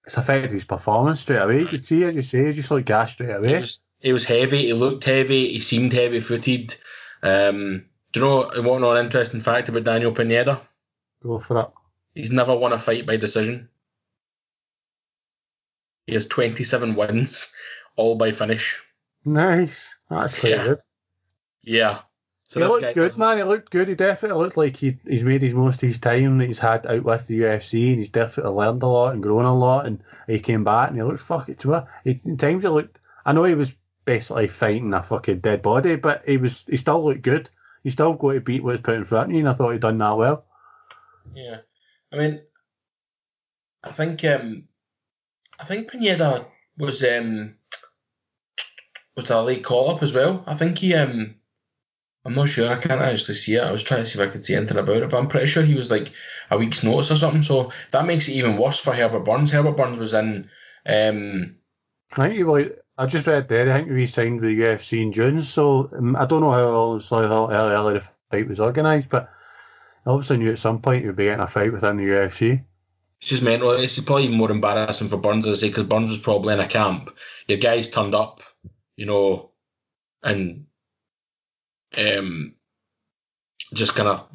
It's 0.05 0.17
affected 0.17 0.51
his 0.51 0.65
performance 0.65 1.21
straight 1.21 1.37
away. 1.37 1.59
You 1.59 1.65
could 1.65 1.85
see, 1.85 2.03
as 2.03 2.13
you 2.13 2.21
say, 2.21 2.47
he 2.47 2.53
just 2.53 2.69
looked 2.69 2.87
gassed 2.87 3.13
straight 3.13 3.35
away. 3.35 3.61
was 3.61 3.85
he 4.03 4.13
was 4.13 4.25
heavy. 4.25 4.63
He 4.67 4.73
looked 4.73 5.05
heavy. 5.05 5.47
He 5.47 5.59
seemed 5.59 5.93
heavy 5.93 6.19
footed. 6.19 6.75
Um, 7.23 7.85
do 8.11 8.19
you 8.19 8.25
know 8.25 8.61
what 8.61 8.97
an 8.97 9.05
interesting 9.05 9.39
fact 9.39 9.69
about 9.69 9.85
Daniel 9.85 10.11
Pineda? 10.11 10.61
Go 11.23 11.39
for 11.39 11.59
it. 11.61 11.67
He's 12.13 12.31
never 12.31 12.55
won 12.55 12.73
a 12.73 12.77
fight 12.77 13.05
by 13.07 13.17
decision. 13.17 13.69
He 16.05 16.13
has 16.13 16.27
twenty 16.27 16.63
seven 16.63 16.95
wins, 16.95 17.53
all 17.95 18.15
by 18.15 18.31
finish. 18.31 18.79
Nice. 19.25 19.87
That's 20.09 20.39
quite 20.39 20.49
Yeah. 20.51 20.63
good. 20.63 20.79
Yeah. 21.63 22.01
So 22.43 22.59
he 22.59 22.63
this 22.65 22.71
looked 22.71 22.81
guy 22.81 22.93
good, 22.93 23.17
man. 23.17 23.37
He 23.37 23.43
looked 23.43 23.71
good. 23.71 23.87
He 23.87 23.95
definitely 23.95 24.43
looked 24.43 24.57
like 24.57 24.75
he, 24.77 24.99
he's 25.07 25.23
made 25.23 25.41
his 25.41 25.53
most 25.53 25.81
of 25.81 25.87
his 25.87 25.97
time 25.97 26.37
that 26.37 26.47
he's 26.47 26.59
had 26.59 26.85
out 26.85 27.03
with 27.03 27.25
the 27.27 27.39
UFC, 27.39 27.89
and 27.91 27.99
he's 27.99 28.09
definitely 28.09 28.53
learned 28.53 28.83
a 28.83 28.87
lot 28.87 29.13
and 29.13 29.23
grown 29.23 29.45
a 29.45 29.55
lot. 29.55 29.85
And 29.87 30.03
he 30.27 30.39
came 30.39 30.63
back 30.63 30.89
and 30.89 30.97
he 30.97 31.03
looked 31.03 31.21
fuck 31.21 31.49
it 31.49 31.57
to 31.59 31.71
her. 31.71 31.87
He, 32.03 32.21
in 32.25 32.37
times 32.37 32.63
he 32.63 32.69
looked. 32.69 32.99
I 33.25 33.31
know 33.33 33.45
he 33.45 33.55
was 33.55 33.73
basically 34.05 34.47
fighting 34.47 34.93
a 34.93 35.03
fucking 35.03 35.39
dead 35.39 35.61
body, 35.61 35.95
but 35.95 36.23
he 36.25 36.37
was. 36.37 36.65
He 36.69 36.77
still 36.77 37.03
looked 37.03 37.21
good. 37.21 37.49
He 37.83 37.89
still 37.89 38.13
got 38.13 38.33
to 38.33 38.41
beat 38.41 38.63
what's 38.63 38.81
put 38.81 38.95
in 38.95 39.05
front 39.05 39.29
of 39.29 39.33
you, 39.33 39.39
and 39.39 39.49
I 39.49 39.53
thought 39.53 39.71
he'd 39.71 39.81
done 39.81 39.97
that 39.97 40.17
well. 40.17 40.45
Yeah, 41.35 41.57
I 42.11 42.17
mean, 42.17 42.41
I 43.83 43.91
think 43.91 44.23
um, 44.25 44.67
I 45.59 45.65
think 45.65 45.91
Pineda 45.91 46.47
was 46.77 47.03
um 47.03 47.55
was 49.15 49.29
a 49.29 49.41
late 49.41 49.63
call 49.63 49.91
up 49.91 50.03
as 50.03 50.13
well. 50.13 50.43
I 50.47 50.55
think 50.55 50.77
he 50.77 50.93
um, 50.93 51.35
I'm 52.25 52.35
not 52.35 52.47
sure. 52.49 52.71
I 52.71 52.79
can't 52.79 53.01
actually 53.01 53.35
see 53.35 53.55
it. 53.55 53.63
I 53.63 53.71
was 53.71 53.83
trying 53.83 54.01
to 54.01 54.05
see 54.05 54.19
if 54.19 54.27
I 54.27 54.31
could 54.31 54.45
see 54.45 54.55
anything 54.55 54.77
about 54.77 55.03
it, 55.03 55.09
but 55.09 55.17
I'm 55.17 55.27
pretty 55.27 55.47
sure 55.47 55.63
he 55.63 55.75
was 55.75 55.91
like 55.91 56.11
a 56.49 56.57
week's 56.57 56.83
notice 56.83 57.11
or 57.11 57.15
something. 57.17 57.41
So 57.41 57.71
that 57.91 58.05
makes 58.05 58.27
it 58.27 58.33
even 58.33 58.57
worse 58.57 58.77
for 58.77 58.93
Herbert 58.93 59.25
Burns. 59.25 59.51
Herbert 59.51 59.77
Burns 59.77 59.97
was 59.97 60.13
in 60.13 60.49
um, 60.85 61.55
I 62.13 62.27
think 62.27 62.35
he 62.35 62.43
like. 62.43 62.79
I 62.97 63.07
just 63.07 63.27
read 63.27 63.47
there. 63.47 63.71
I 63.71 63.79
think 63.79 63.91
he 63.91 64.05
signed 64.05 64.39
with 64.39 64.49
the 64.49 64.61
UFC 64.61 65.01
in 65.01 65.11
June, 65.11 65.41
so 65.41 65.89
um, 65.97 66.15
I 66.15 66.25
don't 66.25 66.41
know 66.41 66.51
how 66.51 66.91
obviously 66.91 67.27
how 67.27 67.49
early, 67.49 67.93
the 67.95 68.07
fight 68.29 68.47
was 68.47 68.59
organised, 68.59 69.09
but 69.09 69.31
I 70.05 70.11
obviously 70.11 70.37
knew 70.37 70.51
at 70.51 70.59
some 70.59 70.79
point 70.79 71.05
would 71.05 71.15
be 71.15 71.25
getting 71.25 71.39
a 71.39 71.47
fight 71.47 71.73
within 71.73 71.97
the 71.97 72.03
UFC. 72.03 72.63
It's 73.19 73.29
just 73.29 73.41
mental. 73.41 73.71
It's 73.71 73.99
probably 73.99 74.25
even 74.25 74.37
more 74.37 74.51
embarrassing 74.51 75.09
for 75.09 75.17
Burns, 75.17 75.47
as 75.47 75.57
I 75.57 75.61
say, 75.61 75.67
because 75.69 75.87
Burns 75.87 76.11
was 76.11 76.19
probably 76.19 76.53
in 76.53 76.59
a 76.59 76.67
camp. 76.67 77.09
Your 77.47 77.57
guys 77.57 77.89
turned 77.89 78.13
up, 78.13 78.41
you 78.95 79.07
know, 79.07 79.51
and 80.21 80.65
um, 81.97 82.53
just 83.73 83.95
kind 83.95 84.09
of 84.09 84.27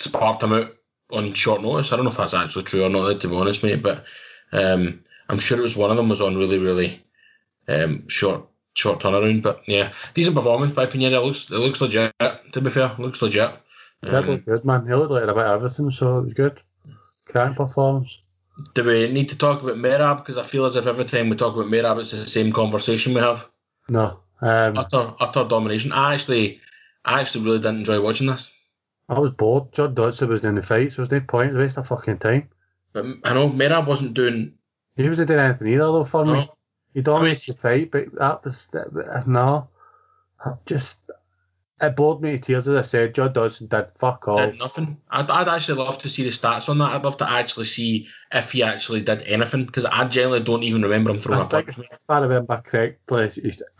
sparked 0.00 0.42
him 0.42 0.52
out 0.52 0.74
on 1.12 1.32
short 1.32 1.62
notice. 1.62 1.92
I 1.92 1.96
don't 1.96 2.04
know 2.04 2.10
if 2.10 2.16
that's 2.16 2.34
actually 2.34 2.64
true 2.64 2.84
or 2.84 2.90
not, 2.90 3.20
to 3.20 3.28
be 3.28 3.36
honest, 3.36 3.62
mate, 3.62 3.82
but 3.82 4.04
um, 4.52 5.02
I'm 5.30 5.38
sure 5.38 5.58
it 5.58 5.62
was 5.62 5.76
one 5.76 5.90
of 5.90 5.96
them 5.96 6.08
was 6.10 6.20
on 6.20 6.36
really, 6.36 6.58
really 6.58 7.02
um, 7.68 8.06
short 8.08 8.46
short 8.74 9.00
turnaround. 9.00 9.42
But 9.42 9.62
yeah, 9.66 9.92
decent 10.14 10.36
performance 10.36 10.72
by 10.72 10.86
Pineda. 10.86 11.16
It 11.16 11.24
looks 11.24 11.50
it 11.50 11.58
looks 11.58 11.80
legit. 11.80 12.12
To 12.20 12.60
be 12.60 12.70
fair, 12.70 12.92
it 12.92 12.98
looks 12.98 13.22
legit. 13.22 13.50
That 14.02 14.24
Um, 14.24 14.30
looked 14.30 14.46
good, 14.46 14.64
man. 14.64 14.86
He 14.86 14.94
looked 14.94 15.12
like 15.12 15.22
a 15.24 15.26
bit 15.26 15.36
of 15.36 15.54
everything, 15.56 15.90
so 15.90 16.18
it 16.18 16.24
was 16.24 16.34
good. 16.34 16.60
Cracking 17.28 17.54
performance. 17.54 18.18
do 18.74 18.84
we 18.84 19.08
need 19.08 19.28
to 19.28 19.38
talk 19.38 19.62
about 19.62 19.76
Merab? 19.76 20.18
Because 20.18 20.36
I 20.36 20.42
feel 20.42 20.64
as 20.66 20.76
if 20.76 20.86
every 20.86 21.04
time 21.04 21.30
we 21.30 21.36
talk 21.36 21.54
about 21.54 21.70
Merab, 21.70 22.00
it's 22.00 22.10
the 22.10 22.26
same 22.26 22.52
conversation 22.52 23.14
we 23.14 23.20
have. 23.20 23.48
No. 23.88 24.18
Um, 24.40 24.76
Utter, 24.76 25.14
utter 25.20 25.44
domination. 25.44 25.92
I 25.92 26.14
actually, 26.14 26.60
I 27.04 27.20
actually 27.20 27.44
really 27.44 27.58
didn't 27.60 27.78
enjoy 27.78 28.00
watching 28.00 28.26
this. 28.26 28.52
I 29.08 29.18
was 29.18 29.30
bored. 29.30 29.72
Judd 29.72 29.94
Dodson 29.94 30.28
was 30.28 30.44
in 30.44 30.56
the 30.56 30.62
fight, 30.62 30.92
so 30.92 30.96
there 31.04 31.20
was 31.20 31.22
no 31.22 31.26
point. 31.26 31.54
A 31.54 31.58
Waste 31.58 31.76
of 31.78 31.86
fucking 31.86 32.18
time. 32.18 32.48
But 32.92 33.06
I 33.24 33.34
know 33.34 33.48
Merab 33.48 33.86
wasn't 33.86 34.14
doing. 34.14 34.52
He 34.96 35.08
wasn't 35.08 35.28
doing 35.28 35.40
anything 35.40 35.68
either, 35.68 35.84
though, 35.84 36.04
for 36.04 36.26
me. 36.26 36.48
No, 36.94 36.98
He 37.00 37.02
dominated 37.02 37.54
the 37.54 37.58
fight, 37.58 37.90
but 37.90 38.12
that 38.16 38.44
was 38.44 38.68
that, 38.68 39.24
no. 39.26 39.68
I 40.44 40.52
Just 40.66 40.98
it 41.80 41.96
bored 41.96 42.20
me 42.20 42.32
to 42.32 42.38
tears. 42.38 42.68
As 42.68 42.76
I 42.76 42.82
said, 42.82 43.14
Judd 43.14 43.32
Dodson 43.34 43.66
did 43.66 43.86
fuck 43.98 44.28
all. 44.28 44.36
did 44.36 44.58
nothing. 44.58 44.96
I'd, 45.10 45.28
I'd 45.30 45.48
actually 45.48 45.78
love 45.78 45.98
to 45.98 46.08
see 46.08 46.22
the 46.22 46.30
stats 46.30 46.68
on 46.68 46.78
that. 46.78 46.90
I'd 46.92 47.02
love 47.04 47.16
to 47.18 47.28
actually 47.28 47.64
see 47.66 48.06
if 48.32 48.52
he 48.52 48.62
actually 48.62 49.00
did 49.02 49.22
anything 49.22 49.64
because 49.66 49.84
I 49.86 50.06
generally 50.06 50.40
don't 50.40 50.62
even 50.62 50.82
remember 50.82 51.10
him 51.10 51.18
throwing 51.18 51.40
I 51.40 51.44
a 51.44 51.48
think, 51.48 51.66
punch. 51.74 51.88
if 51.90 52.08
I 52.08 52.18
remember 52.20 52.62
correctly, 52.64 53.24
I 53.24 53.28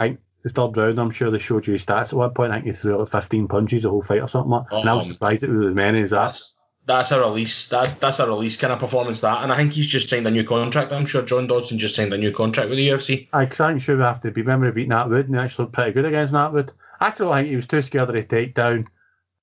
think 0.08 0.20
the 0.42 0.48
third 0.50 0.76
round, 0.76 0.98
I'm 0.98 1.10
sure 1.10 1.30
they 1.30 1.38
showed 1.38 1.66
you 1.68 1.74
his 1.74 1.84
stats 1.84 2.06
at 2.08 2.14
one 2.14 2.34
point. 2.34 2.50
I 2.50 2.56
think 2.56 2.66
he 2.66 2.72
threw 2.72 2.96
like 2.96 3.08
15 3.08 3.46
punches 3.46 3.82
the 3.82 3.90
whole 3.90 4.02
fight 4.02 4.20
or 4.22 4.28
something 4.28 4.50
like 4.50 4.66
and 4.72 4.88
I 4.90 4.94
was 4.94 5.06
Um, 5.06 5.12
surprised 5.12 5.44
it 5.44 5.50
was 5.50 5.68
as 5.68 5.74
many 5.74 6.00
as 6.00 6.10
that. 6.10 6.36
That's 6.84 7.12
a 7.12 7.20
release. 7.20 7.68
That 7.68 8.00
that's 8.00 8.18
a 8.18 8.26
release 8.26 8.56
kind 8.56 8.72
of 8.72 8.80
performance. 8.80 9.20
That, 9.20 9.42
and 9.42 9.52
I 9.52 9.56
think 9.56 9.72
he's 9.72 9.86
just 9.86 10.08
signed 10.08 10.26
a 10.26 10.30
new 10.30 10.42
contract. 10.42 10.92
I'm 10.92 11.06
sure 11.06 11.22
John 11.22 11.46
Dodson 11.46 11.78
just 11.78 11.94
signed 11.94 12.12
a 12.12 12.18
new 12.18 12.32
contract 12.32 12.68
with 12.68 12.78
the 12.78 12.88
UFC. 12.88 13.28
I 13.32 13.48
I'm 13.64 13.78
sure 13.78 13.96
we 13.96 14.02
have 14.02 14.20
to 14.20 14.30
be 14.32 14.42
remember 14.42 14.72
beating 14.72 14.92
Atwood 14.92 15.26
and 15.26 15.36
he 15.36 15.40
actually 15.40 15.64
looked 15.64 15.74
pretty 15.74 15.92
good 15.92 16.06
against 16.06 16.34
Atwood. 16.34 16.72
I 17.00 17.08
actually 17.08 17.32
think 17.34 17.48
he 17.50 17.56
was 17.56 17.66
too 17.66 17.82
scared 17.82 18.08
of 18.10 18.14
the 18.14 18.22
takedown. 18.24 18.86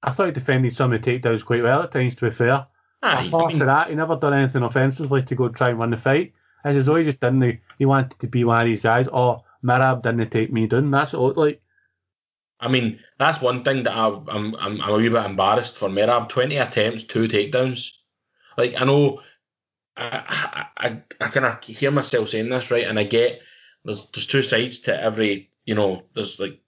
I 0.03 0.11
thought 0.11 0.27
he 0.27 0.31
defended 0.31 0.75
some 0.75 0.91
of 0.91 1.01
the 1.01 1.19
takedowns 1.19 1.45
quite 1.45 1.63
well 1.63 1.83
at 1.83 1.91
times, 1.91 2.15
to 2.15 2.25
be 2.25 2.31
fair. 2.31 2.67
Aye, 3.01 3.27
Apart 3.27 3.45
I 3.45 3.47
mean, 3.47 3.57
from 3.57 3.67
that, 3.67 3.89
he 3.89 3.95
never 3.95 4.15
done 4.15 4.33
anything 4.33 4.63
offensively 4.63 5.23
to 5.23 5.35
go 5.35 5.49
try 5.49 5.69
and 5.69 5.79
win 5.79 5.89
the 5.91 5.97
fight. 5.97 6.33
As 6.63 6.85
though 6.85 6.95
he 6.95 7.05
just 7.05 7.21
didn't. 7.21 7.59
He 7.77 7.85
wanted 7.85 8.19
to 8.19 8.27
be 8.27 8.43
one 8.43 8.61
of 8.61 8.67
these 8.67 8.81
guys. 8.81 9.07
Oh, 9.11 9.43
Merab 9.63 10.01
didn't 10.01 10.29
take 10.29 10.51
me 10.51 10.67
down. 10.67 10.91
That's 10.91 11.13
what 11.13 11.19
it 11.19 11.23
looked 11.23 11.37
like. 11.37 11.61
I 12.59 12.67
mean, 12.67 12.99
that's 13.17 13.41
one 13.41 13.63
thing 13.63 13.83
that 13.83 13.93
I, 13.93 14.07
I'm, 14.07 14.55
I'm 14.55 14.81
I'm 14.81 14.93
a 14.93 14.97
wee 14.97 15.09
bit 15.09 15.25
embarrassed 15.25 15.77
for 15.77 15.89
Merab. 15.89 16.29
Twenty 16.29 16.57
attempts, 16.57 17.03
two 17.03 17.27
takedowns. 17.27 17.91
Like 18.57 18.79
I 18.79 18.85
know, 18.85 19.21
I 19.95 20.65
I, 20.77 20.87
I, 20.87 21.01
I 21.21 21.27
kind 21.27 21.45
of 21.45 21.63
hear 21.63 21.91
myself 21.91 22.29
saying 22.29 22.49
this 22.49 22.71
right, 22.71 22.85
and 22.85 22.99
I 22.99 23.03
get 23.03 23.41
there's 23.85 24.07
there's 24.13 24.27
two 24.27 24.41
sides 24.41 24.79
to 24.81 25.01
every 25.01 25.49
you 25.65 25.75
know 25.75 26.03
there's 26.13 26.39
like 26.39 26.59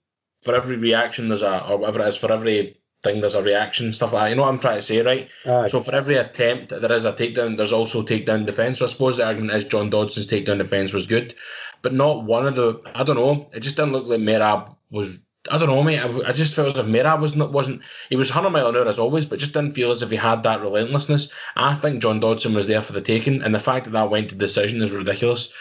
for 0.42 0.54
every 0.54 0.76
reaction 0.76 1.28
there's 1.28 1.42
a 1.42 1.66
or 1.68 1.76
whatever 1.76 2.00
it 2.00 2.08
is 2.08 2.16
for 2.16 2.32
every 2.32 2.78
thing 3.02 3.20
there's 3.20 3.34
a 3.34 3.42
reaction 3.42 3.92
stuff 3.92 4.12
like 4.12 4.24
that. 4.24 4.30
You 4.30 4.36
know 4.36 4.42
what 4.42 4.48
I'm 4.48 4.60
trying 4.60 4.76
to 4.76 4.82
say, 4.82 5.02
right? 5.02 5.28
Aye. 5.44 5.66
So 5.66 5.80
for 5.80 5.94
every 5.94 6.16
attempt 6.16 6.70
there 6.70 6.92
is 6.92 7.04
a 7.04 7.12
takedown, 7.12 7.56
there's 7.56 7.72
also 7.72 8.02
takedown 8.02 8.46
defense. 8.46 8.78
So 8.78 8.86
I 8.86 8.88
suppose 8.88 9.16
the 9.16 9.26
argument 9.26 9.56
is 9.56 9.64
John 9.64 9.90
Dodson's 9.90 10.26
takedown 10.26 10.58
defense 10.58 10.92
was 10.92 11.06
good, 11.06 11.34
but 11.82 11.92
not 11.92 12.24
one 12.24 12.46
of 12.46 12.54
the. 12.54 12.80
I 12.94 13.04
don't 13.04 13.16
know. 13.16 13.48
It 13.54 13.60
just 13.60 13.76
didn't 13.76 13.92
look 13.92 14.06
like 14.06 14.20
Merab 14.20 14.74
was. 14.90 15.26
I 15.50 15.58
don't 15.58 15.68
know, 15.68 15.82
mate. 15.82 15.98
I, 15.98 16.28
I 16.28 16.32
just 16.32 16.54
felt 16.54 16.68
as 16.68 16.78
if 16.78 16.86
Merab 16.86 17.20
was 17.20 17.34
not 17.34 17.52
wasn't. 17.52 17.82
He 18.08 18.16
was 18.16 18.30
100 18.30 18.50
mile 18.50 18.68
an 18.68 18.76
hour 18.76 18.86
as 18.86 18.98
always, 18.98 19.26
but 19.26 19.40
just 19.40 19.54
didn't 19.54 19.72
feel 19.72 19.90
as 19.90 20.02
if 20.02 20.10
he 20.10 20.16
had 20.16 20.42
that 20.44 20.60
relentlessness. 20.60 21.32
I 21.56 21.74
think 21.74 22.00
John 22.00 22.20
Dodson 22.20 22.54
was 22.54 22.68
there 22.68 22.82
for 22.82 22.92
the 22.92 23.00
taking, 23.00 23.42
and 23.42 23.54
the 23.54 23.58
fact 23.58 23.84
that 23.84 23.90
that 23.90 24.10
went 24.10 24.30
to 24.30 24.36
decision 24.36 24.82
is 24.82 24.92
ridiculous. 24.92 25.52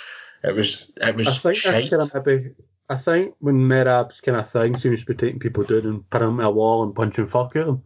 It 0.44 0.56
was. 0.56 0.92
It 1.02 1.16
was 1.16 1.28
I 1.28 1.32
think 1.32 1.58
shite. 1.58 1.90
that's 1.90 2.12
kind 2.12 2.16
of 2.16 2.26
maybe. 2.26 2.50
I 2.90 2.98
think 2.98 3.36
when 3.40 3.56
Merab's 3.56 4.20
kind 4.20 4.38
of 4.38 4.50
thing 4.50 4.78
seems 4.78 5.00
to 5.00 5.06
be 5.06 5.16
taking 5.16 5.40
people 5.40 5.64
down 5.64 5.86
and 5.86 6.10
putting 6.10 6.28
them 6.28 6.40
a 6.42 6.52
wall 6.52 6.84
and 6.84 6.94
punching 6.94 7.28
fuck 7.28 7.56
at 7.56 7.66
them. 7.66 7.82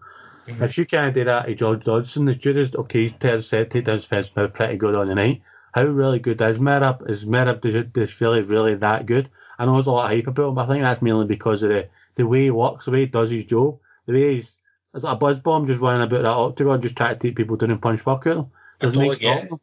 Mhm. 0.47 0.62
If 0.62 0.77
you 0.77 0.86
can't 0.86 1.13
do 1.13 1.23
that 1.23 1.45
to 1.45 1.55
George 1.55 1.84
Dodson, 1.84 2.25
the 2.25 2.36
Judas, 2.36 2.75
okay, 2.75 3.10
Ted 3.10 3.43
said 3.43 3.69
takedowns 3.69 4.01
defense 4.01 4.29
been 4.29 4.51
pretty 4.51 4.77
good 4.77 4.95
on 4.95 5.08
the 5.08 5.15
night. 5.15 5.41
How 5.75 5.83
really 5.83 6.19
good 6.19 6.41
is 6.41 6.57
Merab? 6.57 7.09
Is 7.09 7.25
Merab 7.25 7.59
does, 7.59 7.85
does 7.91 8.21
really, 8.21 8.41
really 8.43 8.75
that 8.75 9.05
good? 9.05 9.29
I 9.59 9.65
know 9.65 9.73
there's 9.73 9.88
a 9.88 9.91
lot 9.91 10.05
of 10.05 10.11
hype 10.11 10.25
about 10.25 10.47
him, 10.47 10.55
but 10.55 10.69
I 10.69 10.73
think 10.73 10.83
that's 10.83 11.01
mainly 11.01 11.25
because 11.25 11.63
of 11.63 11.69
the, 11.69 11.89
the 12.15 12.25
way 12.25 12.45
he 12.45 12.49
walks, 12.51 12.85
the 12.85 12.91
way 12.91 13.01
he 13.01 13.05
does 13.07 13.29
his 13.29 13.43
job, 13.43 13.77
the 14.05 14.13
way 14.13 14.35
he's. 14.35 14.57
It's 14.93 15.03
like 15.03 15.17
a 15.17 15.19
buzz 15.19 15.39
bomb 15.39 15.67
just 15.67 15.81
running 15.81 16.03
about 16.03 16.21
that 16.21 16.29
octagon, 16.29 16.81
just 16.81 16.95
trying 16.95 17.15
to 17.15 17.19
take 17.19 17.35
people 17.35 17.57
down 17.57 17.71
and 17.71 17.81
punch 17.81 17.99
fuck 17.99 18.25
at 18.25 18.38
them. 18.38 18.45
I 18.45 18.55
There's 18.79 18.93
totally 18.93 19.09
no 19.09 19.15
get 19.15 19.43
it. 19.43 19.47
stopping 19.47 19.59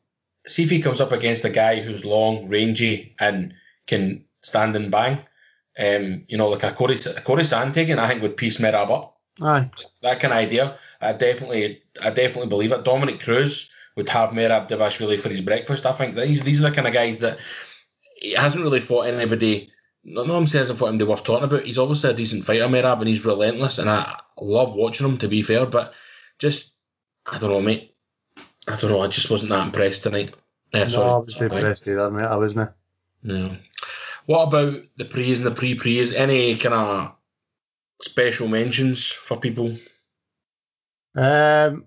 See 0.48 0.64
if 0.64 0.70
he 0.70 0.82
comes 0.82 1.00
up 1.00 1.12
against 1.12 1.46
a 1.46 1.50
guy 1.50 1.80
who's 1.80 2.04
long, 2.04 2.46
rangy, 2.46 3.16
and 3.18 3.54
can 3.86 4.26
stand 4.42 4.76
and 4.76 4.90
bang. 4.90 5.18
Um, 5.78 6.26
you 6.28 6.36
know, 6.36 6.48
like 6.48 6.62
a 6.62 6.72
Cory, 6.72 6.96
a 6.96 7.20
Cory 7.22 7.44
Sandhagen, 7.44 7.98
I 7.98 8.08
think 8.08 8.20
would 8.20 8.36
piece 8.36 8.58
Merab 8.58 8.90
up. 8.90 9.18
Aye. 9.40 9.70
that 10.02 10.20
kind 10.20 10.34
of 10.34 10.40
idea. 10.40 10.76
I 11.00 11.14
definitely, 11.14 11.80
I 12.02 12.10
definitely 12.10 12.50
believe 12.50 12.72
it. 12.72 12.84
Dominick 12.84 13.20
Cruz 13.20 13.70
would 13.96 14.08
have 14.08 14.30
Merab 14.30 14.68
Dvalishvili 14.68 15.20
for 15.20 15.28
his 15.28 15.40
breakfast. 15.40 15.86
I 15.86 15.92
think 15.92 16.16
these 16.16 16.42
these 16.42 16.62
are 16.62 16.70
the 16.70 16.74
kind 16.74 16.88
of 16.88 16.94
guys 16.94 17.18
that 17.20 17.38
he 18.16 18.32
hasn't 18.32 18.64
really 18.64 18.80
fought 18.80 19.06
anybody. 19.06 19.70
No, 20.04 20.24
no, 20.24 20.34
saying 20.44 20.46
he 20.46 20.58
hasn't 20.58 20.78
fought 20.78 20.88
anybody 20.88 21.10
worth 21.10 21.24
talking 21.24 21.44
about. 21.44 21.64
He's 21.64 21.78
obviously 21.78 22.10
a 22.10 22.14
decent 22.14 22.44
fighter, 22.44 22.66
Merab, 22.66 22.98
and 22.98 23.08
he's 23.08 23.24
relentless, 23.24 23.78
and 23.78 23.90
I 23.90 24.20
love 24.40 24.74
watching 24.74 25.06
him. 25.06 25.18
To 25.18 25.28
be 25.28 25.42
fair, 25.42 25.66
but 25.66 25.94
just 26.38 26.80
I 27.26 27.38
don't 27.38 27.50
know, 27.50 27.62
mate. 27.62 27.94
I 28.68 28.76
don't 28.76 28.90
know. 28.90 29.02
I 29.02 29.08
just 29.08 29.30
wasn't 29.30 29.50
that 29.50 29.66
impressed 29.66 30.04
tonight. 30.04 30.34
Yeah, 30.72 30.88
sorry. 30.88 31.06
no, 31.06 31.12
I 31.12 31.18
was 31.18 31.34
sorry. 31.34 31.46
impressed 31.46 31.86
either, 31.86 32.10
mate. 32.10 32.24
I 32.24 32.36
wasn't. 32.36 32.70
Yeah. 33.22 33.56
What 34.26 34.48
about 34.48 34.82
the 34.96 35.04
pre's 35.04 35.40
and 35.40 35.46
the 35.46 35.54
pre-pre's? 35.54 36.12
Any 36.12 36.56
kind 36.56 36.74
of 36.74 37.16
special 38.00 38.48
mentions 38.48 39.06
for 39.06 39.36
people? 39.36 39.76
Um, 41.14 41.84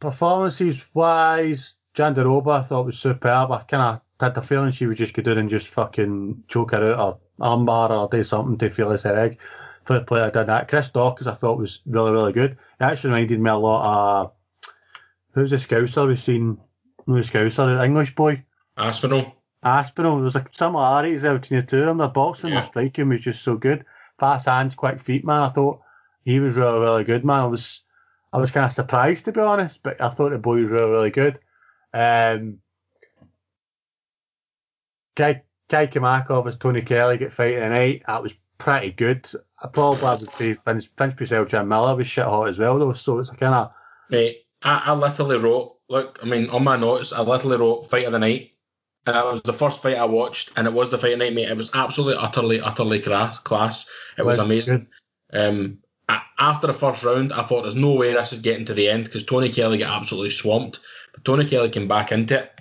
performances 0.00 0.82
wise, 0.94 1.74
Jandiroba 1.94 2.60
I 2.60 2.62
thought 2.62 2.86
was 2.86 2.98
superb. 2.98 3.50
I 3.50 3.62
kind 3.62 3.82
of 3.82 4.00
had 4.20 4.34
the 4.34 4.42
feeling 4.42 4.70
she 4.70 4.86
would 4.86 4.96
just 4.96 5.14
go 5.14 5.22
down 5.22 5.38
and 5.38 5.48
just 5.50 5.68
fucking 5.68 6.44
choke 6.48 6.72
her 6.72 6.94
out 6.94 6.98
or 6.98 7.18
armbar 7.40 7.90
or 7.90 8.08
do 8.08 8.22
something 8.24 8.56
to 8.58 8.70
feel 8.70 8.92
as 8.92 9.02
her 9.02 9.16
egg. 9.18 9.38
Fair 9.86 10.00
play, 10.00 10.20
I 10.20 10.30
did 10.30 10.46
that. 10.46 10.68
Chris 10.68 10.88
Daukaus 10.88 11.26
I 11.26 11.34
thought 11.34 11.58
was 11.58 11.80
really, 11.86 12.10
really 12.12 12.32
good. 12.32 12.52
It 12.52 12.58
actually 12.80 13.10
reminded 13.10 13.40
me 13.40 13.50
a 13.50 13.56
lot 13.56 14.22
of 14.24 14.32
who's 15.32 15.50
the 15.50 15.56
Scouser 15.56 16.06
we've 16.08 16.18
seen? 16.20 16.58
No, 17.06 17.14
the 17.16 17.20
Scouser, 17.22 17.76
the 17.76 17.84
English 17.84 18.14
boy. 18.14 18.42
Aspinall. 18.76 19.32
Aspinall. 19.62 20.20
There's 20.20 20.34
like 20.34 20.52
similarities 20.52 21.22
there 21.22 21.38
between 21.38 21.60
the 21.60 21.66
two 21.66 21.80
of 21.80 21.86
them. 21.86 21.98
Their 21.98 22.08
boxing, 22.08 22.50
Yeah. 22.50 22.56
their 22.56 22.64
striking 22.64 23.08
was 23.08 23.20
just 23.20 23.42
so 23.42 23.56
good. 23.56 23.84
Fast 24.18 24.46
hands, 24.46 24.74
quick 24.74 24.98
feet, 25.00 25.24
man. 25.24 25.42
I 25.42 25.48
thought 25.50 25.80
he 26.24 26.40
was 26.40 26.56
really, 26.56 26.80
really 26.80 27.04
good, 27.04 27.24
man. 27.24 27.42
I 27.42 27.46
was, 27.46 27.82
I 28.32 28.38
was 28.38 28.50
kind 28.50 28.66
of 28.66 28.72
surprised 28.72 29.24
to 29.24 29.32
be 29.32 29.40
honest, 29.40 29.82
but 29.82 30.00
I 30.00 30.08
thought 30.08 30.30
the 30.30 30.38
boy 30.38 30.62
was 30.62 30.70
really, 30.70 30.90
really 30.90 31.10
good. 31.10 31.38
Um, 31.94 32.58
Kai, 35.14 35.42
Kai 35.68 35.86
Kamakov 35.86 36.46
as 36.46 36.56
Tony 36.56 36.82
Kelley 36.82 37.16
get 37.16 37.32
fight 37.32 37.54
tonight. 37.54 38.02
That 38.06 38.22
was 38.22 38.34
pretty 38.58 38.90
good. 38.90 39.28
I 39.62 39.68
probably 39.68 40.00
would 40.02 40.30
say 40.30 40.54
Finch, 40.54 40.94
Vinc 40.96 41.16
Pichel, 41.16 41.48
Jim 41.48 41.68
Miller 41.68 41.96
was 41.96 42.06
shit 42.06 42.24
hot 42.24 42.48
as 42.48 42.58
well 42.58 42.78
though. 42.78 42.92
So 42.92 43.18
it's 43.18 43.30
kind 43.30 43.54
of 43.54 43.72
Mate, 44.10 44.46
I, 44.62 44.82
I 44.86 44.94
literally 44.94 45.38
wrote, 45.38 45.76
look, 45.88 46.18
I 46.22 46.26
mean, 46.26 46.48
on 46.50 46.64
my 46.64 46.76
notes, 46.76 47.12
I 47.12 47.22
literally 47.22 47.56
wrote 47.56 47.88
fight 47.88 48.06
of 48.06 48.12
the 48.12 48.18
night. 48.18 48.52
And 49.06 49.14
that 49.14 49.24
was 49.24 49.42
the 49.42 49.52
first 49.52 49.82
fight 49.82 49.96
I 49.96 50.04
watched, 50.04 50.50
and 50.56 50.66
it 50.66 50.72
was 50.72 50.90
the 50.90 50.98
fight 50.98 51.12
of 51.12 51.20
the 51.20 51.26
night, 51.26 51.34
mate. 51.34 51.48
It 51.48 51.56
was 51.56 51.70
absolutely, 51.74 52.20
utterly, 52.20 52.60
utterly 52.60 53.00
class. 53.00 53.38
class. 53.38 53.86
It 54.18 54.26
was 54.26 54.38
amazing. 54.38 54.88
Um, 55.32 55.78
after 56.38 56.66
the 56.66 56.72
first 56.72 57.02
round, 57.02 57.32
I 57.32 57.42
thought 57.42 57.62
there's 57.62 57.74
no 57.74 57.94
way 57.94 58.12
this 58.12 58.32
is 58.32 58.40
getting 58.40 58.66
to 58.66 58.74
the 58.74 58.88
end 58.88 59.04
because 59.04 59.24
Tony 59.24 59.50
Kelley 59.50 59.78
got 59.78 60.00
absolutely 60.00 60.30
swamped. 60.30 60.80
But 61.12 61.24
Tony 61.24 61.44
Kelley 61.46 61.70
came 61.70 61.88
back 61.88 62.12
into 62.12 62.40
it. 62.40 62.52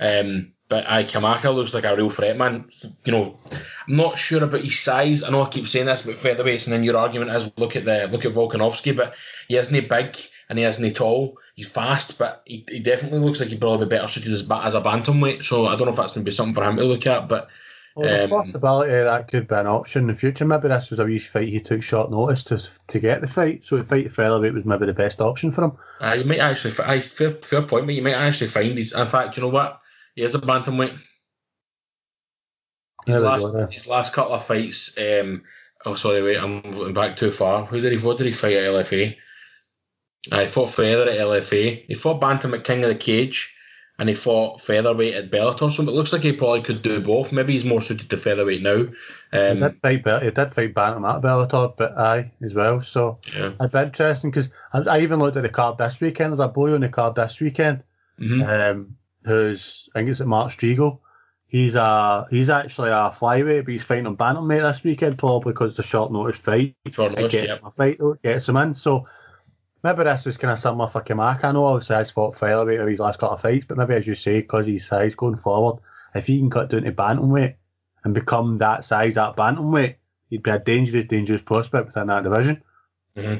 Um, 0.00 0.52
but 0.68 0.88
I 0.88 1.04
Kamaka 1.04 1.54
looks 1.54 1.74
like 1.74 1.84
a 1.84 1.94
real 1.94 2.10
threat, 2.10 2.36
man. 2.36 2.64
You 3.04 3.12
know, 3.12 3.38
I'm 3.86 3.96
not 3.96 4.18
sure 4.18 4.42
about 4.42 4.62
his 4.62 4.78
size. 4.78 5.22
I 5.22 5.30
know 5.30 5.42
I 5.42 5.48
keep 5.48 5.68
saying 5.68 5.86
this 5.86 6.04
about 6.04 6.16
featherweights, 6.16 6.64
and 6.64 6.72
then 6.72 6.84
your 6.84 6.96
argument 6.96 7.30
is 7.32 7.52
look 7.58 7.76
at 7.76 7.84
the 7.84 8.08
look 8.10 8.24
at 8.24 8.32
Volkanovski, 8.32 8.96
but 8.96 9.14
he 9.48 9.56
isn't 9.56 9.88
big 9.88 10.16
and 10.48 10.58
he 10.58 10.64
isn't 10.64 10.96
tall. 10.96 11.38
He's 11.54 11.68
fast, 11.68 12.18
but 12.18 12.42
he, 12.46 12.64
he 12.70 12.80
definitely 12.80 13.18
looks 13.18 13.40
like 13.40 13.50
he'd 13.50 13.60
probably 13.60 13.86
be 13.86 13.90
better 13.90 14.08
suited 14.08 14.32
as, 14.32 14.42
as 14.42 14.74
a 14.74 14.80
bantamweight. 14.80 15.44
So 15.44 15.66
I 15.66 15.76
don't 15.76 15.86
know 15.86 15.92
if 15.92 15.96
that's 15.96 16.14
going 16.14 16.24
to 16.24 16.30
be 16.30 16.34
something 16.34 16.54
for 16.54 16.64
him 16.64 16.76
to 16.76 16.84
look 16.84 17.06
at, 17.06 17.28
but 17.28 17.48
Well, 17.94 18.08
the 18.08 18.24
Um, 18.24 18.30
possibility 18.30 18.90
that 18.90 19.28
could 19.28 19.46
be 19.46 19.54
an 19.54 19.66
option 19.68 20.02
in 20.02 20.08
the 20.08 20.14
future. 20.14 20.44
Maybe 20.44 20.68
this 20.68 20.90
was 20.90 20.98
a 20.98 21.04
wee 21.04 21.18
fight 21.20 21.48
he 21.48 21.60
took 21.60 21.82
short 21.82 22.10
notice 22.10 22.42
to 22.44 22.58
to 22.88 22.98
get 22.98 23.20
the 23.20 23.28
fight. 23.28 23.64
So 23.64 23.76
the 23.78 23.84
fight 23.84 24.06
at 24.06 24.12
featherweight 24.12 24.52
was 24.54 24.64
maybe 24.64 24.86
the 24.86 24.92
best 24.92 25.20
option 25.20 25.52
for 25.52 25.64
him. 25.64 25.72
uh, 26.00 26.14
you 26.14 26.24
might 26.24 26.40
actually, 26.40 26.74
aye, 26.84 27.00
fair, 27.00 27.34
fair 27.36 27.62
point, 27.62 27.86
but 27.86 27.94
you 27.94 28.02
might 28.02 28.14
actually 28.14 28.48
find 28.48 28.76
he's. 28.76 28.92
In 28.92 29.06
fact, 29.06 29.36
you 29.36 29.42
know 29.42 29.48
what? 29.48 29.80
He 30.16 30.22
is 30.22 30.34
a 30.34 30.40
bantamweight. 30.40 30.98
His 33.06 33.18
last, 33.18 33.42
go 33.52 33.66
his 33.70 33.86
last 33.86 34.12
couple 34.12 34.34
of 34.34 34.44
fights. 34.44 34.96
Um, 34.98 35.42
oh, 35.84 35.94
sorry, 35.94 36.22
wait, 36.22 36.38
I'm 36.38 36.62
going 36.62 36.94
back 36.94 37.16
too 37.16 37.30
far. 37.30 37.66
Who 37.66 37.80
did 37.80 37.92
he? 37.92 37.98
What 37.98 38.18
did 38.18 38.26
he 38.26 38.32
fight 38.32 38.54
at 38.56 38.70
LFA? 38.72 39.16
Uh, 40.32 40.40
he 40.40 40.46
fought 40.46 40.70
feather 40.70 41.10
at 41.10 41.18
LFA. 41.18 41.84
He 41.86 41.94
fought 41.94 42.20
bantam 42.20 42.54
at 42.54 42.64
King 42.64 42.82
of 42.82 42.88
the 42.88 42.94
Cage, 42.96 43.53
and 43.98 44.08
he 44.08 44.14
fought 44.14 44.60
featherweight 44.60 45.14
at 45.14 45.30
Bellator. 45.30 45.70
So 45.70 45.82
it 45.82 45.86
looks 45.86 46.12
like 46.12 46.22
he 46.22 46.32
probably 46.32 46.62
could 46.62 46.82
do 46.82 47.00
both. 47.00 47.32
Maybe 47.32 47.52
he's 47.52 47.64
more 47.64 47.80
suited 47.80 48.10
to 48.10 48.16
featherweight 48.16 48.62
now. 48.62 48.86
He 49.32 49.38
Um, 49.38 49.60
did 49.60 49.80
fight, 49.82 50.02
Bell- 50.04 50.20
he 50.20 50.30
did 50.30 50.52
fight 50.54 50.74
Bantam 50.74 51.04
at 51.04 51.20
Bellator, 51.22 51.76
but 51.76 51.96
aye 51.96 52.30
as 52.44 52.54
well. 52.54 52.82
So 52.82 53.18
yeah. 53.34 53.52
it'd 53.60 53.70
be 53.72 53.78
interesting 53.78 54.30
because 54.30 54.48
I, 54.72 54.80
I 54.80 55.00
even 55.00 55.20
looked 55.20 55.36
at 55.36 55.42
the 55.44 55.48
card 55.48 55.78
this 55.78 56.00
weekend. 56.00 56.32
There's 56.32 56.40
a 56.40 56.48
boy 56.48 56.74
on 56.74 56.80
the 56.80 56.88
card 56.88 57.14
this 57.14 57.38
weekend. 57.40 57.82
Mhm. 58.20 58.46
Um, 58.46 58.96
who's 59.24 59.88
I 59.94 59.98
think 60.00 60.10
it's 60.10 60.20
at 60.20 60.26
Mark 60.26 60.50
Striegl. 60.52 60.98
He's 61.46 61.76
a 61.76 62.26
he's 62.30 62.50
actually 62.50 62.90
a 62.90 63.12
flyweight, 63.14 63.64
but 63.64 63.72
he's 63.72 63.82
fighting 63.84 64.08
on 64.08 64.16
bantamweight 64.16 64.62
this 64.62 64.82
weekend, 64.82 65.18
probably 65.18 65.52
because 65.52 65.70
it's 65.70 65.78
a 65.78 65.82
short 65.84 66.10
notice 66.12 66.36
fight. 66.38 66.74
Short 66.90 67.12
notice, 67.12 67.32
gets 67.32 67.50
him 67.52 67.58
a 67.64 67.70
fight 67.70 67.98
though, 68.00 68.14
gets 68.24 68.48
him 68.48 68.56
in. 68.56 68.74
So 68.74 69.06
maybe 69.84 70.02
this 70.02 70.24
was 70.24 70.38
kind 70.38 70.52
of 70.52 70.58
similar 70.58 70.88
for 70.88 71.02
Kamaka. 71.02 71.44
I 71.44 71.52
know 71.52 71.64
obviously 71.64 71.96
he's 71.98 72.10
fought 72.10 72.36
featherweight 72.36 72.80
over 72.80 72.88
his 72.88 72.98
last 72.98 73.20
couple 73.20 73.34
of 73.34 73.40
fights, 73.40 73.66
but 73.68 73.76
maybe 73.76 73.94
as 73.94 74.06
you 74.06 74.14
say, 74.14 74.40
because 74.40 74.66
he's 74.66 74.86
size 74.86 75.14
going 75.14 75.36
forward, 75.36 75.80
if 76.14 76.26
he 76.26 76.38
can 76.38 76.50
cut 76.50 76.70
down 76.70 76.82
to 76.82 76.92
bantamweight 76.92 77.54
and 78.02 78.14
become 78.14 78.58
that 78.58 78.84
size 78.84 79.16
at 79.18 79.36
bantamweight, 79.36 79.96
he'd 80.30 80.42
be 80.42 80.50
a 80.50 80.58
dangerous, 80.58 81.04
dangerous 81.04 81.42
prospect 81.42 81.86
within 81.86 82.08
that 82.08 82.24
division. 82.24 82.62
hmm 83.16 83.36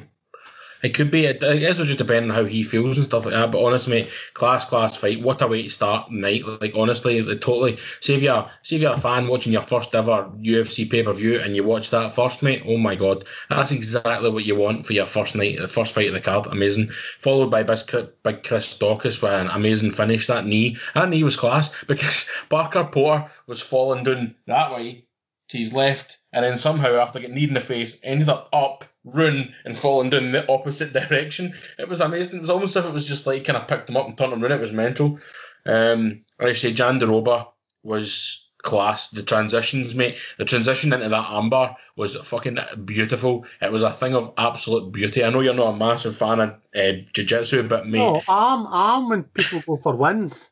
It 0.84 0.92
could 0.92 1.10
be. 1.10 1.26
I 1.26 1.32
guess 1.32 1.72
it'll 1.72 1.86
just 1.86 1.96
depend 1.96 2.30
on 2.30 2.36
how 2.36 2.44
he 2.44 2.62
feels 2.62 2.98
and 2.98 3.06
stuff 3.06 3.24
like 3.24 3.32
that. 3.32 3.50
But 3.50 3.64
honestly, 3.64 4.02
mate, 4.02 4.10
class, 4.34 4.66
class 4.66 4.94
fight. 4.94 5.22
What 5.22 5.40
a 5.40 5.48
way 5.48 5.62
to 5.62 5.70
start 5.70 6.12
night. 6.12 6.42
Like 6.60 6.74
honestly, 6.76 7.24
totally. 7.38 7.78
See 8.02 8.14
if 8.14 8.22
you're, 8.22 8.46
see 8.60 8.76
if 8.76 8.82
you're 8.82 8.92
a 8.92 8.98
fan 8.98 9.26
watching 9.26 9.54
your 9.54 9.62
first 9.62 9.94
ever 9.94 10.30
UFC 10.42 10.88
pay 10.90 11.02
per 11.02 11.14
view 11.14 11.40
and 11.40 11.56
you 11.56 11.64
watch 11.64 11.88
that 11.88 12.14
first, 12.14 12.42
mate. 12.42 12.62
Oh 12.66 12.76
my 12.76 12.96
god, 12.96 13.24
that's 13.48 13.72
exactly 13.72 14.28
what 14.28 14.44
you 14.44 14.56
want 14.56 14.84
for 14.84 14.92
your 14.92 15.06
first 15.06 15.34
night, 15.34 15.58
the 15.58 15.68
first 15.68 15.94
fight 15.94 16.08
of 16.08 16.14
the 16.14 16.20
card. 16.20 16.48
Amazing. 16.48 16.90
Followed 17.18 17.50
by 17.50 17.62
big 17.62 18.42
Chris 18.44 18.78
Daukaus 18.78 19.22
with 19.22 19.32
an 19.32 19.48
amazing 19.48 19.90
finish. 19.90 20.26
That 20.26 20.44
knee, 20.44 20.76
that 20.94 21.08
knee 21.08 21.24
was 21.24 21.36
class 21.36 21.82
because 21.86 22.28
Parker 22.50 22.84
Porter 22.84 23.30
was 23.46 23.62
falling 23.62 24.04
down 24.04 24.34
that 24.46 24.70
way 24.70 25.03
to 25.48 25.58
his 25.58 25.72
left, 25.72 26.18
and 26.32 26.44
then 26.44 26.56
somehow 26.58 26.96
after 26.96 27.20
getting 27.20 27.34
kneed 27.36 27.48
in 27.48 27.54
the 27.54 27.60
face, 27.60 27.98
ended 28.02 28.28
up 28.28 28.48
up, 28.52 28.84
run, 29.04 29.54
and 29.64 29.76
falling 29.76 30.10
down 30.10 30.32
the 30.32 30.50
opposite 30.50 30.92
direction. 30.94 31.52
It 31.78 31.88
was 31.88 32.00
amazing. 32.00 32.38
It 32.38 32.42
was 32.42 32.50
almost 32.50 32.76
as 32.76 32.84
if 32.84 32.90
it 32.90 32.94
was 32.94 33.06
just 33.06 33.26
like 33.26 33.44
kind 33.44 33.56
of 33.56 33.68
picked 33.68 33.90
him 33.90 33.96
up 33.96 34.06
and 34.06 34.16
turned 34.16 34.32
him 34.32 34.42
around. 34.42 34.52
It 34.52 34.60
was 34.60 34.72
mental. 34.72 35.18
Um, 35.66 36.22
I 36.40 36.52
say, 36.52 36.72
Jandiroba 36.72 37.48
was 37.82 38.50
class. 38.62 39.10
The 39.10 39.22
transitions, 39.22 39.94
mate, 39.94 40.18
the 40.38 40.44
transition 40.44 40.92
into 40.92 41.08
that 41.08 41.26
armbar 41.26 41.76
was 41.96 42.16
fucking 42.16 42.58
beautiful. 42.84 43.46
It 43.62 43.70
was 43.70 43.82
a 43.82 43.92
thing 43.92 44.14
of 44.14 44.32
absolute 44.38 44.90
beauty. 44.90 45.22
I 45.22 45.30
know 45.30 45.40
you're 45.40 45.54
not 45.54 45.74
a 45.74 45.76
massive 45.76 46.16
fan 46.16 46.40
of 46.40 46.50
uh, 46.74 46.92
jiu-jitsu, 47.12 47.62
but 47.68 47.86
mate, 47.86 47.98
No, 47.98 48.22
arm, 48.26 48.66
arm 48.66 49.08
when 49.10 49.22
people 49.24 49.60
go 49.66 49.76
for 49.76 49.94
wins. 49.94 50.50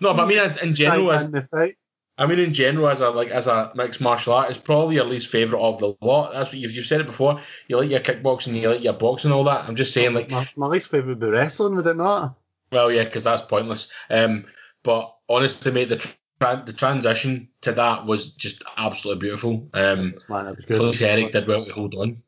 no, 0.00 0.14
but 0.14 0.24
I 0.24 0.26
mean 0.26 0.56
in, 0.62 0.74
general, 0.74 1.06
Try 1.06 1.22
and 1.22 1.32
win 1.32 1.42
the 1.42 1.48
fight. 1.48 1.76
I 2.16 2.26
mean, 2.26 2.38
in 2.38 2.52
general, 2.52 2.88
as 2.88 3.00
a 3.00 3.10
like 3.10 3.28
as 3.28 3.46
a 3.46 3.72
mixed 3.74 4.00
martial 4.00 4.34
art, 4.34 4.48
it's 4.48 4.58
probably 4.58 4.96
your 4.96 5.04
least 5.04 5.28
favorite 5.28 5.60
of 5.60 5.78
the 5.78 5.96
lot. 6.00 6.32
That's 6.32 6.50
what 6.50 6.58
you've, 6.58 6.72
you've 6.72 6.86
said 6.86 7.00
it 7.00 7.06
before. 7.06 7.40
You 7.68 7.78
like 7.78 7.90
your 7.90 8.00
kickboxing, 8.00 8.54
you 8.54 8.70
like 8.70 8.84
your 8.84 8.92
boxing, 8.92 9.30
and 9.30 9.36
all 9.36 9.44
that. 9.44 9.68
I'm 9.68 9.74
just 9.74 9.92
saying, 9.92 10.14
like, 10.14 10.30
My, 10.30 10.46
my 10.56 10.66
least 10.66 10.86
favourite 10.86 11.08
would 11.08 11.20
be 11.20 11.26
wrestling, 11.26 11.74
would 11.76 11.86
it 11.86 11.96
not? 11.96 12.36
well, 12.70 12.90
yeah, 12.90 13.04
because 13.04 13.24
that's 13.24 13.42
pointless. 13.42 13.88
Um, 14.10 14.44
but 14.82 15.16
honestly, 15.28 15.72
mate, 15.72 15.88
the 15.88 15.96
tra- 15.96 16.62
the 16.64 16.72
transition 16.72 17.48
to 17.62 17.72
that 17.72 18.06
was 18.06 18.32
just 18.32 18.62
absolutely 18.76 19.20
beautiful. 19.20 19.68
Um, 19.72 20.14
Man. 20.28 20.56
Herrig 20.68 21.32
did 21.32 21.46
well 21.48 21.64
to 21.64 21.72
hold 21.72 21.94
on. 21.94 22.22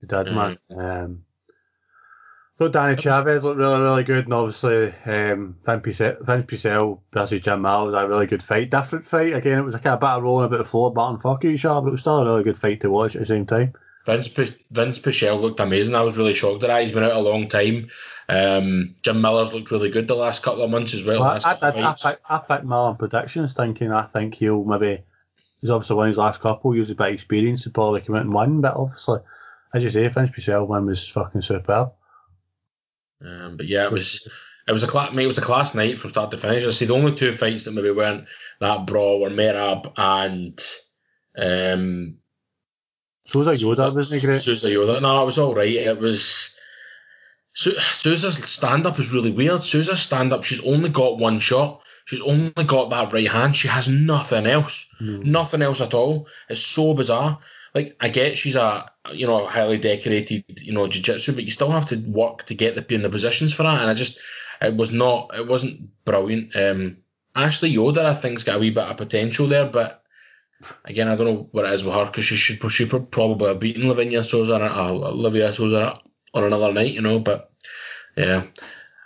He 0.00 0.06
did, 0.06 0.32
man. 0.32 0.58
Um, 0.76 1.24
thought 2.62 2.72
Danny 2.72 2.96
Chavez 2.96 3.42
looked 3.42 3.58
really, 3.58 3.80
really 3.80 4.04
good, 4.04 4.24
and 4.24 4.34
obviously 4.34 4.92
um, 5.06 5.56
Pichel 5.82 6.24
Pichel 6.46 7.00
versus 7.12 7.40
Jim 7.40 7.62
Mall 7.62 7.86
was 7.86 7.94
a 7.94 8.08
really 8.08 8.26
good 8.26 8.42
fight. 8.42 8.70
Different 8.70 9.06
fight 9.06 9.34
again. 9.34 9.58
It 9.58 9.64
was 9.64 9.74
a 9.74 9.78
kind 9.78 9.94
of 9.94 10.00
of 10.18 10.22
rolling, 10.22 10.46
a 10.46 10.48
bit 10.48 10.60
of 10.60 10.68
floor, 10.68 10.92
and 10.96 11.20
fuck 11.20 11.44
each 11.44 11.64
other, 11.64 11.80
but 11.80 11.88
it 11.88 11.92
was 11.92 12.00
still 12.00 12.18
a 12.18 12.24
really 12.24 12.44
good 12.44 12.56
fight 12.56 12.80
to 12.82 12.90
watch 12.90 13.16
at 13.16 13.22
the 13.22 13.26
same 13.26 13.46
time. 13.46 13.72
Vince 14.06 14.28
P- 14.28 14.56
Vinc 14.72 15.00
Pichel 15.00 15.40
looked 15.40 15.60
amazing. 15.60 15.94
I 15.94 16.02
was 16.02 16.18
really 16.18 16.34
shocked 16.34 16.62
at 16.64 16.68
that. 16.68 16.82
He's 16.82 16.92
been 16.92 17.04
out 17.04 17.12
a 17.12 17.20
long 17.20 17.48
time. 17.48 17.88
Um, 18.28 18.94
Jim 19.02 19.20
Miller's 19.20 19.52
looked 19.52 19.70
really 19.70 19.90
good 19.90 20.08
the 20.08 20.14
last 20.14 20.42
couple 20.42 20.62
of 20.62 20.70
months 20.70 20.94
as 20.94 21.04
well. 21.04 21.20
Well, 21.20 21.40
I, 21.44 21.50
I, 21.50 21.68
I, 21.68 21.94
picked, 21.94 22.22
I 22.28 22.38
picked 22.38 22.66
Marlon 22.66 22.98
Predictions 22.98 23.52
thinking 23.52 23.92
I 23.92 24.02
think 24.02 24.34
he'll 24.34 24.64
maybe 24.64 25.02
he's 25.60 25.70
obviously 25.70 25.96
won 25.96 26.08
his 26.08 26.16
last 26.16 26.40
couple, 26.40 26.72
bit 26.72 27.08
of 27.08 27.14
experience 27.14 27.62
to 27.62 27.70
probably 27.70 28.00
come 28.00 28.16
out 28.16 28.22
and 28.22 28.34
win, 28.34 28.60
but 28.60 28.76
obviously 28.76 29.20
as 29.74 29.82
you 29.82 29.90
say, 29.90 30.08
Vinc 30.08 30.34
Pichel 30.34 30.66
win 30.66 30.86
was 30.86 31.08
fucking 31.08 31.42
superb. 31.42 31.92
Um, 33.24 33.56
but 33.56 33.66
yeah, 33.66 33.84
it 33.84 33.92
was 33.92 34.28
it 34.68 34.72
was 34.72 34.82
a 34.82 34.86
class 34.86 35.12
it 35.16 35.26
was 35.26 35.38
a 35.38 35.42
class 35.42 35.74
night 35.74 35.98
from 35.98 36.10
start 36.10 36.30
to 36.30 36.38
finish. 36.38 36.66
I 36.66 36.70
see 36.70 36.84
the 36.84 36.94
only 36.94 37.14
two 37.14 37.32
fights 37.32 37.64
that 37.64 37.72
maybe 37.72 37.90
weren't 37.90 38.26
that 38.60 38.86
brawl 38.86 39.20
were 39.20 39.30
Merab 39.30 39.92
and 39.96 40.58
um 41.36 42.16
So 43.24 43.44
was 43.44 43.62
Yoder, 43.62 43.92
wasn't 43.92 44.22
great? 44.22 44.40
Souza 44.40 44.70
Yoder. 44.70 45.00
No, 45.00 45.22
it 45.22 45.26
was 45.26 45.38
all 45.38 45.54
right. 45.54 45.72
It 45.72 45.98
was 45.98 46.58
Su- 47.54 47.78
Souza's 47.80 48.38
stand 48.48 48.86
up 48.86 48.98
is 48.98 49.12
really 49.12 49.30
weird. 49.30 49.64
Souza's 49.64 50.00
stand 50.00 50.32
up, 50.32 50.44
she's 50.44 50.64
only 50.64 50.88
got 50.88 51.18
one 51.18 51.38
shot. 51.38 51.82
She's 52.04 52.20
only 52.22 52.50
got 52.66 52.90
that 52.90 53.12
right 53.12 53.30
hand. 53.30 53.54
She 53.54 53.68
has 53.68 53.88
nothing 53.88 54.46
else. 54.46 54.88
Mm. 55.00 55.24
Nothing 55.24 55.62
else 55.62 55.80
at 55.80 55.94
all. 55.94 56.26
It's 56.48 56.60
so 56.62 56.94
bizarre. 56.94 57.38
Like 57.74 57.96
I 58.00 58.08
get 58.08 58.36
she's 58.36 58.56
a 58.56 58.90
you 59.12 59.26
know 59.26 59.46
highly 59.46 59.78
decorated 59.78 60.44
you 60.60 60.72
know 60.72 60.86
jiu-jitsu, 60.86 61.32
but 61.32 61.44
you 61.44 61.50
still 61.50 61.70
have 61.70 61.86
to 61.86 61.96
work 61.96 62.44
to 62.44 62.54
get 62.54 62.74
the 62.74 62.94
in 62.94 63.02
the 63.02 63.10
positions 63.10 63.54
for 63.54 63.62
that. 63.62 63.80
And 63.80 63.90
I 63.90 63.94
just 63.94 64.20
it 64.60 64.76
was 64.76 64.92
not 64.92 65.30
it 65.34 65.48
wasn't 65.48 66.04
brilliant. 66.04 66.54
Um, 66.54 66.98
Ashley 67.34 67.70
Yoder 67.70 68.02
I 68.02 68.14
think's 68.14 68.44
got 68.44 68.56
a 68.56 68.58
wee 68.58 68.70
bit 68.70 68.84
of 68.84 68.96
potential 68.96 69.46
there, 69.46 69.66
but 69.66 70.04
again 70.84 71.08
I 71.08 71.16
don't 71.16 71.26
know 71.26 71.48
what 71.52 71.64
it 71.64 71.72
is 71.72 71.84
with 71.84 71.94
her 71.94 72.06
because 72.06 72.24
she 72.24 72.36
should 72.36 72.70
she 72.70 72.86
probably 72.86 73.48
have 73.48 73.60
beaten 73.60 73.88
Lavinia 73.88 74.22
Souza 74.22 74.56
or 74.56 74.64
uh, 74.64 74.90
Olivia 74.90 75.52
Souza 75.52 75.98
on 76.34 76.44
another 76.44 76.72
night, 76.72 76.92
you 76.92 77.00
know. 77.00 77.18
But 77.18 77.50
yeah, 78.16 78.44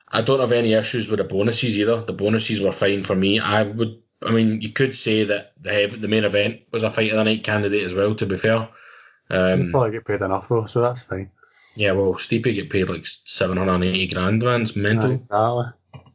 I 0.08 0.22
don't 0.22 0.40
have 0.40 0.52
any 0.52 0.72
issues 0.72 1.08
with 1.08 1.18
the 1.18 1.24
bonuses 1.24 1.78
either. 1.78 2.02
The 2.02 2.12
bonuses 2.12 2.60
were 2.60 2.72
fine 2.72 3.02
for 3.02 3.14
me. 3.14 3.38
I 3.38 3.62
would. 3.62 4.02
I 4.24 4.30
mean, 4.30 4.60
you 4.60 4.70
could 4.70 4.94
say 4.94 5.24
that 5.24 5.52
the 5.60 5.86
the 5.86 6.08
main 6.08 6.24
event 6.24 6.62
was 6.72 6.82
a 6.82 6.90
fight 6.90 7.10
of 7.10 7.18
the 7.18 7.24
night 7.24 7.44
candidate 7.44 7.84
as 7.84 7.94
well. 7.94 8.14
To 8.14 8.26
be 8.26 8.36
fair, 8.36 8.68
um, 9.30 9.70
probably 9.70 9.92
get 9.92 10.06
paid 10.06 10.22
enough 10.22 10.48
though, 10.48 10.66
so 10.66 10.80
that's 10.80 11.02
fine. 11.02 11.30
yeah. 11.74 11.92
Well, 11.92 12.14
Stipe 12.14 12.42
get 12.44 12.70
paid 12.70 12.88
like 12.88 13.04
seven 13.06 13.56
hundred 13.58 13.74
and 13.74 13.84
eighty 13.84 14.08
grand, 14.08 14.42
man. 14.42 14.62
It's 14.62 14.76
mental. 14.76 15.12
Exactly. 15.12 15.64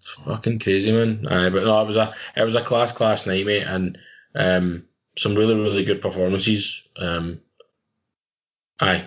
It's 0.01 0.23
fucking 0.23 0.59
crazy, 0.59 0.91
man. 0.91 1.27
Aye, 1.29 1.49
but 1.49 1.63
no, 1.63 1.81
it 1.81 1.87
was 1.87 1.95
a 1.97 2.13
it 2.35 2.43
was 2.43 2.55
a 2.55 2.63
class 2.63 2.91
class 2.91 3.27
night, 3.27 3.45
mate, 3.45 3.63
and 3.67 3.97
um, 4.35 4.83
some 5.17 5.35
really 5.35 5.55
really 5.55 5.83
good 5.85 6.01
performances. 6.01 6.87
Um, 6.97 7.39
aye, 8.79 9.05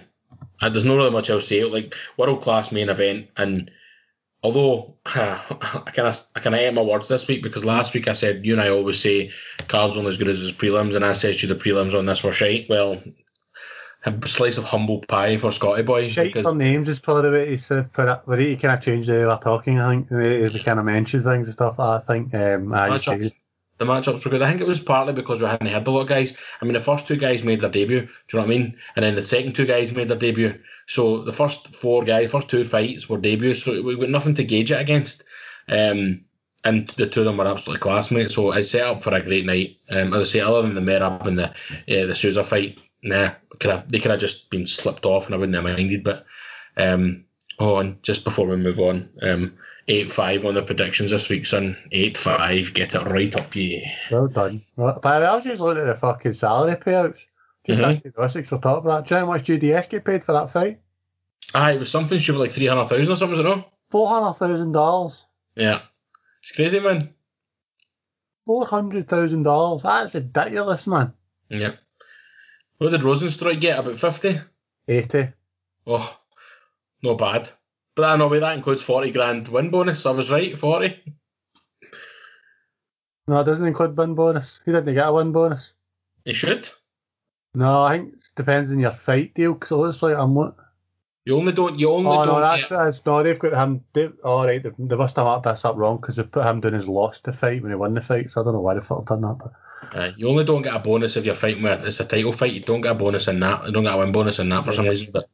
there's 0.61 0.85
not 0.85 0.97
really 0.97 1.11
much 1.11 1.31
else 1.31 1.49
to 1.49 1.49
say. 1.49 1.65
Like 1.65 1.95
world 2.17 2.43
class 2.43 2.71
main 2.71 2.89
event, 2.89 3.29
and 3.37 3.71
although 4.45 4.95
I 5.07 5.91
kind 5.93 6.07
of 6.07 6.21
I 6.37 6.41
kind 6.41 6.55
of 6.55 6.61
ate 6.61 6.75
my 6.75 6.83
words 6.83 7.09
this 7.09 7.27
week 7.27 7.43
because 7.43 7.65
last 7.65 7.95
week 7.95 8.07
I 8.07 8.13
said 8.13 8.47
you 8.47 8.53
and 8.53 8.63
I 8.63 8.69
always 8.69 9.01
say 9.01 9.33
cards 9.67 9.97
only 9.97 10.11
as 10.11 10.19
good 10.19 10.29
as 10.29 10.39
his 10.39 10.53
prelims, 10.53 10.95
and 10.95 11.05
I 11.05 11.15
said 11.15 11.35
to 11.37 11.47
you 11.47 11.53
the 11.53 11.59
prelims 11.59 11.99
on 11.99 12.07
this 12.07 12.23
were 12.23 12.33
shite. 12.33 12.69
Well. 12.69 13.03
A 14.07 14.29
slice 14.29 14.59
of 14.59 14.65
humble 14.65 15.01
pie 15.01 15.39
for 15.39 15.51
Scotty 15.51 15.83
boy. 15.83 16.07
Shite 16.07 16.27
because- 16.27 16.43
for 16.43 16.55
names 16.55 16.91
is 16.91 17.01
probably 17.01 17.23
the 17.23 17.31
way 17.31 17.57
to 17.57 17.59
say 17.59 17.87
put 17.91 18.07
it. 18.07 18.21
We 18.27 18.37
need 18.37 18.61
kind 18.61 18.75
of 18.77 18.85
changed 18.85 19.09
the 19.09 19.15
way 19.15 19.25
we're 19.25 19.39
talking, 19.39 19.81
I 19.81 19.93
think. 19.93 20.11
The 20.11 20.51
we 20.53 20.63
kind 20.63 20.79
of 20.79 20.85
mention 20.85 21.23
things 21.23 21.49
and 21.49 21.55
stuff 21.55 21.81
I 21.81 22.01
think. 22.01 22.35
Um, 22.35 22.75
I 22.75 22.99
just 22.99 23.35
the 23.79 23.85
matchups 23.85 24.25
were 24.25 24.31
good. 24.31 24.43
I 24.43 24.49
think 24.49 24.61
it 24.61 24.67
was 24.67 24.81
partly 24.81 25.13
because 25.13 25.41
we 25.41 25.47
hadn't 25.47 25.67
heard 25.67 25.87
a 25.87 25.91
lot 25.91 26.03
of 26.03 26.09
guys. 26.09 26.37
I 26.61 26.65
mean, 26.65 26.75
the 26.75 26.81
first 26.81 27.09
two 27.09 27.17
guys 27.17 27.43
made 27.43 27.61
their 27.61 27.71
debut. 27.71 28.03
Do 28.03 28.07
you 28.07 28.39
know 28.39 28.41
what 28.41 28.47
I 28.47 28.59
mean? 28.59 28.77
And 28.97 29.05
then 29.05 29.15
the 29.15 29.23
second 29.23 29.55
two 29.55 29.67
guys 29.67 29.93
made 29.93 30.09
their 30.09 30.19
debut. 30.19 30.59
So 30.87 31.23
the 31.23 31.33
first 31.33 31.75
four 31.75 32.05
guys, 32.05 32.31
first 32.31 32.51
two 32.51 32.65
fights 32.65 33.09
were 33.09 33.19
debuts. 33.19 33.65
So 33.65 33.83
we 33.83 33.97
got 33.97 34.11
nothing 34.11 34.35
to 34.35 34.45
gauge 34.45 34.71
it 34.71 34.81
against. 34.81 35.25
Um, 35.69 36.25
and 36.65 36.89
the 36.91 37.07
two 37.07 37.21
of 37.21 37.27
them 37.27 37.37
were 37.37 37.47
absolutely 37.47 37.81
classmates. 37.81 38.35
So 38.35 38.53
it 38.53 38.65
set 38.65 38.83
up 38.83 39.03
for 39.03 39.15
a 39.15 39.23
great 39.23 39.45
night. 39.45 39.77
Um, 39.91 40.15
as 40.15 40.29
I 40.29 40.33
say, 40.33 40.41
other 40.41 40.63
than 40.63 40.75
the 40.75 40.81
Merab 40.81 41.27
and 41.27 41.39
the 41.39 41.51
uh, 41.51 42.07
the 42.07 42.15
Souza 42.15 42.43
fight, 42.43 42.79
nah, 43.03 43.31
could 43.61 43.71
have 43.71 43.91
they 43.91 43.99
could 43.99 44.11
have 44.11 44.21
just 44.21 44.51
been 44.51 44.67
slipped 44.67 45.05
off, 45.05 45.27
and 45.27 45.35
I 45.35 45.39
wouldn't 45.39 45.57
have 45.57 45.65
minded. 45.65 46.03
But 46.05 46.25
um, 46.77 47.25
oh, 47.59 47.77
and 47.77 48.03
just 48.03 48.25
before 48.25 48.47
we 48.47 48.57
move 48.57 48.81
on, 48.81 49.11
um, 49.23 49.55
eight 49.89 50.11
five 50.13 50.45
on 50.45 50.55
the 50.55 50.63
predictions 50.63 51.11
this 51.11 51.29
week, 51.29 51.47
son. 51.47 51.77
Eight 51.93 52.17
five, 52.17 52.73
get 52.75 52.95
it 52.95 53.03
right 53.03 53.35
up 53.37 53.55
you. 53.55 53.83
Well 54.11 54.29
done. 54.29 54.63
Well, 54.77 54.99
by 55.01 55.19
the 55.19 55.25
way, 55.25 55.31
I 55.31 55.35
was 55.37 55.45
just 55.45 55.61
looking 55.61 55.83
at 55.83 55.87
the 55.87 55.95
fucking 55.95 56.33
salary 56.35 56.77
payouts. 56.77 57.27
Just 57.67 57.81
Mhm. 57.81 58.03
mm-hmm. 58.03 58.43
for 58.43 58.59
top 58.59 58.79
of 58.79 58.85
that. 58.85 59.07
Do 59.09 59.15
you 59.15 59.21
know 59.21 59.27
how 59.27 59.33
much 59.33 59.45
JDS 59.45 59.89
get 59.89 60.05
paid 60.05 60.23
for 60.23 60.33
that 60.33 60.51
fight? 60.51 60.81
Ah, 61.55 61.71
it 61.71 61.79
was 61.79 61.91
something 61.91 62.19
stupid 62.19 62.39
like 62.39 62.51
three 62.51 62.67
hundred 62.67 62.85
thousand 62.87 63.13
or 63.13 63.17
something, 63.17 63.31
was 63.31 63.39
it 63.41 63.43
no? 63.45 63.65
Four 63.91 64.09
hundred 64.09 64.35
thousand 64.35 64.73
dollars. 64.73 65.27
Yeah, 65.57 65.83
it's 66.43 66.53
crazy, 66.53 66.81
man. 66.81 67.15
Four 68.47 68.67
hundred 68.67 69.09
thousand 69.09 69.45
dollars. 69.45 69.83
That's 69.83 70.15
ridiculous, 70.15 70.87
man. 70.87 71.13
Yep. 71.49 71.79
What 72.79 72.91
did 72.91 73.03
Rozenstruik 73.03 73.61
get? 73.61 73.79
About 73.79 73.97
fifty. 73.97 74.41
Eighty. 74.89 75.29
Oh, 75.87 76.19
not 77.03 77.19
bad. 77.19 77.51
But 77.97 78.05
I 78.07 78.17
know 78.17 78.29
wait, 78.29 78.41
that 78.41 78.57
includes 78.57 78.83
forty 78.83 79.11
grand 79.13 79.49
win 79.49 79.71
bonus. 79.71 80.05
I 80.07 80.11
was 80.11 80.31
right, 80.31 80.59
forty. 80.59 81.01
No, 83.27 83.41
it 83.41 83.45
doesn't 83.45 83.67
include 83.67 83.97
win 83.97 84.15
bonus. 84.15 84.61
He 84.65 84.73
didn't 84.73 84.95
get 84.95 85.07
a 85.09 85.13
win 85.13 85.33
bonus. 85.33 85.73
He 86.25 86.33
should. 86.35 86.69
No, 87.55 87.85
I 87.85 87.99
think 87.99 88.15
it 88.15 88.25
depends 88.35 88.71
on 88.71 88.81
your 88.81 88.91
fight 88.91 89.33
deal. 89.35 89.55
Because 89.55 89.71
it 89.71 89.77
looks 89.77 90.03
like 90.03 90.17
I'm 90.17 90.35
what 90.35 90.57
You 91.25 91.37
only 91.39 91.53
don't. 91.53 91.79
You 91.79 91.91
only 91.91 92.11
Oh 92.11 92.25
don't. 92.25 92.27
no, 92.27 92.41
that's, 92.41 92.63
get, 92.63 92.71
that's 92.71 93.07
no. 93.07 93.23
They've 93.23 93.39
got 93.39 93.53
him. 93.53 93.85
They, 93.93 94.09
all 94.25 94.45
right, 94.45 94.63
they, 94.63 94.71
they 94.77 94.97
must 94.97 95.17
have 95.17 95.25
marked 95.27 95.45
this 95.45 95.65
up 95.65 95.77
wrong 95.77 95.99
because 96.01 96.17
they 96.17 96.25
put 96.25 96.45
him 96.45 96.61
down 96.61 96.75
as 96.75 96.89
lost 96.89 97.25
the 97.25 97.33
fight 97.33 97.63
when 97.63 97.71
he 97.71 97.77
won 97.77 97.95
the 97.95 98.01
fight. 98.01 98.33
So 98.33 98.41
I 98.41 98.45
don't 98.45 98.55
know 98.55 98.61
why 98.61 98.75
the 98.75 98.83
fuck 98.83 99.07
done 99.07 99.21
that. 99.23 99.39
But 99.39 99.53
uh, 99.99 100.11
you 100.17 100.29
only 100.29 100.45
don't 100.45 100.63
get 100.63 100.75
a 100.75 100.81
bonus 100.81 101.17
if 101.17 101.25
you're 101.25 101.35
fighting 101.35 101.63
with. 101.63 101.87
It's 101.87 102.01
a 102.01 102.05
title 102.05 102.33
fight. 102.33 102.53
You 102.53 102.61
don't 102.61 102.81
get 102.81 102.93
a 102.93 102.99
bonus 102.99 103.29
in 103.29 103.39
that. 103.41 103.65
You 103.67 103.73
don't 103.73 103.85
get 103.85 103.95
a 103.95 103.99
win 103.99 104.13
bonus 104.13 104.41
in 104.41 104.49
that 104.49 104.65
for 104.65 104.73
some 104.73 104.85
Yeah. 104.85 104.91
reason. 104.91 105.13
But 105.13 105.29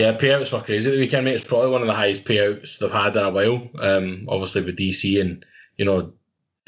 yeah, 0.00 0.16
payouts 0.16 0.52
were 0.52 0.60
crazy 0.62 0.90
the 0.90 0.98
weekend, 0.98 1.24
mate. 1.24 1.34
It's 1.34 1.44
probably 1.44 1.70
one 1.70 1.82
of 1.82 1.86
the 1.86 1.94
highest 1.94 2.24
payouts 2.24 2.78
they've 2.78 2.90
had 2.90 3.16
in 3.16 3.24
a 3.24 3.30
while. 3.30 3.68
Um, 3.80 4.26
obviously 4.28 4.62
with 4.62 4.76
DC 4.78 5.20
and 5.20 5.44
you 5.76 5.84
know. 5.84 6.12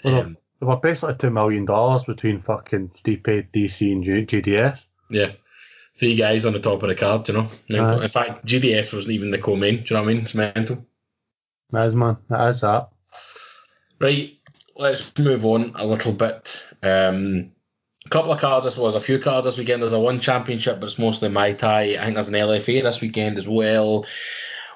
Well, 0.04 0.20
Um, 0.20 0.36
there 0.60 0.68
were 0.68 0.76
basically 0.76 1.16
two 1.16 1.30
million 1.30 1.64
dollars 1.64 2.04
between 2.04 2.40
fucking 2.42 2.90
Stipe, 2.90 3.48
DC, 3.52 3.90
and 3.92 4.04
JDS. 4.04 4.84
yeah, 5.10 5.32
three 5.96 6.14
guys 6.16 6.44
on 6.44 6.52
the 6.52 6.60
top 6.60 6.82
of 6.82 6.88
the 6.88 6.94
card. 6.94 7.28
You 7.28 7.34
know. 7.34 7.48
Aye. 7.70 8.04
in 8.04 8.10
fact, 8.10 8.44
JDS 8.46 8.92
wasn't 8.92 9.12
even 9.14 9.30
the 9.30 9.38
co-main. 9.38 9.76
Do 9.76 9.82
you 9.82 9.96
know 9.96 10.02
what 10.02 10.10
I 10.10 10.12
mean? 10.14 10.22
It's 10.22 10.34
mental. 10.34 10.84
That 11.70 11.86
is 11.86 11.94
man. 11.94 12.16
That 12.28 12.54
is 12.54 12.60
that. 12.60 12.88
Right, 13.98 14.36
let's 14.76 15.16
move 15.18 15.46
on 15.46 15.72
a 15.76 15.86
little 15.86 16.12
bit. 16.12 16.64
Um, 16.82 17.51
couple 18.12 18.32
of 18.32 18.40
cards 18.40 18.64
this 18.64 18.76
was 18.76 18.94
a 18.94 19.00
few 19.00 19.18
cards 19.18 19.46
this 19.46 19.58
weekend. 19.58 19.82
There's 19.82 19.92
a 19.92 20.00
one 20.00 20.20
championship, 20.20 20.80
but 20.80 20.86
it's 20.86 20.98
mostly 20.98 21.28
Muay 21.28 21.56
Thai. 21.56 21.96
I 21.96 22.04
think 22.04 22.14
there's 22.14 22.28
an 22.28 22.34
LFA 22.34 22.82
this 22.82 23.00
weekend 23.00 23.38
as 23.38 23.48
well. 23.48 24.06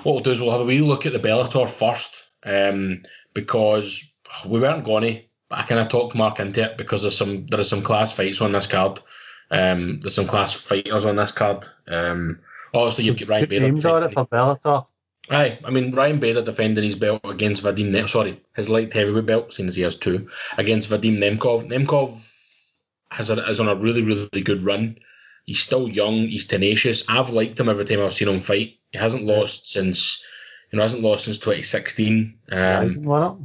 What 0.03 0.13
we'll 0.13 0.21
do 0.21 0.31
is 0.31 0.41
we'll 0.41 0.53
have 0.53 0.61
a 0.61 0.65
wee 0.65 0.81
look 0.81 1.07
at 1.07 1.13
the 1.13 1.19
Bellator 1.19 1.69
first, 1.69 2.29
um, 2.45 3.03
because 3.35 4.15
we 4.47 4.61
weren't 4.61 4.85
going 4.85 5.23
but 5.49 5.61
I 5.61 5.63
kind 5.63 5.81
of 5.81 5.89
talked 5.89 6.17
Mark 6.17 6.41
into 6.41 6.65
it 6.65 6.77
because 6.77 7.03
there's 7.03 7.17
some 7.17 7.47
there 7.47 7.61
is 7.61 7.69
some 7.69 7.83
class 7.83 8.13
fights 8.13 8.41
on 8.41 8.53
this 8.53 8.67
card. 8.67 9.01
Um, 9.51 10.01
there's 10.01 10.15
some 10.15 10.27
class 10.27 10.53
fighters 10.53 11.05
on 11.05 11.17
this 11.17 11.33
card. 11.33 11.67
Um, 11.87 12.41
obviously 12.75 13.05
you've 13.05 13.19
got 13.19 13.29
Ryan 13.29 13.49
Bader. 13.49 13.67
names 13.67 13.85
on 13.85 14.03
it 14.03 14.13
for 14.13 14.27
Bellator. 14.27 14.87
Aye, 15.31 15.59
I 15.65 15.71
mean 15.71 15.93
Ryan 15.93 16.19
Bader 16.19 16.43
defending 16.43 16.85
his 16.85 16.95
belt 16.95 17.21
against 17.25 17.63
Vadim. 17.63 17.91
Nem- 17.91 18.09
sorry, 18.09 18.41
his 18.55 18.69
light 18.69 18.93
heavyweight 18.93 19.27
belt, 19.27 19.53
seeing 19.53 19.69
as 19.69 19.77
he 19.77 19.83
has 19.83 19.97
two, 19.97 20.29
against 20.59 20.91
Vadim 20.91 21.19
Nemkov. 21.19 21.69
Nemkov 21.69 22.33
has 23.11 23.31
a, 23.31 23.35
is 23.49 23.61
on 23.61 23.69
a 23.69 23.75
really 23.75 24.03
really 24.03 24.43
good 24.43 24.65
run. 24.65 24.97
He's 25.45 25.61
still 25.61 25.89
young. 25.89 26.27
He's 26.27 26.47
tenacious. 26.47 27.09
I've 27.09 27.31
liked 27.31 27.61
him 27.61 27.69
every 27.69 27.85
time 27.85 28.01
I've 28.01 28.15
seen 28.15 28.29
him 28.29 28.41
fight. 28.41 28.75
He 28.93 28.99
hasn't 28.99 29.25
lost 29.25 29.71
since 29.71 30.25
you 30.73 30.77
know 30.77 30.83
hasn't 30.83 31.03
lost 31.03 31.25
since 31.27 31.39
2016. 31.39 32.39
Um, 32.53 33.05
one 33.05 33.23
up. 33.23 33.39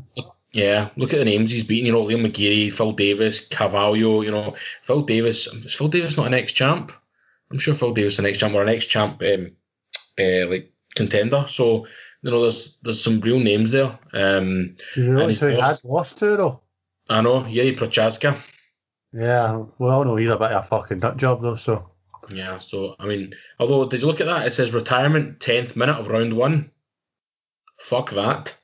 yeah, 0.51 0.89
look 0.97 1.13
at 1.13 1.19
the 1.19 1.25
names 1.25 1.51
he's 1.51 1.63
beaten. 1.63 1.85
You 1.85 1.91
know, 1.91 2.03
Liam 2.03 2.25
McGeary, 2.25 2.71
Phil 2.71 2.91
Davis, 2.93 3.45
Carvalho. 3.47 4.21
You 4.21 4.31
know, 4.31 4.55
Phil 4.81 5.03
Davis. 5.03 5.47
Is 5.47 5.73
Phil 5.73 5.87
Davis 5.89 6.17
not 6.17 6.27
an 6.27 6.33
ex 6.33 6.51
champ? 6.51 6.91
I'm 7.51 7.59
sure 7.59 7.75
Phil 7.75 7.93
Davis 7.93 8.13
is 8.13 8.19
an 8.19 8.25
ex 8.25 8.37
champ 8.39 8.55
or 8.55 8.63
an 8.63 8.69
ex 8.69 8.85
champ, 8.85 9.21
um, 9.21 9.51
uh, 10.19 10.47
like 10.47 10.71
contender. 10.95 11.45
So 11.47 11.85
you 12.23 12.31
know, 12.31 12.41
there's 12.41 12.77
there's 12.81 13.03
some 13.03 13.19
real 13.21 13.39
names 13.39 13.71
there. 13.71 13.97
Um, 14.13 14.75
You 14.95 15.11
really 15.11 15.33
he's 15.33 15.39
he 15.41 15.47
had 15.47 15.57
lost. 15.57 15.85
lost 15.85 16.17
to 16.19 16.37
though. 16.37 16.61
I 17.09 17.21
know 17.21 17.45
Yuri 17.45 17.75
Prochazka. 17.75 18.37
Yeah, 19.13 19.63
well, 19.77 20.05
no, 20.05 20.15
he's 20.15 20.29
a 20.29 20.37
bit 20.37 20.51
of 20.51 20.63
a 20.63 20.67
fucking 20.67 20.99
nut 20.99 21.17
job 21.17 21.41
though. 21.41 21.55
So 21.55 21.89
Yeah. 22.29 22.59
So 22.59 22.95
I 22.99 23.05
mean, 23.05 23.33
although 23.59 23.87
did 23.87 24.01
you 24.01 24.07
look 24.07 24.21
at 24.21 24.27
that? 24.27 24.47
It 24.47 24.51
says 24.51 24.73
retirement, 24.73 25.39
tenth 25.39 25.75
minute 25.75 25.97
of 25.97 26.07
round 26.07 26.33
one. 26.33 26.71
Fuck 27.79 28.11
that. 28.11 28.55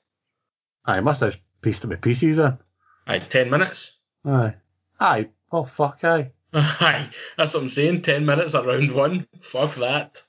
I 0.86 1.02
must 1.02 1.22
have 1.22 1.38
pieced 1.62 1.84
it 1.84 1.88
with 1.88 2.02
pieces 2.02 2.38
then. 2.38 2.58
Aye, 3.08 3.20
ten 3.20 3.50
minutes. 3.50 3.98
Aye, 4.26 4.54
aye. 5.00 5.30
Oh 5.52 5.66
fuck, 5.66 6.04
aye. 6.04 6.32
Aye, 6.54 7.10
that's 7.38 7.54
what 7.54 7.64
I'm 7.64 7.70
saying. 7.70 8.02
Ten 8.04 8.26
minutes 8.26 8.56
at 8.56 8.66
round 8.66 8.92
one. 8.94 9.28
Fuck 9.42 9.76
that. 9.76 10.22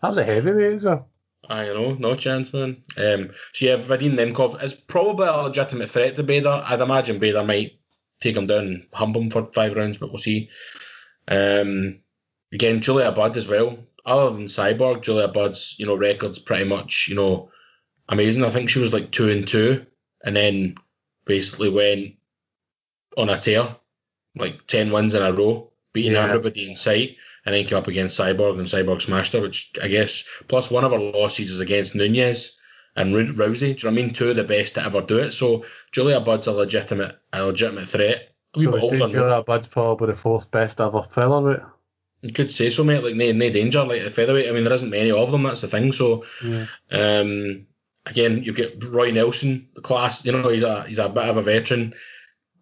That 0.00 0.08
was 0.08 0.18
a 0.18 0.24
heavyweight 0.24 0.74
as 0.74 0.84
well. 0.84 1.08
I 1.48 1.66
know, 1.66 1.94
no 1.94 2.14
chance, 2.14 2.52
man. 2.52 2.78
Um, 2.96 3.30
so 3.52 3.66
yeah, 3.66 3.76
Vadim 3.76 4.14
Nemkov 4.14 4.62
is 4.62 4.72
probably 4.72 5.26
a 5.26 5.32
legitimate 5.36 5.90
threat 5.90 6.14
to 6.14 6.22
Bader. 6.22 6.62
I'd 6.64 6.80
imagine 6.80 7.18
Bader 7.18 7.44
might 7.44 7.79
take 8.20 8.36
him 8.36 8.46
down 8.46 8.66
and 8.66 8.86
hump 8.92 9.16
him 9.16 9.30
for 9.30 9.46
five 9.52 9.74
rounds, 9.76 9.96
but 9.96 10.10
we'll 10.10 10.18
see. 10.18 10.48
Um, 11.28 12.00
again, 12.52 12.80
Julia 12.80 13.12
Budd 13.12 13.36
as 13.36 13.48
well. 13.48 13.78
Other 14.06 14.34
than 14.34 14.46
Cyborg, 14.46 15.02
Julia 15.02 15.28
Budd's 15.28 15.76
you 15.78 15.86
know 15.86 15.94
records 15.96 16.38
pretty 16.38 16.64
much 16.64 17.08
you 17.08 17.14
know 17.14 17.50
amazing. 18.08 18.44
I 18.44 18.50
think 18.50 18.68
she 18.70 18.78
was 18.80 18.92
like 18.92 19.10
two 19.10 19.30
and 19.30 19.46
two, 19.46 19.84
and 20.24 20.34
then 20.36 20.74
basically 21.26 21.70
went 21.70 22.14
on 23.16 23.28
a 23.28 23.38
tear, 23.38 23.76
like 24.36 24.66
ten 24.66 24.90
wins 24.90 25.14
in 25.14 25.22
a 25.22 25.32
row, 25.32 25.70
beating 25.92 26.12
Yeah. 26.12 26.24
everybody 26.24 26.68
in 26.68 26.76
sight, 26.76 27.16
and 27.44 27.54
then 27.54 27.66
came 27.66 27.78
up 27.78 27.88
against 27.88 28.18
Cyborg 28.18 28.58
and 28.58 28.66
Cyborg 28.66 29.02
smashed 29.02 29.32
her. 29.34 29.40
Which 29.42 29.70
I 29.82 29.88
guess 29.88 30.24
plus 30.48 30.70
one 30.70 30.84
of 30.84 30.92
her 30.92 30.98
losses 30.98 31.50
is 31.50 31.60
against 31.60 31.94
Nunes 31.94 32.56
and 32.96 33.14
Rousey. 33.14 33.60
Do 33.60 33.66
you 33.66 33.74
know 33.74 33.76
what 33.82 33.86
I 33.86 33.90
mean? 33.90 34.12
Two 34.12 34.30
of 34.30 34.36
the 34.36 34.44
best 34.44 34.74
to 34.74 34.84
ever 34.84 35.00
do 35.00 35.18
it. 35.18 35.32
So 35.32 35.64
Julia 35.92 36.20
Budd's 36.20 36.46
a 36.46 36.52
legitimate, 36.52 37.18
a 37.32 37.44
legitimate 37.44 37.88
threat. 37.88 38.34
A 38.54 38.60
So 38.62 38.72
bit 38.72 38.82
we 38.82 38.88
say 38.88 39.00
older. 39.00 39.12
Julia 39.12 39.42
Budd's 39.42 39.68
probably 39.68 40.08
the 40.08 40.16
fourth 40.16 40.50
best 40.50 40.80
ever 40.80 41.02
featherweight. 41.02 41.60
You 42.22 42.32
could 42.32 42.52
say 42.52 42.68
so, 42.70 42.84
mate. 42.84 43.02
Like 43.02 43.14
no, 43.14 43.32
no 43.32 43.50
danger. 43.50 43.84
Like 43.84 44.02
the 44.02 44.10
featherweight. 44.10 44.48
I 44.48 44.52
mean, 44.52 44.64
there 44.64 44.72
isn't 44.74 44.90
many 44.90 45.10
of 45.10 45.30
them. 45.30 45.42
That's 45.44 45.62
the 45.62 45.68
thing. 45.68 45.92
So 45.92 46.24
Yeah. 46.44 46.66
um, 46.90 47.66
again, 48.06 48.42
you 48.42 48.52
get 48.52 48.82
Roy 48.84 49.10
Nelson, 49.10 49.68
the 49.74 49.80
class. 49.80 50.24
You 50.24 50.32
know, 50.32 50.48
he's 50.48 50.62
a 50.62 50.82
he's 50.84 50.98
a 50.98 51.08
bit 51.08 51.24
of 51.28 51.36
a 51.36 51.42
veteran. 51.42 51.94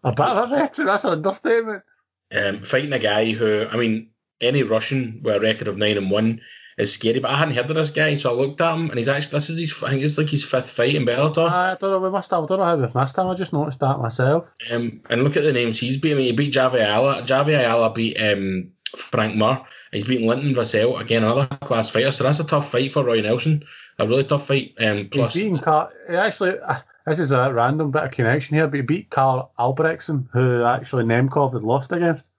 A 0.05 0.13
bit 0.13 0.27
of 0.27 0.51
a 0.51 0.57
veteran, 0.57 0.87
that's 0.87 1.05
an 1.05 1.13
understatement. 1.13 1.83
Um, 2.31 2.63
fighting 2.63 2.93
a 2.93 2.99
guy 3.01 3.33
who, 3.33 3.67
I 3.69 3.77
mean, 3.77 4.11
any 4.41 4.63
Russian 4.63 5.21
with 5.25 5.35
a 5.35 5.41
record 5.41 5.67
of 5.67 5.77
nine 5.77 5.97
and 5.97 6.11
one 6.11 6.41
is 6.79 6.93
scary. 6.93 7.19
But 7.19 7.33
I 7.33 7.39
hadn't 7.39 7.55
heard 7.55 7.69
of 7.69 7.77
this 7.77 7.91
guy, 7.91 8.15
so 8.15 8.31
I 8.31 8.35
looked 8.35 8.61
at 8.61 8.75
him, 8.75 8.89
and 8.89 8.99
he's 8.99 9.09
actually 9.09 9.37
this 9.39 9.51
is 9.51 9.59
his. 9.59 9.83
I 9.83 9.91
think 9.91 10.03
it's 10.03 10.17
like 10.17 10.29
his 10.29 10.45
fifth 10.45 10.71
fight 10.71 10.95
in 10.95 11.05
Bellator. 11.05 11.51
I 11.51 11.77
don't 11.79 11.91
know, 11.91 11.99
we 11.99 12.11
must 12.11 12.31
have, 12.31 12.45
I 12.45 12.47
don't 12.47 12.59
know 12.59 12.65
how 12.65 12.77
we 12.77 13.01
missed 13.01 13.19
him, 13.19 13.27
I 13.27 13.35
just 13.35 13.53
noticed 13.53 13.81
that 13.81 13.99
myself. 13.99 14.47
Um, 14.73 15.01
and 15.11 15.25
look 15.25 15.37
at 15.37 15.43
the 15.43 15.53
names 15.53 15.79
he's 15.81 15.97
beat. 15.97 16.13
I 16.13 16.15
mean, 16.15 16.27
he 16.27 16.33
beat 16.33 16.55
Javi 16.55 16.75
Ayala. 16.75 17.23
Javi 17.23 17.59
Ayala 17.59 17.93
beat 17.93 18.17
um, 18.21 18.71
Frank 18.97 19.37
Mir. 19.37 19.61
He's 19.93 20.05
beaten 20.05 20.27
Linton 20.27 20.55
Vassell 20.55 21.01
again, 21.01 21.25
another 21.25 21.47
class 21.63 21.91
fighter. 21.91 22.13
So 22.13 22.25
that's 22.25 22.41
a 22.41 22.47
tough 22.47 22.71
fight 22.71 22.93
for 22.93 23.05
Roy 23.05 23.21
Nelson. 23.21 23.63
A 23.99 24.07
really 24.07 24.25
tough 24.25 24.47
fight. 24.47 24.75
Um, 24.79 25.09
plus, 25.09 25.35
He's 25.35 25.45
beaten 25.45 25.59
Carl, 25.59 25.91
actually, 26.11 26.59
uh, 26.61 26.79
this 27.07 27.19
is 27.19 27.33
a 27.33 27.53
random 27.53 27.91
bit 27.91 28.05
of 28.05 28.11
connection 28.11 28.55
here, 28.55 28.67
but 28.67 28.77
he 28.77 28.83
beat 28.83 29.11
Carl 29.11 29.51
Albrektsson, 29.59 30.29
who 30.33 30.63
actually 30.63 31.05
Nemkov 31.05 31.55
had 31.55 31.63
lost 31.63 31.91
against. 31.91 32.31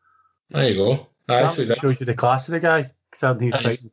there 0.52 0.70
you 0.70 0.76
go. 0.76 1.08
Actually 1.28 1.66
that 1.66 1.76
did. 1.76 1.82
shows 1.82 2.00
you 2.00 2.06
the 2.06 2.14
class 2.14 2.48
of 2.48 2.54
the 2.54 2.60
guy, 2.60 2.90
considering 3.12 3.52
he's 3.52 3.62
fighting. 3.62 3.92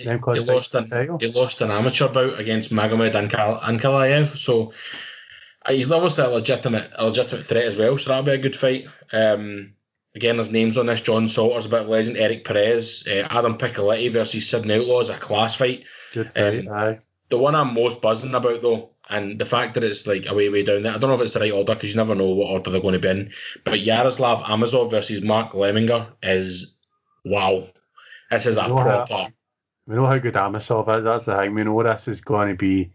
He 0.00 0.08
he 0.40 0.40
lost 0.54 0.74
an 0.74 0.88
he 1.20 1.26
lost 1.32 1.60
an 1.60 1.70
amateur 1.70 2.08
bout 2.08 2.38
against 2.40 2.72
Magomed 2.72 3.12
Ankal- 3.12 3.60
Ankalaev. 3.60 4.36
So 4.36 4.72
uh, 5.66 5.72
he's 5.72 5.90
obviously 5.90 6.24
a 6.24 6.28
legitimate 6.28 6.90
a 6.96 7.06
legitimate 7.06 7.46
threat 7.46 7.64
as 7.64 7.76
well. 7.76 7.98
So 7.98 8.10
that'll 8.10 8.24
be 8.24 8.32
a 8.32 8.38
good 8.38 8.56
fight. 8.56 8.86
Um, 9.12 9.74
again, 10.14 10.36
there's 10.36 10.50
names 10.50 10.78
on 10.78 10.86
this. 10.86 11.00
John 11.00 11.28
Salter's 11.28 11.66
a 11.66 11.68
bit 11.68 11.82
of 11.82 11.88
a 11.88 11.90
legend. 11.90 12.16
Eric 12.16 12.44
Perez, 12.44 13.06
uh, 13.06 13.26
Adam 13.30 13.58
Piccolotti 13.58 14.10
versus 14.10 14.48
Sidney 14.48 14.74
Outlaw 14.74 15.00
is 15.00 15.10
a 15.10 15.14
class 15.18 15.54
fight. 15.54 15.84
Good 16.12 16.32
fight, 16.32 16.66
um, 16.66 16.74
aye. 16.74 16.98
The 17.28 17.38
one 17.38 17.54
I'm 17.54 17.74
most 17.74 18.02
buzzing 18.02 18.34
about 18.34 18.60
though, 18.62 18.90
and 19.08 19.38
the 19.38 19.44
fact 19.44 19.74
that 19.74 19.84
it's 19.84 20.06
like 20.06 20.28
a 20.28 20.34
way 20.34 20.48
way 20.48 20.62
down 20.62 20.82
there. 20.82 20.92
I 20.94 20.98
don't 20.98 21.10
know 21.10 21.14
if 21.14 21.20
it's 21.20 21.34
the 21.34 21.40
right 21.40 21.52
order 21.52 21.74
because 21.74 21.90
you 21.90 21.96
never 21.96 22.14
know 22.14 22.28
what 22.28 22.50
order 22.50 22.70
they're 22.70 22.80
going 22.80 22.94
to 22.94 22.98
be 22.98 23.08
in. 23.08 23.30
But 23.64 23.80
Yaroslav 23.80 24.42
Amosov 24.42 24.90
versus 24.90 25.22
Mark 25.22 25.52
Lemminger 25.52 26.08
is 26.22 26.76
wow. 27.24 27.68
This 28.30 28.46
is 28.46 28.56
a 28.56 28.62
proper. 29.06 29.32
We 29.90 29.96
know 29.96 30.06
how 30.06 30.18
good 30.18 30.34
Amosov 30.34 30.96
is, 30.98 31.02
that's 31.02 31.24
the 31.24 31.36
thing. 31.36 31.52
We 31.52 31.64
know 31.64 31.82
this 31.82 32.06
is 32.06 32.20
going 32.20 32.48
to 32.50 32.54
be 32.54 32.92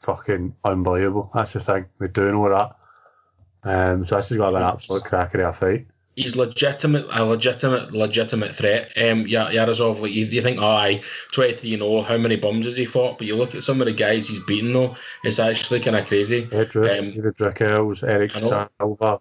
fucking 0.00 0.54
unbelievable. 0.62 1.30
That's 1.34 1.54
the 1.54 1.60
thing. 1.60 1.86
We 1.98 2.08
do 2.08 2.30
know 2.32 2.50
that. 2.50 2.76
Um, 3.62 4.04
so 4.06 4.16
this 4.16 4.30
is 4.30 4.36
going 4.36 4.52
to 4.52 4.58
be 4.58 4.62
an 4.62 4.70
absolute 4.70 5.04
cracker 5.04 5.40
of 5.40 5.54
a 5.54 5.58
fight. 5.58 5.86
he's 6.16 6.36
legitimate, 6.36 7.06
a 7.10 7.24
legitimate, 7.24 7.94
legitimate 7.94 8.54
threat. 8.54 8.92
Um, 8.98 9.26
Ya- 9.26 9.48
Yarazov, 9.48 10.02
like 10.02 10.12
you, 10.12 10.26
you 10.26 10.42
think, 10.42 10.58
oh, 10.60 10.66
aye, 10.66 11.00
twenty 11.32 11.54
three 11.54 11.72
and 11.72 11.82
oh, 11.82 12.02
how 12.02 12.18
many 12.18 12.36
bums 12.36 12.66
has 12.66 12.76
he 12.76 12.84
fought? 12.84 13.16
But 13.16 13.26
you 13.26 13.36
look 13.36 13.54
at 13.54 13.64
some 13.64 13.80
of 13.80 13.86
the 13.86 13.94
guys 13.94 14.28
he's 14.28 14.44
beaten 14.44 14.74
though, 14.74 14.96
it's 15.24 15.38
actually 15.38 15.80
kind 15.80 15.96
of 15.96 16.06
crazy. 16.06 16.46
Ed 16.52 16.74
Ruth, 16.74 16.90
Um, 16.98 17.10
David 17.12 17.36
Drickels, 17.36 18.02
Eric. 18.06 18.32
Silva. 18.32 19.18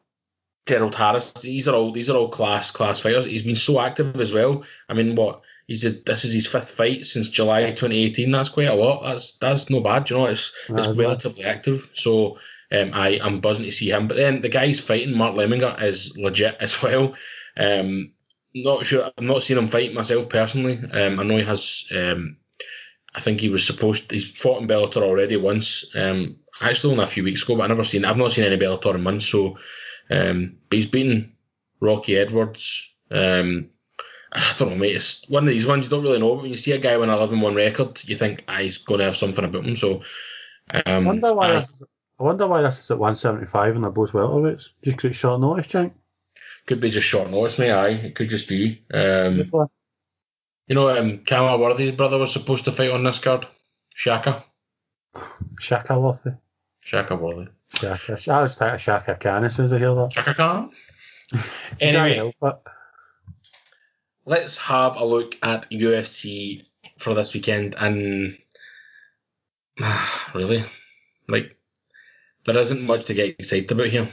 Terrell 0.65 0.91
Harris, 0.93 1.33
these 1.33 1.67
are 1.67 1.75
all 1.75 1.91
these 1.91 2.09
are 2.09 2.15
all 2.15 2.29
class 2.29 2.71
class 2.71 2.99
fighters. 2.99 3.25
He's 3.25 3.43
been 3.43 3.55
so 3.55 3.79
active 3.81 4.19
as 4.21 4.31
well. 4.31 4.63
I 4.87 4.93
mean, 4.93 5.13
what 5.15 5.41
he's 5.67 5.85
a, 5.85 5.91
this 5.91 6.25
is 6.25 6.33
his 6.33 6.47
fifth 6.47 6.71
fight 6.71 7.05
since 7.05 7.29
July 7.29 7.61
2018. 7.71 8.31
That's 8.31 8.49
quite 8.49 8.67
a 8.67 8.73
lot. 8.73 9.03
That's 9.03 9.37
that's 9.37 9.69
no 9.69 9.81
bad. 9.81 10.09
You 10.09 10.17
know, 10.17 10.25
it's 10.27 10.51
That 10.69 10.79
it's 10.79 10.97
relatively 10.97 11.43
active. 11.43 11.89
So 11.93 12.37
um, 12.71 12.91
I 12.93 13.19
am 13.21 13.39
buzzing 13.39 13.65
to 13.65 13.71
see 13.71 13.91
him. 13.91 14.07
But 14.07 14.17
then 14.17 14.41
the 14.41 14.49
guy's 14.49 14.79
fighting 14.79 15.17
Mark 15.17 15.35
Lemminger 15.35 15.81
is 15.81 16.15
legit 16.17 16.57
as 16.59 16.81
well. 16.81 17.15
Um, 17.57 18.13
not 18.55 18.85
sure. 18.85 19.09
I'm 19.17 19.25
not 19.25 19.43
seeing 19.43 19.59
him 19.59 19.67
fight 19.67 19.93
myself 19.93 20.29
personally. 20.29 20.79
Um, 20.91 21.19
I 21.19 21.23
know 21.23 21.37
he 21.37 21.43
has. 21.43 21.85
Um, 21.95 22.37
I 23.15 23.19
think 23.19 23.41
he 23.41 23.49
was 23.49 23.65
supposed. 23.65 24.11
He's 24.11 24.29
fought 24.29 24.61
in 24.61 24.67
Bellator 24.67 25.03
already 25.03 25.37
once. 25.37 25.85
Um, 25.95 26.37
actually 26.61 26.93
only 26.93 27.03
a 27.03 27.07
few 27.07 27.23
weeks 27.23 27.43
ago, 27.43 27.55
but 27.55 27.63
I 27.63 27.67
never 27.67 27.83
seen. 27.83 28.05
I've 28.05 28.17
not 28.17 28.31
seen 28.31 28.45
any 28.45 28.57
Bellator 28.57 28.95
in 28.95 29.01
months. 29.01 29.27
So, 29.27 29.57
um, 30.09 30.55
but 30.69 30.75
he's 30.75 30.85
beaten 30.85 31.33
Rocky 31.79 32.17
Edwards. 32.17 32.95
Um, 33.11 33.69
I 34.33 34.55
don't 34.57 34.71
know, 34.71 34.75
mate. 34.75 34.95
It's 34.95 35.29
one 35.29 35.43
of 35.43 35.49
these 35.49 35.65
ones 35.67 35.85
you 35.85 35.89
don't 35.91 36.03
really 36.03 36.19
know. 36.19 36.33
But 36.35 36.43
when 36.43 36.51
you 36.51 36.57
see 36.57 36.71
a 36.71 36.79
guy 36.79 36.97
with 36.97 37.09
an 37.09 37.15
11 37.15 37.39
1 37.39 37.55
record, 37.55 38.01
you 38.03 38.15
think 38.15 38.43
ah, 38.47 38.57
he's 38.57 38.77
going 38.79 38.99
to 38.99 39.05
have 39.05 39.15
something 39.15 39.45
about 39.45 39.65
him. 39.65 39.75
So, 39.75 40.01
I 40.71 40.79
um, 40.81 41.05
wonder 41.05 41.33
why. 41.33 41.59
This 41.59 41.69
is, 41.69 41.83
I 42.19 42.23
wonder 42.23 42.47
why 42.47 42.61
this 42.61 42.79
is 42.79 42.89
at 42.89 42.97
175 42.97 43.75
and 43.75 43.83
they're 43.83 43.91
both 43.91 44.11
welterweights. 44.11 44.69
Just 44.83 44.97
'cause 44.97 45.09
it's 45.09 45.17
short 45.17 45.39
notice, 45.39 45.67
Jink. 45.67 45.93
could 46.65 46.81
be 46.81 46.89
just 46.89 47.07
short 47.07 47.29
notice, 47.29 47.59
mate. 47.59 47.71
Aye, 47.71 47.89
it 47.89 48.15
could 48.15 48.29
just 48.29 48.47
be. 48.47 48.83
Um, 48.93 49.51
you 50.67 50.75
know, 50.75 50.89
um, 50.89 51.19
Kamala 51.19 51.59
Worthy's 51.59 51.91
brother 51.91 52.17
was 52.17 52.33
supposed 52.33 52.65
to 52.65 52.71
fight 52.71 52.91
on 52.91 53.03
this 53.03 53.19
card. 53.19 53.45
Shaka. 53.93 54.43
Shaka 55.59 55.99
Worthy. 55.99 56.31
Shaka 56.79 57.15
Worthy. 57.15 57.49
Shaka. 57.75 58.19
I 58.31 58.43
was 58.43 58.55
thinking 58.55 58.77
Chaka 58.79 59.15
Khan 59.15 59.43
as 59.43 59.55
soon 59.55 59.65
as 59.65 59.73
I 59.73 59.79
hear 59.79 59.93
that. 59.93 60.11
Chaka 60.11 60.33
Khan. 60.33 60.71
Anyway. 61.79 62.31
Let's 64.25 64.57
have 64.57 64.95
a 64.95 65.05
look 65.05 65.35
at 65.43 65.69
UFC 65.69 66.65
for 66.97 67.13
this 67.13 67.33
weekend. 67.33 67.75
And 67.77 68.37
really, 70.33 70.63
like, 71.27 71.57
there 72.45 72.57
isn't 72.57 72.81
much 72.81 73.05
to 73.05 73.13
get 73.13 73.35
excited 73.39 73.71
about 73.71 73.87
here. 73.87 74.07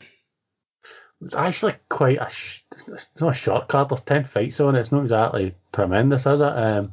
It's 1.23 1.35
actually 1.35 1.75
quite 1.89 2.19
a. 2.19 2.29
Sh- 2.31 2.63
it's 2.89 3.09
not 3.21 3.33
a 3.33 3.35
short 3.35 3.69
card. 3.69 3.91
There's 3.91 4.01
ten 4.01 4.25
fights 4.25 4.59
on 4.61 4.75
it. 4.75 4.81
It's 4.81 4.93
not 4.93 5.03
exactly 5.03 5.55
tremendous, 5.73 6.27
is 6.27 6.41
it? 6.41 6.45
Um, 6.45 6.93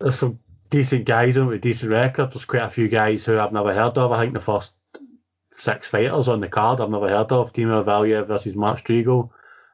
there's 0.00 0.18
some 0.18 0.38
decent 0.70 1.04
guys 1.04 1.36
on 1.36 1.46
it 1.46 1.50
with 1.50 1.60
decent 1.60 1.92
records. 1.92 2.32
There's 2.32 2.44
quite 2.44 2.62
a 2.62 2.70
few 2.70 2.88
guys 2.88 3.24
who 3.24 3.38
I've 3.38 3.52
never 3.52 3.74
heard 3.74 3.98
of. 3.98 4.12
I 4.12 4.22
think 4.22 4.32
the 4.32 4.40
first 4.40 4.72
six 5.50 5.86
fighters 5.86 6.28
on 6.28 6.40
the 6.40 6.48
card 6.48 6.80
I've 6.80 6.90
never 6.90 7.08
heard 7.08 7.30
of. 7.30 7.52
Timur 7.52 7.84
Valiev 7.84 8.26
versus 8.26 8.54
Mark 8.54 8.78
Striegl. 8.78 9.30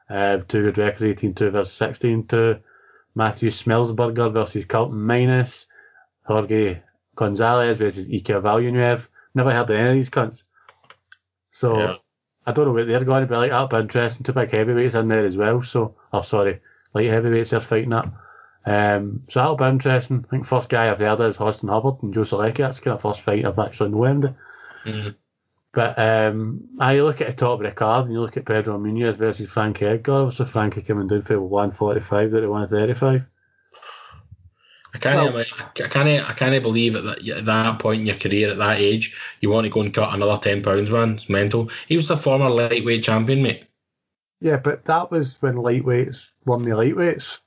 Uh, 0.09 0.37
two 0.47 0.61
good 0.63 0.77
records, 0.77 1.01
18-2 1.21 1.51
versus 1.51 1.77
16-2. 1.79 2.59
Matthew 3.15 3.49
Semelsberger 3.49 4.31
versus 4.33 4.65
Carlton 4.65 5.01
Minus. 5.01 5.67
Jorge 6.25 6.81
Gonzalez 7.15 7.77
versus 7.77 8.07
Ike 8.07 8.41
Valuev. 8.43 9.07
Never 9.35 9.51
heard 9.51 9.69
of 9.69 9.75
any 9.75 9.89
of 9.89 9.95
these 9.95 10.09
cunts. 10.09 10.43
So 11.51 11.77
Yeah. 11.77 11.95
I 12.47 12.51
don't 12.51 12.65
know 12.65 12.73
what 12.73 12.87
they're 12.87 13.03
going 13.03 13.21
to 13.21 13.27
be 13.27 13.35
like. 13.35 13.51
That'll 13.51 13.67
be 13.67 13.77
interesting. 13.77 14.23
Two 14.23 14.33
big 14.33 14.51
heavyweights 14.51 14.93
in 14.95 15.07
there 15.07 15.25
as 15.25 15.35
well. 15.37 15.61
So, 15.63 15.95
oh 16.13 16.21
sorry, 16.21 16.59
light 16.93 17.07
heavyweights 17.09 17.49
they're 17.49 17.59
fighting 17.59 17.89
that. 17.89 18.05
Um, 18.67 19.23
so 19.29 19.39
that'll 19.39 19.55
be 19.55 19.65
interesting. 19.65 20.23
I 20.27 20.29
think 20.29 20.45
first 20.45 20.69
guy 20.69 20.89
I've 20.89 20.99
heard 20.99 21.19
of 21.19 21.29
is 21.29 21.39
Austin 21.39 21.69
Hubbard 21.69 22.01
and 22.03 22.13
Joe 22.13 22.21
Solecki. 22.21 22.57
That's 22.57 22.79
kind 22.79 22.93
of 22.95 23.01
first 23.01 23.21
fight 23.21 23.45
I've 23.45 23.57
actually 23.59 23.89
known 23.89 24.23
him. 24.23 24.35
Mhm. 24.85 25.15
But 25.75 25.99
um, 25.99 26.61
I 26.79 27.01
look 27.01 27.19
at 27.19 27.27
the 27.27 27.33
top 27.33 27.59
of 27.59 27.65
the 27.65 27.71
card 27.71 28.05
and 28.05 28.13
you 28.13 28.21
look 28.21 28.37
at 28.37 28.45
Pedro 28.45 28.79
Munhoz 28.79 29.17
versus 29.17 29.49
Frank 29.51 29.81
Edgar. 29.81 30.13
Obviously, 30.13 30.45
Frankie 30.45 30.81
coming 30.81 31.07
down 31.07 31.21
for 31.21 31.39
145 31.41 32.31
to 32.31 32.47
135. 32.47 33.25
I 34.93 34.97
can't, 34.97 35.33
Well- 35.33 35.43
I 35.59 35.87
can't, 35.89 36.29
I 36.29 36.31
can't 36.31 36.63
believe 36.63 36.95
at 36.95 37.03
that, 37.03 37.27
at 37.27 37.45
that 37.45 37.79
point 37.79 37.99
in 37.99 38.07
your 38.07 38.15
career, 38.15 38.49
at 38.51 38.57
that 38.57 38.79
age, 38.79 39.13
you 39.41 39.49
want 39.49 39.65
to 39.65 39.69
go 39.69 39.81
and 39.81 39.93
cut 39.93 40.13
another 40.13 40.41
ten 40.41 40.63
pounds, 40.63 40.89
man. 40.89 41.15
It's 41.15 41.27
mental. 41.27 41.69
He 41.87 41.97
was 41.97 42.07
the 42.07 42.15
former 42.15 42.49
lightweight 42.49 43.03
champion, 43.03 43.43
mate. 43.43 43.65
Yeah, 44.39 44.55
but 44.55 44.85
that 44.85 45.11
was 45.11 45.35
when 45.41 45.55
lightweights 45.55 46.31
won 46.45 46.63
the 46.63 46.71
lightweights. 46.71 47.41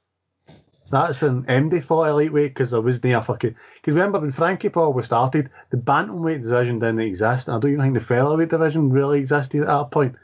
That's 0.91 1.21
when 1.21 1.45
MD 1.45 1.83
fought 1.83 2.09
a 2.09 2.15
lightweight 2.15 2.55
because 2.55 2.71
there 2.71 2.81
was 2.81 3.03
no 3.05 3.21
fucking. 3.21 3.55
Because 3.75 3.95
remember 3.95 4.21
when 4.21 4.33
Frankie 4.33 4.71
Paul 4.71 4.93
was 4.93 5.07
started, 5.07 5.51
the 5.71 5.77
bantamweight 5.77 6.43
division 6.43 6.79
didn't 6.79 7.01
exist, 7.01 7.49
and 7.49 7.57
I 7.57 7.61
don't 7.61 7.73
even 7.73 7.85
think 7.85 7.95
the 7.95 8.01
featherweight 8.01 8.49
division 8.49 8.91
really 8.91 9.19
existed 9.19 9.63
at 9.63 9.67
that 9.67 9.91
point. 9.91 10.17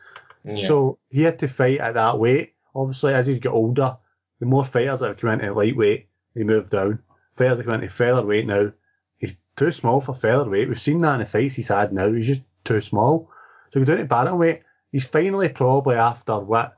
Yeah. 0.45 0.67
So 0.67 0.99
he 1.11 1.23
had 1.23 1.39
to 1.41 1.49
fight 1.49 1.81
at 1.81 1.95
that 1.95 2.19
weight. 2.19 2.55
Obviously, 2.75 3.15
as 3.15 3.27
he's 3.27 3.39
got 3.39 3.53
older, 3.53 3.97
the 4.41 4.47
more 4.47 4.65
fighters 4.65 5.01
that 5.01 5.09
have 5.09 5.19
come 5.19 5.31
into 5.31 5.53
lightweight, 5.53 6.09
he 6.35 6.45
moved 6.45 6.71
down. 6.71 7.01
Fighters 7.37 7.59
that 7.59 7.65
come 7.65 7.75
into 7.75 7.89
featherweight 7.89 8.47
now, 8.47 8.73
he's 9.19 9.37
too 9.57 9.71
small 9.71 10.01
for 10.01 10.15
featherweight. 10.15 10.69
We've 10.69 10.81
seen 10.81 11.01
that 11.03 11.15
in 11.15 11.21
the 11.21 11.27
fights 11.27 11.55
he's 11.55 11.69
had 11.69 11.93
now. 11.93 12.13
He's 12.13 12.27
just 12.27 12.43
too 12.65 12.81
small. 12.81 13.31
So 13.73 13.81
go 13.81 13.85
down 13.85 13.99
to 13.99 14.07
bantamweight. 14.07 14.63
He's 14.93 15.07
finally 15.07 15.49
probably 15.49 15.97
after 15.97 16.39
what, 16.39 16.77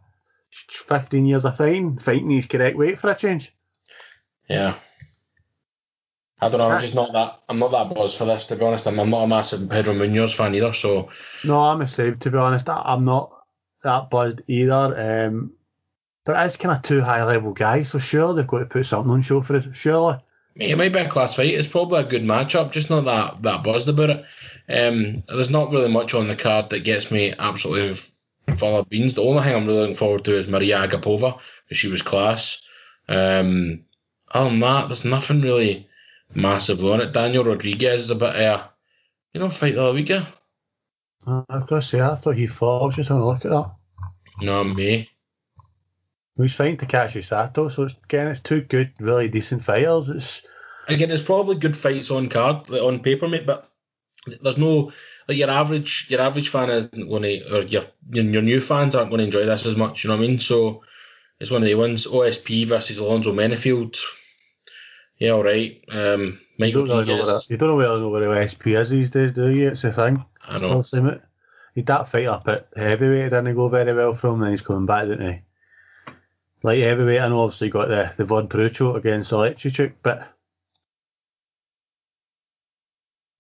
15 0.51 1.27
years 1.27 1.45
of 1.45 1.57
fighting, 1.57 1.99
fighting 1.99 2.31
his 2.31 2.47
correct 2.47 2.77
weight 2.77 2.99
for 2.99 3.11
a 3.11 3.15
change. 3.15 3.55
Yeah. 4.49 4.75
I 6.41 6.49
don't 6.49 6.59
know. 6.59 6.71
I'm 6.71 6.81
just 6.81 6.95
not 6.95 7.13
that. 7.13 7.39
I'm 7.49 7.59
not 7.59 7.71
that 7.71 7.95
buzzed 7.95 8.19
for 8.19 8.27
this, 8.27 8.45
to 8.47 8.57
be 8.57 8.65
honest. 8.65 8.87
I'm, 8.87 8.99
I'm 8.99 9.11
not 9.11 9.25
a 9.25 9.27
massive 9.27 9.69
Pedro 9.71 9.95
Munhoz 9.95 10.35
fan 10.35 10.55
either. 10.55 10.73
So 10.73 11.09
No, 11.45 11.61
I'm 11.61 11.79
the 11.79 11.87
same, 11.87 12.19
to 12.19 12.31
be 12.31 12.39
honest. 12.39 12.69
I, 12.69 12.83
I'm 12.85 13.05
not 13.05 13.33
that 13.83 14.11
buzzed 14.11 14.43
either. 14.47 15.27
Um, 15.27 15.53
but 16.25 16.45
it's 16.45 16.57
kind 16.57 16.77
of 16.77 16.83
two 16.83 17.01
high 17.01 17.25
level 17.25 17.53
guys, 17.53 17.91
so 17.91 17.99
sure 17.99 18.35
they've 18.35 18.47
got 18.47 18.59
to 18.59 18.67
put 18.67 18.85
something 18.85 19.13
on 19.13 19.23
show 19.23 19.41
for 19.41 19.55
it, 19.57 19.75
surely. 19.75 20.19
it 20.57 20.77
might 20.77 20.93
be 20.93 20.99
a 20.99 21.09
class 21.09 21.37
fight. 21.37 21.55
It's 21.55 21.69
probably 21.69 22.01
a 22.01 22.05
good 22.05 22.25
matchup. 22.25 22.73
Just 22.73 22.91
not 22.91 23.05
that 23.05 23.43
that 23.43 23.63
buzzed 23.63 23.89
about 23.89 24.11
it. 24.11 24.25
Um, 24.69 25.23
there's 25.29 25.51
not 25.51 25.71
really 25.71 25.91
much 25.91 26.15
on 26.15 26.29
the 26.29 26.37
card 26.37 26.71
that 26.71 26.81
gets 26.81 27.11
me 27.11 27.33
absolutely 27.39 27.95
full 28.57 28.77
of 28.77 28.89
beans. 28.89 29.15
The 29.15 29.23
only 29.23 29.43
thing 29.43 29.55
I'm 29.55 29.67
really 29.67 29.81
looking 29.81 29.97
forward 29.97 30.25
to 30.25 30.37
is 30.37 30.49
Maria 30.49 30.87
Agapova 30.87 31.39
she 31.71 31.89
was 31.89 32.03
class. 32.03 32.63
Um, 33.09 33.85
other 34.33 34.51
than 34.51 34.61
that, 34.61 34.89
there's 34.89 35.05
nothing 35.05 35.41
really 35.43 35.89
massive 36.35 36.85
on 36.85 37.01
it. 37.01 37.13
Daniel 37.13 37.45
Rodriguez 37.45 38.05
is 38.05 38.11
a 38.11 38.15
bit, 38.15 38.37
uh, 38.37 38.67
you 39.33 39.41
know, 39.41 39.49
fight 39.49 39.75
the 39.75 39.83
other 39.83 39.95
week. 39.95 40.09
yeah? 40.09 40.27
Uh, 41.27 41.43
I 41.49 41.59
was 41.59 41.67
going 41.67 41.83
to 41.83 41.87
say, 41.87 42.01
I 42.01 42.15
thought 42.15 42.37
he 42.37 42.47
fought. 42.47 42.83
I 42.83 42.87
was 42.87 42.97
just 42.97 43.09
having 43.09 43.23
a 43.23 43.27
look 43.27 43.45
at 43.45 43.51
that. 43.51 43.71
No, 44.41 44.65
me. 44.65 45.11
He's 46.37 46.55
fighting 46.55 46.77
Takashi 46.77 47.25
Sato, 47.25 47.69
so 47.69 47.85
it's, 47.85 47.95
again, 48.05 48.29
it's 48.29 48.41
two 48.41 48.61
good, 48.61 48.93
really 49.01 49.29
decent 49.29 49.65
fighters. 49.65 50.09
It's 50.09 50.43
Again, 50.89 51.11
it's 51.11 51.23
probably 51.23 51.57
good 51.57 51.77
fights 51.77 52.11
on 52.11 52.29
card, 52.29 52.69
like 52.69 52.83
on 52.83 53.01
paper, 53.01 53.27
mate, 53.27 53.47
but 53.47 53.71
there's 54.43 54.59
no 54.59 54.93
like 55.29 55.39
your 55.39 55.51
average 55.51 56.07
your 56.11 56.21
average 56.21 56.49
fan 56.49 56.71
isn't 56.71 57.09
going 57.09 57.23
to, 57.23 57.57
or 57.57 57.63
your 57.63 57.85
your 58.13 58.43
new 58.43 58.61
fans 58.61 58.95
aren't 58.95 59.11
going 59.11 59.19
to 59.19 59.25
enjoy 59.25 59.45
this 59.45 59.67
as 59.67 59.77
much. 59.77 60.05
You 60.05 60.09
know 60.09 60.17
what 60.17 60.25
I 60.25 60.29
mean? 60.29 60.39
So 60.39 60.83
it's 61.41 61.51
one 61.51 61.63
of 61.63 61.69
the 61.69 61.75
ones. 61.75 62.07
OSP 62.07 62.67
versus 62.67 62.99
Alonzo 62.99 63.33
Menifield. 63.33 63.99
Yeah, 65.19 65.31
all 65.31 65.45
right. 65.45 65.83
Um, 65.89 66.39
you 66.59 66.73
don't 66.73 66.89
really 66.89 67.23
where 67.23 67.41
you 67.49 67.57
don't 67.57 68.01
know 68.01 68.11
where 68.11 68.45
the 68.45 68.49
SP 68.49 68.69
is 68.69 68.91
these 68.91 69.11
days, 69.11 69.33
do 69.33 69.49
you? 69.49 69.69
It's 69.69 69.83
the 69.83 69.93
thing. 69.93 70.25
I 70.43 70.59
know. 70.59 70.83
Mate. 70.93 71.21
He 71.75 71.83
that 71.83 72.09
fight 72.09 72.27
up 72.27 72.49
at 72.49 72.69
heavyweight 72.75 73.31
didn't 73.31 73.55
go 73.55 73.69
very 73.69 73.93
well 73.93 74.15
for 74.15 74.29
him, 74.29 74.41
then 74.41 74.53
he's 74.53 74.63
coming 74.63 74.87
back, 74.87 75.09
didn't 75.09 75.33
he? 75.33 76.13
Like 76.63 76.81
heavyweight, 76.81 77.21
I 77.21 77.29
know 77.29 77.41
obviously 77.41 77.69
got 77.69 77.89
the 77.89 78.13
the 78.17 78.25
Von 78.25 78.49
Prucho 78.49 78.97
against 78.97 79.31
Oleksiejczuk, 79.31 79.93
but 80.03 80.27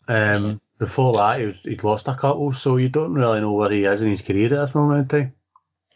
um, 0.06 0.60
before 0.78 1.16
that 1.16 1.40
he 1.40 1.46
was, 1.46 1.56
he'd 1.62 1.82
lost 1.82 2.08
a 2.08 2.14
couple, 2.14 2.52
so 2.52 2.76
you 2.76 2.90
don't 2.90 3.14
really 3.14 3.40
know 3.40 3.54
where 3.54 3.70
he 3.70 3.84
is 3.84 4.02
in 4.02 4.10
his 4.10 4.22
career 4.22 4.46
at 4.46 4.66
this 4.66 4.74
moment 4.74 5.12
in 5.12 5.20
time. 5.20 5.35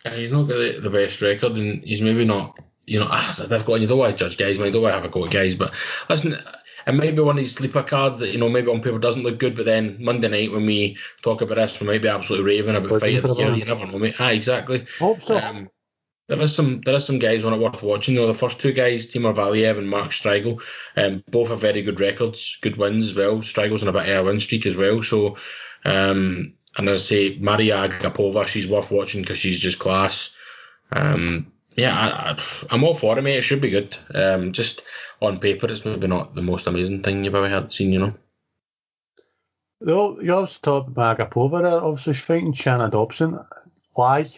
Yeah, 0.04 0.14
he's 0.14 0.32
not 0.32 0.48
got 0.48 0.56
the, 0.56 0.80
the 0.80 0.90
best 0.90 1.20
record, 1.20 1.56
and 1.56 1.84
he's 1.84 2.02
maybe 2.02 2.24
not. 2.24 2.58
You 2.86 2.98
know, 2.98 3.08
ah, 3.08 3.32
difficult. 3.48 3.76
And 3.76 3.82
you 3.82 3.88
don't 3.88 3.98
want 3.98 4.16
to 4.16 4.24
judge 4.24 4.36
guys, 4.36 4.58
man. 4.58 4.68
You 4.68 4.72
don't 4.72 4.82
want 4.82 4.92
to 4.92 4.96
have 4.96 5.04
a 5.04 5.08
go 5.08 5.24
at 5.24 5.30
guys. 5.30 5.54
But 5.54 5.74
listen, 6.08 6.36
it 6.86 6.92
might 6.92 7.14
be 7.14 7.22
one 7.22 7.36
of 7.36 7.42
these 7.42 7.54
sleeper 7.54 7.82
cards 7.82 8.18
that 8.18 8.32
you 8.32 8.38
know 8.38 8.48
maybe 8.48 8.68
on 8.68 8.80
paper 8.80 8.98
doesn't 8.98 9.22
look 9.22 9.38
good, 9.38 9.54
but 9.54 9.66
then 9.66 9.96
Monday 10.00 10.28
night 10.28 10.52
when 10.52 10.66
we 10.66 10.96
talk 11.22 11.42
about 11.42 11.56
this, 11.56 11.80
we 11.80 11.86
might 11.86 12.02
be 12.02 12.08
absolutely 12.08 12.46
raving 12.46 12.74
about 12.74 12.90
Looking 12.90 13.00
fight 13.00 13.16
of 13.16 13.22
the 13.22 13.34
the 13.34 13.40
year. 13.40 13.54
You 13.54 13.64
never 13.64 13.86
know, 13.86 13.98
mate. 13.98 14.16
Ah, 14.18 14.30
exactly. 14.30 14.86
Hope 14.98 15.20
so. 15.20 15.38
Um, 15.38 15.70
there 16.28 16.40
is 16.40 16.54
some 16.54 16.80
there 16.82 16.94
is 16.94 17.04
some 17.04 17.18
guys 17.18 17.44
on 17.44 17.52
it 17.52 17.58
worth 17.58 17.82
watching. 17.82 18.14
You 18.14 18.20
know, 18.20 18.26
the 18.28 18.34
first 18.34 18.60
two 18.60 18.72
guys, 18.72 19.06
Timur 19.06 19.32
Valiev 19.32 19.78
and 19.78 19.90
Mark 19.90 20.10
Striegl, 20.10 20.62
um, 20.96 21.24
both 21.28 21.48
have 21.48 21.60
very 21.60 21.82
good 21.82 22.00
records, 22.00 22.56
good 22.62 22.76
wins 22.76 23.08
as 23.08 23.16
well. 23.16 23.38
Striegl's 23.38 23.82
on 23.82 23.88
a 23.88 23.92
bit 23.92 24.08
of 24.08 24.24
a 24.24 24.28
win 24.28 24.40
streak 24.40 24.64
as 24.64 24.76
well. 24.76 25.02
So, 25.02 25.36
um, 25.84 26.54
and 26.78 26.88
as 26.88 27.00
I 27.00 27.04
say, 27.04 27.38
Maria 27.40 27.88
Agapova, 27.88 28.46
she's 28.46 28.68
worth 28.68 28.90
watching 28.90 29.22
because 29.22 29.38
she's 29.38 29.58
just 29.58 29.78
class. 29.78 30.36
Um, 30.92 31.50
yeah, 31.76 31.96
I, 31.96 32.30
I, 32.30 32.42
I'm 32.70 32.84
all 32.84 32.94
for 32.94 33.18
it, 33.18 33.22
mate. 33.22 33.36
It 33.36 33.42
should 33.42 33.60
be 33.60 33.70
good. 33.70 33.96
Um, 34.14 34.52
just 34.52 34.82
on 35.20 35.38
paper, 35.38 35.70
it's 35.70 35.84
maybe 35.84 36.06
not 36.06 36.34
the 36.34 36.42
most 36.42 36.66
amazing 36.66 37.02
thing 37.02 37.24
you've 37.24 37.34
ever 37.34 37.48
had 37.48 37.72
seen. 37.72 37.92
You 37.92 37.98
know. 37.98 38.14
Though 39.80 40.20
you 40.20 40.34
also 40.34 40.58
talked 40.62 40.88
about 40.88 41.18
Agapova 41.18 41.62
there, 41.62 41.80
obviously 41.80 42.14
she's 42.14 42.24
fighting 42.24 42.52
Shana 42.52 42.90
Dobson. 42.90 43.38
Why? 43.94 44.30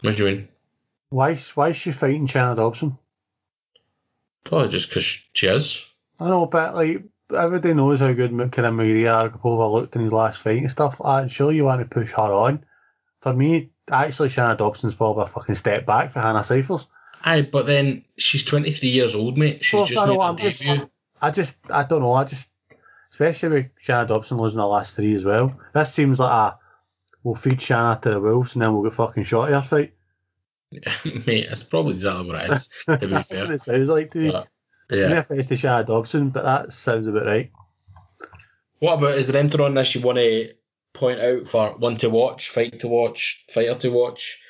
What's 0.00 0.18
you 0.18 0.24
mean? 0.24 0.48
Why? 1.10 1.36
Why 1.54 1.68
is 1.68 1.76
she 1.76 1.92
fighting 1.92 2.26
Shana 2.26 2.56
Dobson? 2.56 2.98
Probably 4.44 4.70
just 4.70 4.88
because 4.88 5.04
she 5.04 5.46
is. 5.46 5.86
I 6.18 6.28
know, 6.28 6.46
but 6.46 6.74
like 6.74 7.04
everybody 7.34 7.74
knows 7.74 8.00
how 8.00 8.12
good 8.12 8.30
kind 8.52 8.66
of 8.66 8.74
Maria 8.74 9.10
Agapova 9.12 9.72
looked 9.72 9.96
in 9.96 10.02
his 10.02 10.12
last 10.12 10.40
fight 10.40 10.58
and 10.58 10.70
stuff. 10.70 11.00
I'm 11.04 11.28
sure 11.28 11.52
you 11.52 11.64
want 11.64 11.80
to 11.80 11.86
push 11.94 12.12
her 12.12 12.22
on. 12.32 12.64
For 13.20 13.32
me, 13.32 13.70
actually, 13.90 14.28
Shana 14.28 14.56
Dobson's 14.56 14.94
probably 14.94 15.24
a 15.24 15.26
fucking 15.26 15.54
step 15.54 15.86
back 15.86 16.10
for 16.10 16.20
Hannah 16.20 16.42
Seifels. 16.44 16.86
Aye, 17.24 17.42
but 17.42 17.66
then 17.66 18.04
she's 18.16 18.44
23 18.44 18.88
years 18.88 19.14
old, 19.14 19.38
mate. 19.38 19.64
She's 19.64 19.78
Well, 19.78 19.86
just 19.86 20.02
I 20.02 20.06
made 20.32 20.40
her 20.40 20.48
just- 20.50 20.60
debut. 20.62 20.90
I 21.20 21.30
just, 21.30 21.56
I 21.70 21.84
don't 21.84 22.00
know. 22.02 22.14
I 22.14 22.24
just, 22.24 22.48
especially 23.12 23.48
with 23.50 23.66
Shanna 23.80 24.08
Dobson 24.08 24.38
losing 24.38 24.58
her 24.58 24.66
last 24.66 24.96
three 24.96 25.14
as 25.14 25.24
well. 25.24 25.54
This 25.72 25.94
seems 25.94 26.18
like 26.18 26.32
a 26.32 26.58
we'll 27.22 27.36
feed 27.36 27.58
Shana 27.60 28.00
to 28.02 28.10
the 28.10 28.20
wolves 28.20 28.54
and 28.54 28.62
then 28.62 28.72
we'll 28.74 28.82
get 28.82 28.94
fucking 28.94 29.22
shot 29.22 29.52
at 29.52 29.54
her 29.54 29.62
fight. 29.68 29.92
Mate, 31.26 31.46
it's 31.50 31.62
probably 31.62 31.92
exactly 31.94 32.26
what 32.26 32.44
it 32.44 32.50
is, 32.50 32.68
to 32.88 32.98
be 32.98 33.06
That's 33.06 33.30
what 33.30 33.38
fair. 33.38 33.52
it 33.52 33.60
sounds 33.60 33.88
like 33.88 34.10
to 34.12 34.18
me. 34.18 34.30
But, 34.32 34.48
Yeah. 34.90 35.08
yeah. 35.08 35.22
face 35.22 35.48
to 35.48 35.56
Shad 35.56 35.86
Dobson, 35.86 36.30
but 36.30 36.44
that 36.44 36.72
sounds 36.72 37.06
about 37.06 37.26
right. 37.26 37.50
What 38.80 38.98
about, 38.98 39.14
is 39.14 39.26
there 39.26 39.40
anything 39.40 39.60
on 39.60 39.74
this 39.74 39.94
you 39.94 40.00
want 40.00 40.18
to 40.18 40.52
point 40.92 41.20
out 41.20 41.46
for 41.46 41.76
one 41.78 41.96
to 41.98 42.10
watch, 42.10 42.50
fight 42.50 42.80
to 42.80 42.88
watch, 42.88 43.44
fighter 43.50 43.74
to 43.76 43.90
watch? 43.90 44.40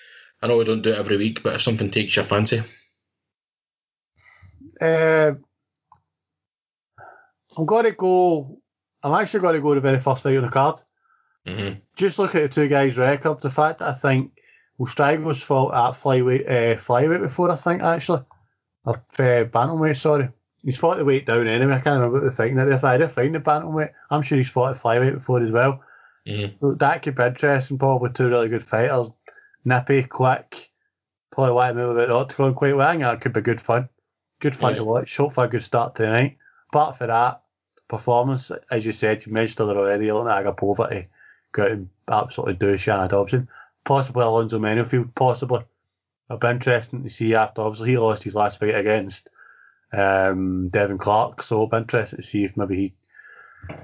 I 0.41 0.49
know 0.49 0.57
we 0.57 0.65
don't 0.65 0.83
do 0.83 0.93
it 0.93 0.99
every 0.99 1.17
week, 1.17 1.43
but 1.43 1.55
if 1.55 1.63
something 1.63 1.91
takes 1.91 2.17
your 2.17 2.25
fancy. 2.25 2.63
Uh, 4.81 5.33
I'm 7.57 7.67
going 7.67 7.85
to 7.85 7.93
go. 7.93 8.59
I'm 9.03 9.15
actually 9.15 9.41
going 9.41 9.55
to 9.55 9.61
go 9.61 9.75
to 9.75 9.81
the 9.81 9.89
very 9.89 10.01
first 10.01 10.23
fight 10.23 10.37
on 10.37 10.45
the 10.45 10.49
card. 10.49 10.81
hmm 11.47 11.75
Just 11.97 12.19
look 12.19 12.35
at 12.35 12.43
the 12.43 12.49
two 12.49 12.69
guys' 12.69 12.99
records. 12.99 13.43
The 13.43 13.51
fact 13.51 13.79
that 13.81 13.89
I 13.89 13.95
think 13.95 14.33
well, 14.79 14.89
Striegl's 14.89 15.43
fought 15.43 15.75
at 15.75 16.01
flyweight, 16.01 16.49
uh, 16.49 16.81
flyweight 16.81 17.21
before. 17.21 17.51
I 17.51 17.57
think 17.57 17.83
actually, 17.83 18.23
or 18.85 18.97
uh, 18.97 19.45
bantamweight. 19.45 19.97
Sorry, 20.01 20.29
he's 20.63 20.77
fought 20.77 20.99
the 20.99 21.05
weight 21.05 21.27
down 21.27 21.47
anyway. 21.47 21.75
I 21.75 21.81
can't 21.81 21.97
remember 22.01 22.21
what 22.21 22.25
the 22.25 22.33
fighting. 22.33 22.59
If 22.59 22.85
I 22.85 22.99
did 22.99 23.11
find 23.11 23.35
the 23.35 23.41
bantamweight, 23.41 23.93
I'm 24.11 24.23
sure 24.23 24.39
he's 24.39 24.49
fought 24.51 24.77
at 24.77 24.83
flyweight 24.83 25.15
before 25.15 25.43
as 25.43 25.51
well. 25.51 25.83
hmm 26.27 26.47
So 26.61 26.75
that 26.75 27.03
could 27.03 27.15
be 27.17 27.25
interesting. 27.25 27.79
Probably 27.79 28.11
two 28.13 28.29
really 28.29 28.49
good 28.49 28.65
fighters. 28.65 29.09
Nippy, 29.65 30.03
quick. 30.05 30.71
Probably 31.31 31.53
want 31.55 31.71
to 31.71 31.75
move 31.83 31.97
about 31.97 32.09
the 32.09 32.15
octagon 32.15 32.55
quite 32.55 32.77
well. 32.77 32.87
I 32.89 32.93
think 32.93 33.03
that 33.03 33.21
could 33.21 33.33
be 33.33 33.41
good 33.41 33.61
fun. 33.61 33.89
Good 34.41 34.57
fun 34.57 34.73
Yeah. 34.73 34.79
to 34.79 34.85
watch. 34.85 35.17
Hopefully 35.17 35.47
a 35.47 35.51
good 35.51 35.63
start 35.63 35.95
to 35.95 36.03
the 36.03 36.09
night. 36.09 36.37
Apart 36.71 36.97
for 36.99 37.07
that, 37.07 37.43
performance, 37.89 38.51
as 38.71 38.85
you 38.85 38.93
said, 38.93 39.25
you 39.25 39.33
mentioned 39.33 39.71
it 39.71 39.77
already, 39.77 40.11
looking 40.11 40.31
at 40.31 40.45
Agapova 40.45 40.89
to 40.89 41.07
go 41.53 41.63
out 41.65 41.71
and 41.71 41.89
absolutely 42.09 42.55
do 42.55 42.77
Shannon 42.77 43.09
Dobson. 43.09 43.49
Possibly 43.85 44.23
Alonzo 44.25 44.59
Menifield, 44.59 45.15
possibly. 45.15 45.65
It'll 46.29 46.39
be 46.39 46.49
interesting 46.49 47.03
to 47.03 47.11
see 47.11 47.35
after, 47.35 47.63
obviously, 47.63 47.91
he 47.91 47.99
lost 47.99 48.23
his 48.23 48.35
last 48.35 48.59
fight 48.61 48.75
against 48.75 49.29
um, 49.93 50.69
Devin 50.69 50.99
Clark, 50.99 51.43
so 51.43 51.57
it'll 51.57 51.67
be 51.67 51.77
interesting 51.77 52.19
to 52.19 52.23
see 52.23 52.45
if 52.45 52.57
maybe 52.57 52.77
he 52.77 52.95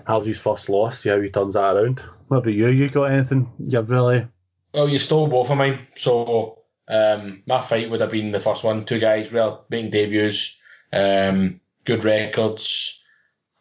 has 0.07 0.27
his 0.27 0.41
first 0.41 0.69
loss, 0.69 1.01
see 1.01 1.11
how 1.11 1.21
he 1.21 1.31
turns 1.31 1.55
that 1.55 1.77
around. 1.77 2.01
What 2.29 2.39
about 2.39 2.55
you? 2.55 2.69
You 2.69 2.89
got 2.89 3.13
anything 3.13 3.51
you've 3.59 3.91
really. 3.91 4.27
Well, 4.73 4.89
you 4.89 4.99
stole 4.99 5.29
both 5.29 5.51
of 5.51 5.59
mine. 5.59 5.79
So 5.97 6.61
um, 6.89 7.43
my 7.47 7.61
fight 7.61 7.91
would 7.91 8.01
have 8.01 8.11
been 8.11 8.31
the 8.31 8.41
first 8.41 8.65
one. 8.65 8.85
Two 8.85 8.99
guys, 8.99 9.33
real 9.33 9.65
making 9.69 9.91
debuts, 9.91 10.59
um, 10.93 11.61
good 11.85 12.05
records, 12.05 13.03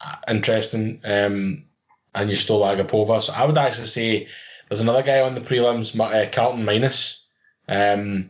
uh, 0.02 0.16
interesting. 0.28 1.02
Um, 1.04 1.66
and 2.16 2.30
you 2.30 2.36
stole 2.36 2.64
Agapova. 2.64 3.22
So 3.22 3.34
I 3.34 3.46
would 3.46 3.58
actually 3.58 3.88
say 3.88 4.28
there's 4.68 4.82
another 4.82 5.04
guy 5.04 5.22
on 5.22 5.36
the 5.36 5.42
prelims, 5.42 5.98
uh, 6.00 6.30
Carlton 6.32 6.66
Minus. 6.66 7.26
Um, 7.70 8.30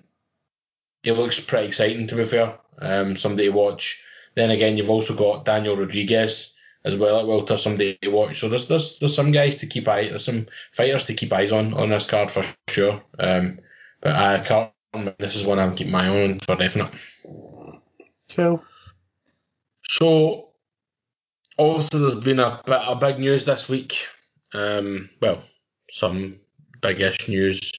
he 1.03 1.11
looks 1.11 1.39
pretty 1.39 1.67
exciting, 1.67 2.07
to 2.07 2.15
be 2.15 2.25
fair. 2.25 2.57
Um, 2.79 3.15
somebody 3.15 3.47
to 3.47 3.53
watch. 3.53 4.03
Then 4.35 4.51
again, 4.51 4.77
you've 4.77 4.89
also 4.89 5.15
got 5.15 5.45
Daniel 5.45 5.77
Rodriguez 5.77 6.55
as 6.85 6.95
well 6.95 7.19
at 7.19 7.27
welter, 7.27 7.57
somebody 7.57 7.97
to 8.01 8.09
watch. 8.09 8.39
So 8.39 8.49
there's 8.49 8.67
there's 8.67 8.99
there's 8.99 9.15
some 9.15 9.31
guys 9.31 9.57
to 9.57 9.67
keep 9.67 9.87
eye, 9.87 10.07
there's 10.07 10.25
some 10.25 10.47
fighters 10.71 11.03
to 11.05 11.13
keep 11.13 11.33
eyes 11.33 11.51
on 11.51 11.73
on 11.73 11.89
this 11.89 12.05
card 12.05 12.31
for 12.31 12.43
sure. 12.69 13.01
Um, 13.19 13.59
but 14.01 14.15
uh, 14.15 14.43
Carlton, 14.43 15.15
this 15.19 15.35
is 15.35 15.45
one 15.45 15.59
I'm 15.59 15.75
keeping 15.75 15.91
my 15.91 16.05
eye 16.05 16.23
on 16.23 16.39
for 16.39 16.55
definite. 16.55 16.93
Cool. 18.29 18.63
So, 19.89 20.49
also, 21.57 21.97
there's 21.97 22.15
been 22.15 22.39
a 22.39 22.61
bit 22.65 22.81
of 22.81 22.99
big 22.99 23.19
news 23.19 23.45
this 23.45 23.69
week. 23.69 24.05
Um, 24.53 25.09
well, 25.21 25.43
some 25.89 26.39
big-ish 26.81 27.27
news. 27.27 27.71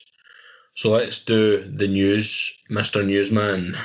So 0.78 0.90
let's 0.90 1.18
do 1.24 1.58
the 1.58 1.88
news, 1.88 2.56
Mr. 2.70 3.04
Newsman. 3.04 3.76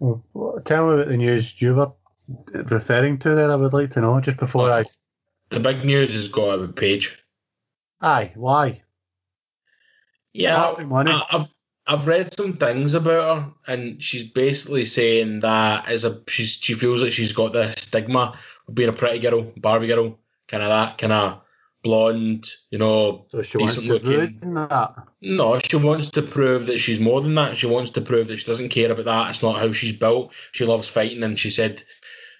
Well, 0.00 0.60
tell 0.64 0.88
me 0.88 0.94
about 0.94 1.06
the 1.06 1.16
news 1.16 1.62
you 1.62 1.72
were 1.72 1.92
referring 2.64 3.16
to 3.20 3.36
there. 3.36 3.52
I 3.52 3.54
would 3.54 3.72
like 3.72 3.90
to 3.90 4.00
know 4.00 4.20
just 4.20 4.38
before 4.38 4.72
I. 4.72 4.80
Oh, 4.80 4.84
the 5.50 5.60
big 5.60 5.84
news 5.84 6.12
has 6.14 6.26
got 6.26 6.58
about 6.58 6.74
page. 6.74 7.16
Aye, 8.00 8.32
why? 8.34 8.82
Yeah. 10.32 10.74
I, 10.80 11.22
I've 11.30 11.54
I've 11.86 12.08
read 12.08 12.34
some 12.34 12.54
things 12.54 12.94
about 12.94 13.36
her, 13.36 13.52
and 13.68 14.02
she's 14.02 14.24
basically 14.24 14.86
saying 14.86 15.38
that 15.40 15.86
as 15.86 16.02
a 16.04 16.20
she's 16.26 16.54
she 16.54 16.74
feels 16.74 17.04
like 17.04 17.12
she's 17.12 17.32
got 17.32 17.52
the 17.52 17.70
stigma 17.76 18.36
of 18.66 18.74
being 18.74 18.88
a 18.88 18.92
pretty 18.92 19.20
girl, 19.20 19.42
Barbie 19.58 19.86
girl, 19.86 20.18
kind 20.48 20.64
of 20.64 20.70
that 20.70 20.98
kind 20.98 21.12
of 21.12 21.40
blonde, 21.82 22.48
you 22.70 22.78
know, 22.78 23.26
So 23.28 23.42
she 23.42 23.58
wants 23.58 23.78
decent 23.78 23.86
to 23.86 23.92
looking. 23.92 24.40
that. 24.54 24.94
No, 25.22 25.58
she 25.58 25.76
wants 25.76 26.10
to 26.10 26.22
prove 26.22 26.66
that 26.66 26.78
she's 26.78 27.00
more 27.00 27.20
than 27.20 27.34
that. 27.36 27.56
She 27.56 27.66
wants 27.66 27.90
to 27.92 28.00
prove 28.00 28.28
that 28.28 28.38
she 28.38 28.46
doesn't 28.46 28.70
care 28.70 28.90
about 28.92 29.04
that. 29.06 29.30
It's 29.30 29.42
not 29.42 29.58
how 29.58 29.72
she's 29.72 29.96
built. 29.98 30.32
She 30.52 30.64
loves 30.64 30.88
fighting, 30.88 31.22
and 31.22 31.38
she 31.38 31.50
said, 31.50 31.82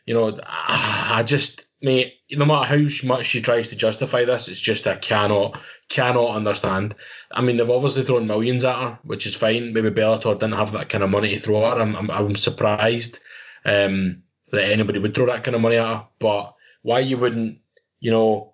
you 0.07 0.15
know, 0.15 0.39
I 0.47 1.13
I 1.19 1.23
just, 1.23 1.67
mate, 1.83 2.15
no 2.33 2.45
matter 2.47 2.67
how 2.67 3.07
much 3.09 3.27
she 3.27 3.41
tries 3.43 3.69
to 3.69 3.77
justify 3.77 4.25
this, 4.25 4.49
it's 4.49 4.61
just 4.61 4.87
I 4.87 4.97
cannot, 4.97 5.61
cannot 5.89 6.37
understand. 6.37 6.95
I 7.33 7.43
mean, 7.43 7.57
they've 7.57 7.69
obviously 7.71 8.03
thrown 8.03 8.27
millions 8.27 8.65
at 8.65 8.81
her, 8.81 8.99
which 9.05 9.27
is 9.27 9.37
fine. 9.37 9.73
Maybe 9.73 9.91
Bellator 9.91 10.39
didn't 10.39 10.55
have 10.55 10.73
that 10.73 10.89
kind 10.89 11.05
of 11.05 11.11
money 11.11 11.29
to 11.31 11.41
throw 11.41 11.67
at 11.67 11.77
her. 11.77 11.83
I'm, 11.83 11.97
I'm, 11.97 12.11
I'm 12.11 12.37
surprised 12.37 13.19
um, 13.65 14.23
that 14.53 14.71
anybody 14.71 14.99
would 14.99 15.15
throw 15.15 15.27
that 15.27 15.45
kind 15.45 15.55
of 15.55 15.61
money 15.61 15.77
at 15.77 15.87
her. 15.87 16.07
But 16.19 16.55
why 16.83 17.01
you 17.01 17.19
wouldn't, 17.19 17.59
you 18.01 18.11
know, 18.11 18.50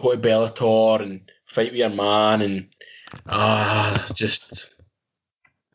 go 0.00 0.12
to 0.12 0.18
Bellator 0.18 1.02
and 1.02 1.30
fight 1.46 1.70
with 1.70 1.78
your 1.78 1.90
man 1.90 2.42
and 2.42 2.66
ah, 3.28 4.06
just 4.14 4.74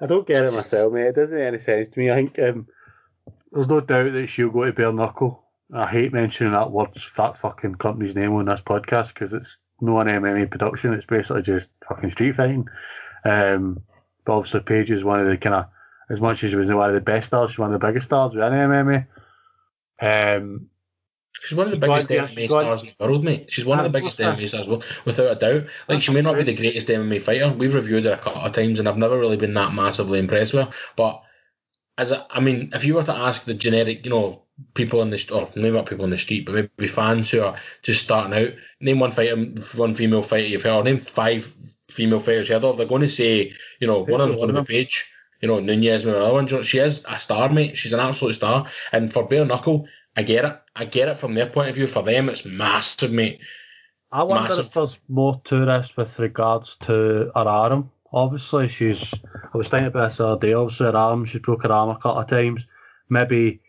I 0.01 0.07
don't 0.07 0.27
get 0.27 0.45
it 0.45 0.53
myself, 0.53 0.91
mate. 0.93 1.07
It 1.07 1.15
doesn't 1.15 1.37
make 1.37 1.47
any 1.47 1.57
sense 1.57 1.89
to 1.89 1.99
me. 1.99 2.11
I 2.11 2.15
think 2.15 2.39
um, 2.39 2.67
there's 3.51 3.67
no 3.67 3.81
doubt 3.81 4.13
that 4.13 4.27
she'll 4.27 4.49
go 4.49 4.65
to 4.65 4.73
bare 4.73 4.91
knuckle. 4.91 5.43
I 5.73 5.87
hate 5.87 6.13
mentioning 6.13 6.53
that 6.53 6.71
word's 6.71 7.09
that 7.17 7.37
fucking 7.37 7.75
company's 7.75 8.15
name 8.15 8.33
on 8.33 8.45
this 8.45 8.61
podcast 8.61 9.13
because 9.13 9.33
it's 9.33 9.57
no 9.81 9.99
an 9.99 10.07
MMA 10.07 10.51
production. 10.51 10.93
It's 10.93 11.05
basically 11.05 11.41
just 11.41 11.69
fucking 11.87 12.11
street 12.11 12.35
fighting. 12.35 12.67
Um, 13.23 13.81
but 14.25 14.33
obviously, 14.33 14.59
Paige 14.61 14.91
is 14.91 15.03
one 15.03 15.19
of 15.19 15.27
the 15.27 15.37
kind 15.37 15.55
of 15.55 15.65
as 16.09 16.21
much 16.21 16.43
as 16.43 16.51
she 16.51 16.55
was 16.55 16.69
one 16.69 16.89
of 16.89 16.95
the 16.95 17.01
best 17.01 17.27
stars, 17.27 17.51
she's 17.51 17.59
one 17.59 17.73
of 17.73 17.79
the 17.79 17.85
biggest 17.85 18.07
stars 18.07 18.33
within 18.33 18.51
MMA. 18.51 19.07
Um, 19.99 20.69
She's 21.45 21.57
one 21.57 21.67
of 21.67 21.71
the 21.71 21.77
Go 21.77 21.87
biggest 21.87 22.11
on, 22.11 22.17
yeah, 22.17 22.27
MMA 22.27 22.49
go 22.49 22.57
on. 22.57 22.63
stars 22.63 22.83
in 22.83 22.89
the 22.97 23.05
world, 23.05 23.23
mate. 23.23 23.45
She's 23.51 23.65
one 23.65 23.79
of 23.79 23.83
the 23.83 23.89
biggest 23.91 24.19
what's 24.19 24.39
MMA 24.39 24.49
stars, 24.49 24.67
well, 24.67 24.83
without 25.05 25.31
a 25.31 25.35
doubt. 25.35 25.69
Like, 25.87 26.01
she 26.01 26.11
may 26.11 26.21
not 26.21 26.37
be 26.37 26.43
the 26.43 26.53
greatest 26.55 26.87
MMA 26.89 27.21
fighter. 27.21 27.51
We've 27.53 27.73
reviewed 27.73 28.05
her 28.05 28.13
a 28.13 28.17
couple 28.17 28.41
of 28.41 28.51
times, 28.51 28.79
and 28.79 28.87
I've 28.89 28.97
never 28.97 29.17
really 29.17 29.37
been 29.37 29.53
that 29.53 29.73
massively 29.73 30.19
impressed 30.19 30.53
with 30.53 30.65
her. 30.65 30.73
But, 30.95 31.21
as 31.97 32.11
a, 32.11 32.25
I 32.29 32.39
mean, 32.39 32.71
if 32.73 32.83
you 32.83 32.95
were 32.95 33.03
to 33.03 33.15
ask 33.15 33.45
the 33.45 33.53
generic, 33.53 34.03
you 34.05 34.11
know, 34.11 34.41
people 34.73 35.01
in 35.01 35.09
the, 35.09 35.17
st- 35.17 35.39
or 35.39 35.49
maybe 35.55 35.71
not 35.75 35.85
people 35.85 36.05
in 36.05 36.11
the 36.11 36.17
street, 36.17 36.45
but 36.45 36.55
maybe 36.55 36.87
fans 36.87 37.29
who 37.31 37.41
are 37.41 37.55
just 37.83 38.03
starting 38.03 38.33
out, 38.33 38.53
name 38.79 38.99
one 38.99 39.11
fighter, 39.11 39.35
one 39.75 39.95
female 39.95 40.23
fighter 40.23 40.47
you've 40.47 40.63
heard, 40.63 40.73
or 40.73 40.83
name 40.83 40.97
five 40.97 41.53
female 41.89 42.19
fighters 42.19 42.49
you 42.49 42.55
heard 42.55 42.65
of, 42.65 42.77
they're 42.77 42.85
going 42.87 43.01
to 43.01 43.09
say, 43.09 43.53
you 43.79 43.87
know, 43.87 43.99
one 43.99 44.21
of 44.21 44.27
them's 44.27 44.37
One 44.37 44.49
going 44.51 44.55
to 44.55 44.67
be 44.67 44.75
Paige. 44.83 45.11
You 45.41 45.49
know, 45.49 45.59
Nunes, 45.59 46.05
maybe 46.05 46.15
another 46.17 46.33
one. 46.33 46.47
She 46.63 46.79
is 46.79 47.05
a 47.09 47.19
star, 47.19 47.49
mate. 47.49 47.77
She's 47.77 47.93
an 47.93 47.99
absolute 47.99 48.33
star. 48.33 48.65
And 48.93 49.11
for 49.11 49.27
bare 49.27 49.45
knuckle, 49.45 49.87
I 50.15 50.23
get 50.23 50.45
it. 50.45 50.61
I 50.75 50.85
get 50.85 51.09
it 51.09 51.17
from 51.17 51.33
their 51.33 51.47
point 51.47 51.69
of 51.69 51.75
view. 51.75 51.87
For 51.87 52.03
them, 52.03 52.29
it's 52.29 52.45
massive, 52.45 53.11
mate. 53.11 53.39
I 54.11 54.23
wonder 54.23 54.49
Massive. 54.49 54.67
if 54.67 54.73
there's 54.73 54.99
more 55.09 55.41
to 55.45 55.65
this 55.65 55.95
with 55.97 56.17
regards 56.19 56.75
to 56.83 57.31
her 57.35 57.47
arm. 57.47 57.91
Obviously, 58.13 58.69
she's. 58.69 59.13
I 59.53 59.57
was 59.57 59.67
thinking 59.67 59.87
about 59.87 60.09
this 60.09 60.17
the 60.17 60.27
other 60.27 60.47
day. 60.47 60.53
Obviously, 60.53 60.85
her 60.85 60.95
arm, 60.95 61.25
she's 61.25 61.41
broke 61.41 61.63
her 61.63 61.71
arm 61.71 61.89
a 61.89 61.95
couple 61.95 62.21
of 62.21 62.27
times. 62.27 62.65
Maybe 63.09 63.61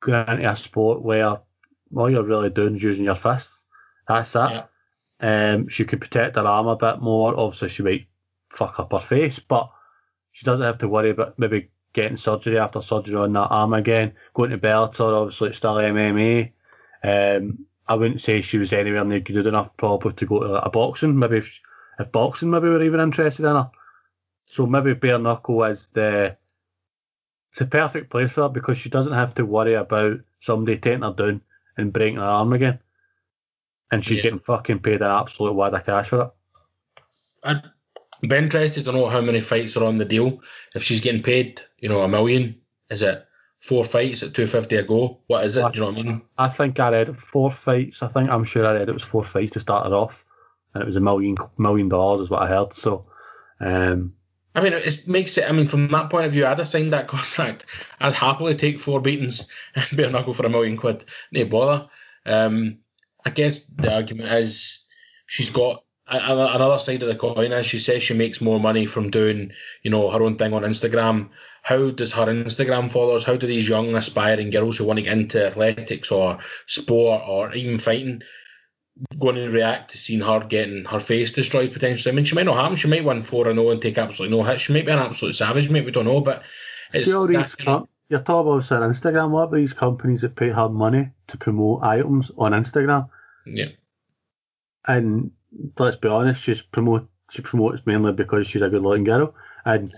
going 0.00 0.28
into 0.28 0.50
a 0.50 0.56
sport 0.56 1.02
where 1.02 1.40
all 1.96 2.10
you're 2.10 2.22
really 2.22 2.50
doing 2.50 2.76
is 2.76 2.82
using 2.82 3.04
your 3.04 3.16
fists. 3.16 3.64
That's 4.06 4.36
it. 4.36 4.38
Yeah. 4.38 4.66
Um, 5.18 5.68
she 5.68 5.84
could 5.84 6.00
protect 6.00 6.36
her 6.36 6.46
arm 6.46 6.68
a 6.68 6.76
bit 6.76 7.00
more. 7.00 7.36
Obviously, 7.36 7.70
she 7.70 7.82
might 7.82 8.06
fuck 8.50 8.78
up 8.78 8.92
her 8.92 9.00
face, 9.00 9.40
but 9.40 9.68
she 10.30 10.44
doesn't 10.44 10.64
have 10.64 10.78
to 10.78 10.88
worry 10.88 11.10
about 11.10 11.38
maybe 11.38 11.70
getting 11.96 12.18
surgery 12.18 12.58
after 12.58 12.82
surgery 12.82 13.16
on 13.16 13.32
that 13.34 13.48
arm 13.50 13.74
again. 13.74 14.14
Going 14.34 14.50
to 14.50 14.58
Bellator, 14.58 15.12
obviously, 15.22 15.48
it's 15.50 15.58
still 15.58 15.78
MMA. 15.80 16.52
Um, 17.02 17.66
I 17.88 17.96
wouldn't 17.96 18.20
say 18.20 18.42
she 18.42 18.58
was 18.58 18.72
anywhere 18.72 19.04
near 19.04 19.20
good 19.20 19.46
enough 19.48 19.76
probably 19.78 20.12
to 20.14 20.26
go 20.26 20.40
to 20.40 20.54
a 20.64 20.70
boxing. 20.70 21.18
Maybe 21.18 21.38
if, 21.38 21.60
if 21.98 22.12
boxing 22.12 22.50
maybe 22.50 22.68
were 22.68 22.82
even 22.84 23.00
interested 23.00 23.46
in 23.46 23.56
her. 23.56 23.70
So 24.46 24.66
maybe 24.66 24.94
bare 24.94 25.18
knuckle 25.18 25.64
is 25.64 25.88
the 25.94 26.38
it's 27.52 27.60
a 27.62 27.66
perfect 27.66 28.10
place 28.10 28.30
for 28.32 28.42
her 28.42 28.48
because 28.48 28.78
she 28.78 28.88
doesn't 28.90 29.12
have 29.14 29.34
to 29.34 29.46
worry 29.46 29.74
about 29.74 30.20
somebody 30.40 30.78
taking 30.78 31.02
her 31.02 31.12
down 31.12 31.42
and 31.76 31.92
breaking 31.92 32.18
her 32.18 32.24
arm 32.24 32.52
again. 32.52 32.80
And 33.90 34.04
she's 34.04 34.18
Yeah. 34.18 34.24
getting 34.24 34.38
fucking 34.38 34.78
paid 34.80 35.02
an 35.02 35.10
absolute 35.10 35.54
wad 35.54 35.74
of 35.74 35.84
cash 35.84 36.08
for 36.10 36.22
it. 36.22 36.30
I'd 37.42 37.62
be 38.22 38.36
interested 38.36 38.84
to 38.84 38.92
know 38.92 39.06
how 39.06 39.20
many 39.20 39.40
fights 39.40 39.76
are 39.76 39.84
on 39.84 39.98
the 39.98 40.04
deal. 40.04 40.40
If 40.74 40.82
she's 40.82 41.00
getting 41.00 41.22
paid, 41.22 41.60
you 41.78 41.88
know, 41.88 42.02
a 42.02 42.08
million, 42.08 42.60
is 42.90 43.02
it 43.02 43.26
four 43.60 43.84
fights 43.84 44.22
at 44.22 44.34
two 44.34 44.46
fifty 44.46 44.76
a 44.76 44.82
go? 44.82 45.20
What 45.26 45.44
is 45.44 45.56
it? 45.56 45.72
Do 45.72 45.78
you 45.78 45.84
know 45.84 45.92
what 45.92 46.00
I 46.00 46.02
mean? 46.02 46.22
I 46.38 46.48
think 46.48 46.80
I 46.80 46.90
read 46.90 47.18
four 47.18 47.50
fights. 47.50 48.02
I 48.02 48.08
think 48.08 48.30
I'm 48.30 48.44
sure 48.44 48.66
I 48.66 48.74
read 48.74 48.88
it 48.88 48.92
was 48.92 49.02
four 49.02 49.24
fights 49.24 49.52
to 49.52 49.60
start 49.60 49.86
it 49.86 49.92
off, 49.92 50.24
and 50.74 50.82
it 50.82 50.86
was 50.86 50.96
a 50.96 51.00
million 51.00 51.36
million 51.58 51.88
dollars 51.88 52.22
is 52.22 52.30
what 52.30 52.42
I 52.42 52.48
heard. 52.48 52.72
So, 52.72 53.06
um, 53.60 54.14
I 54.54 54.62
mean, 54.62 54.72
it 54.72 55.08
makes 55.08 55.36
it. 55.36 55.48
I 55.48 55.52
mean, 55.52 55.68
from 55.68 55.88
that 55.88 56.10
point 56.10 56.26
of 56.26 56.32
view, 56.32 56.46
I'd 56.46 56.58
have 56.58 56.68
signed 56.68 56.92
that 56.92 57.08
contract. 57.08 57.66
I'd 58.00 58.14
happily 58.14 58.54
take 58.54 58.80
four 58.80 59.00
beatings 59.00 59.46
and 59.74 59.96
bare 59.96 60.10
knuckle 60.10 60.34
for 60.34 60.46
a 60.46 60.50
million 60.50 60.76
quid. 60.76 61.04
No 61.32 61.44
bother. 61.44 61.88
Um, 62.24 62.78
I 63.24 63.30
guess 63.30 63.66
the 63.66 63.92
argument 63.92 64.30
is 64.30 64.86
she's 65.26 65.50
got 65.50 65.82
another 66.08 66.78
side 66.78 67.02
of 67.02 67.08
the 67.08 67.14
coin. 67.14 67.52
As 67.52 67.66
she 67.66 67.78
says, 67.78 68.02
she 68.02 68.14
makes 68.14 68.40
more 68.40 68.60
money 68.60 68.86
from 68.86 69.10
doing, 69.10 69.50
you 69.82 69.90
know, 69.90 70.10
her 70.10 70.22
own 70.22 70.36
thing 70.36 70.52
on 70.52 70.62
Instagram. 70.62 71.28
How 71.62 71.90
does 71.90 72.12
her 72.12 72.26
Instagram 72.26 72.90
followers? 72.90 73.24
How 73.24 73.36
do 73.36 73.46
these 73.46 73.68
young 73.68 73.94
aspiring 73.96 74.50
girls 74.50 74.78
who 74.78 74.84
want 74.84 74.98
to 74.98 75.04
get 75.04 75.18
into 75.18 75.46
athletics 75.46 76.10
or 76.12 76.38
sport 76.66 77.22
or 77.26 77.52
even 77.54 77.78
fighting? 77.78 78.22
going 79.18 79.34
to 79.34 79.50
react 79.50 79.90
to 79.90 79.98
seeing 79.98 80.20
her 80.20 80.40
getting 80.40 80.84
her 80.86 80.98
face 80.98 81.32
destroyed 81.32 81.72
potentially. 81.72 82.10
I 82.10 82.16
mean, 82.16 82.24
she 82.24 82.34
might 82.34 82.46
not 82.46 82.56
happen. 82.56 82.76
She 82.76 82.88
might 82.88 83.04
win 83.04 83.20
4 83.20 83.48
and 83.48 83.58
0 83.58 83.70
and 83.72 83.82
take 83.82 83.98
absolutely 83.98 84.36
no 84.36 84.42
hit. 84.42 84.58
She 84.58 84.72
might 84.72 84.86
be 84.86 84.92
an 84.92 84.98
absolute 84.98 85.34
savage, 85.34 85.68
Maybe 85.68 85.86
We 85.86 85.92
don't 85.92 86.06
know. 86.06 86.20
But 86.20 86.42
it's. 86.94 87.12
all 87.12 87.26
these 87.26 87.54
com- 87.56 87.88
you're 88.08 88.20
talking 88.20 88.52
about 88.52 88.72
on 88.72 88.92
Instagram. 88.92 89.30
What 89.30 89.44
about 89.44 89.56
these 89.56 89.72
companies 89.72 90.20
that 90.20 90.36
pay 90.36 90.48
her 90.48 90.68
money 90.68 91.10
to 91.26 91.36
promote 91.36 91.82
items 91.82 92.30
on 92.38 92.52
Instagram? 92.52 93.08
Yeah. 93.44 93.66
And 94.86 95.32
let's 95.78 95.96
be 95.96 96.08
honest, 96.08 96.42
she's 96.42 96.62
promote 96.62 97.08
she 97.30 97.42
promotes 97.42 97.84
mainly 97.86 98.12
because 98.12 98.46
she's 98.46 98.62
a 98.62 98.68
good 98.68 98.82
looking 98.82 99.04
girl. 99.04 99.34
And 99.64 99.92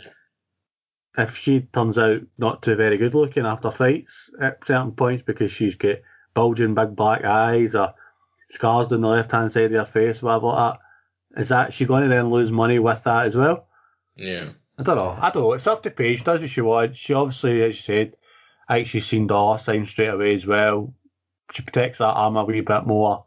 if 1.17 1.37
she 1.37 1.61
turns 1.61 1.99
out 1.99 2.23
not 2.39 2.63
to 2.63 2.71
be 2.71 2.77
very 2.77 2.97
good 2.97 3.15
looking 3.15 3.45
after 3.45 3.71
fights 3.71 4.31
at 4.41 4.67
certain 4.67 4.93
points 4.93 5.25
because 5.27 5.53
she's 5.53 5.75
got 5.75 5.97
bulging 6.35 6.75
big 6.75 6.97
black 6.97 7.25
eyes 7.25 7.75
or 7.75 7.95
scars 8.51 8.89
down 8.89 9.03
the 9.03 9.09
left 9.09 9.33
hand 9.33 9.53
side 9.53 9.73
of 9.73 9.73
her 9.73 9.85
face, 9.85 10.23
whatever 10.23 10.47
like 10.47 10.79
that. 11.35 11.41
Is 11.41 11.49
that 11.51 11.75
she 11.75 11.85
going 11.85 12.05
to 12.05 12.09
then 12.09 12.31
lose 12.31 12.51
money 12.51 12.79
with 12.79 13.05
that 13.05 13.27
as 13.27 13.37
well? 13.37 13.67
Yeah. 14.17 14.51
I 14.79 14.83
don't 14.83 14.97
know. 14.97 15.19
I 15.21 15.31
don't 15.31 15.43
know. 15.43 15.53
It's 15.53 15.67
up 15.67 15.83
to 15.83 15.91
Paige. 15.91 16.25
Does 16.25 16.41
what 16.41 16.51
she 16.51 16.61
wants. 16.63 16.99
She 16.99 17.13
obviously, 17.13 17.63
as 17.63 17.77
you 17.77 17.83
said, 17.83 18.87
she's 18.87 19.07
seen 19.07 19.27
dollar 19.27 19.59
signs 19.59 19.91
straight 19.91 20.09
away 20.09 20.35
as 20.35 20.47
well. 20.47 20.95
She 21.53 21.63
protects 21.63 21.99
that 21.99 22.07
arm 22.07 22.37
a 22.37 22.45
wee 22.45 22.61
bit 22.61 22.87
more. 22.87 23.27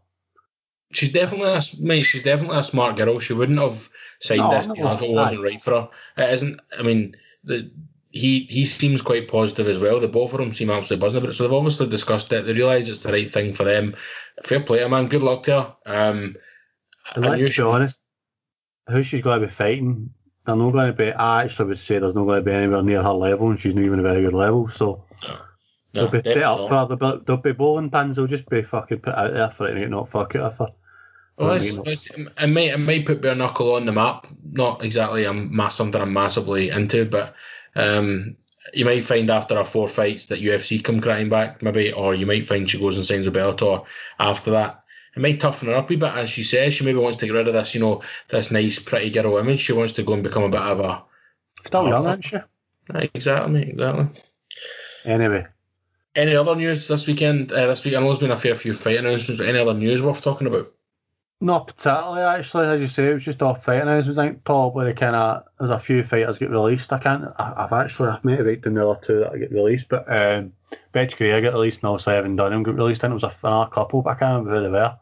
She's 0.91 1.11
definitely 1.11 1.49
a 1.49 1.61
mate, 1.79 2.03
she's 2.03 2.23
definitely 2.23 2.57
a 2.57 2.63
smart 2.63 2.97
girl. 2.97 3.19
She 3.19 3.33
wouldn't 3.33 3.59
have 3.59 3.89
signed 4.19 4.39
no, 4.39 4.51
this 4.51 4.67
deal 4.67 4.87
if 4.87 5.01
it 5.01 5.11
wasn't 5.11 5.43
right 5.43 5.61
for 5.61 5.71
her. 5.71 5.89
It 6.17 6.33
isn't. 6.33 6.59
I 6.77 6.83
mean, 6.83 7.15
the, 7.43 7.71
he 8.11 8.41
he 8.41 8.65
seems 8.65 9.01
quite 9.01 9.27
positive 9.29 9.67
as 9.67 9.79
well. 9.79 9.99
The 9.99 10.07
both 10.07 10.33
of 10.33 10.39
them 10.39 10.51
seem 10.51 10.69
absolutely 10.69 11.05
buzzing 11.05 11.19
about 11.19 11.29
it. 11.29 11.33
So 11.33 11.43
they've 11.43 11.53
obviously 11.53 11.87
discussed 11.87 12.31
it. 12.33 12.45
They 12.45 12.53
realise 12.53 12.89
it's 12.89 12.99
the 12.99 13.11
right 13.11 13.31
thing 13.31 13.53
for 13.53 13.63
them. 13.63 13.95
Fair 14.43 14.59
play, 14.59 14.85
man. 14.87 15.07
Good 15.07 15.23
luck 15.23 15.43
to 15.43 15.51
her. 15.61 15.75
Um, 15.85 16.35
let's 17.15 17.57
be 17.57 17.63
honest, 17.63 17.99
who 18.89 19.03
she's 19.03 19.21
going 19.21 19.41
to 19.41 19.47
be 19.47 19.53
fighting, 19.53 20.09
they're 20.45 20.55
not 20.55 20.71
going 20.71 20.87
to 20.87 20.93
be. 20.93 21.11
I 21.13 21.43
actually 21.43 21.69
would 21.69 21.79
say 21.79 21.99
there's 21.99 22.15
not 22.15 22.25
going 22.25 22.43
to 22.43 22.49
be 22.49 22.55
anywhere 22.55 22.83
near 22.83 23.01
her 23.01 23.13
level, 23.13 23.49
and 23.49 23.59
she's 23.59 23.75
not 23.75 23.85
even 23.85 23.99
a 23.99 24.03
very 24.03 24.23
good 24.23 24.33
level. 24.33 24.67
So 24.69 25.05
no. 25.23 25.37
No, 25.93 26.07
they'll 26.07 26.21
be 26.21 26.31
set 26.31 26.43
up 26.43 26.69
for 26.69 26.75
her. 26.75 26.95
They'll 26.95 27.17
be, 27.17 27.23
they'll 27.25 27.37
be 27.37 27.51
bowling 27.51 27.89
pins. 27.89 28.15
They'll 28.15 28.27
just 28.27 28.47
be 28.49 28.61
fucking 28.61 28.99
put 28.99 29.13
out 29.13 29.33
there 29.33 29.49
for 29.49 29.67
it 29.67 29.77
and 29.77 29.91
not 29.91 30.09
fuck 30.09 30.35
it 30.35 30.41
her. 30.41 30.67
Well, 31.41 31.53
it 31.53 32.49
might 32.49 32.69
it 32.69 32.79
might 32.79 33.05
put 33.05 33.21
bare 33.21 33.35
knuckle 33.35 33.75
on 33.75 33.85
the 33.85 33.91
map. 33.91 34.27
Not 34.51 34.83
exactly 34.83 35.31
mass 35.31 35.75
something 35.75 35.99
I'm 35.99 36.13
massively 36.13 36.69
into, 36.69 37.05
but 37.05 37.33
um, 37.75 38.35
you 38.73 38.85
might 38.85 39.03
find 39.03 39.29
after 39.29 39.55
her 39.55 39.63
four 39.63 39.87
fights 39.87 40.27
that 40.27 40.41
UFC 40.41 40.83
come 40.83 41.01
crying 41.01 41.29
back, 41.29 41.61
maybe, 41.63 41.91
or 41.91 42.13
you 42.13 42.25
might 42.25 42.47
find 42.47 42.69
she 42.69 42.79
goes 42.79 42.95
and 42.95 43.05
signs 43.05 43.25
with 43.25 43.35
Bellator 43.35 43.83
after 44.19 44.51
that. 44.51 44.83
It 45.15 45.21
might 45.21 45.39
toughen 45.39 45.67
her 45.69 45.75
up 45.75 45.91
a 45.91 45.95
bit, 45.95 46.13
as 46.13 46.29
she 46.29 46.43
says. 46.43 46.75
She 46.75 46.85
maybe 46.85 46.99
wants 46.99 47.17
to 47.17 47.25
get 47.25 47.33
rid 47.33 47.47
of 47.47 47.53
this, 47.53 47.73
you 47.73 47.81
know, 47.81 48.01
this 48.29 48.51
nice, 48.51 48.79
pretty 48.79 49.09
girl 49.09 49.37
image. 49.37 49.59
She 49.59 49.73
wants 49.73 49.93
to 49.93 50.03
go 50.03 50.13
and 50.13 50.23
become 50.23 50.43
a 50.43 50.49
bit 50.49 50.61
of 50.61 50.79
a. 50.79 51.03
Still 51.65 51.87
young, 51.87 51.99
isn't 51.99 52.21
she? 52.23 52.37
Exactly, 52.93 53.51
mate, 53.51 53.69
exactly. 53.69 54.07
Anyway. 55.05 55.45
Any 56.15 56.35
other 56.35 56.55
news 56.55 56.87
this 56.87 57.07
weekend? 57.07 57.51
Uh, 57.51 57.67
this 57.67 57.83
week, 57.83 57.95
I 57.95 57.99
know 57.99 58.05
there's 58.05 58.19
been 58.19 58.31
a 58.31 58.37
fair 58.37 58.55
few 58.55 58.73
fight 58.73 58.97
announcements, 58.97 59.39
but 59.39 59.49
any 59.49 59.59
other 59.59 59.73
news 59.73 60.01
worth 60.01 60.21
talking 60.21 60.47
about? 60.47 60.67
Not 61.43 61.67
particularly, 61.67 62.21
actually. 62.21 62.67
As 62.67 62.79
you 62.79 62.87
say, 62.87 63.09
it 63.09 63.15
was 63.15 63.23
just 63.23 63.41
off 63.41 63.65
fighting 63.65 63.87
announcements. 63.87 64.19
I 64.19 64.27
think 64.27 64.43
probably 64.43 64.85
the 64.85 64.93
kind 64.93 65.15
of 65.15 65.43
there's 65.59 65.71
a 65.71 65.79
few 65.79 66.03
fighters 66.03 66.37
get 66.37 66.51
released. 66.51 66.93
I 66.93 66.99
can't. 66.99 67.25
I, 67.39 67.61
have 67.63 67.73
actually 67.73 68.09
I 68.09 68.19
may 68.21 68.35
have 68.35 68.45
written 68.45 68.75
down 68.75 68.83
the 68.83 68.89
other 68.89 68.99
two 69.03 69.19
that 69.21 69.31
I 69.31 69.37
get 69.39 69.51
released, 69.51 69.89
but 69.89 70.05
um, 70.07 70.53
Betch 70.91 71.17
Greer 71.17 71.41
got 71.41 71.53
released, 71.53 71.79
and 71.79 71.89
also 71.89 72.11
Evan 72.11 72.35
Dunham 72.35 72.61
got 72.61 72.75
released. 72.75 73.03
And 73.03 73.11
it 73.11 73.15
was 73.15 73.23
a, 73.23 73.33
another 73.43 73.71
couple, 73.71 74.03
but 74.03 74.11
I 74.11 74.19
can't 74.19 74.45
remember 74.45 74.55
who 74.55 74.63
they 74.63 74.69
were. 74.69 74.99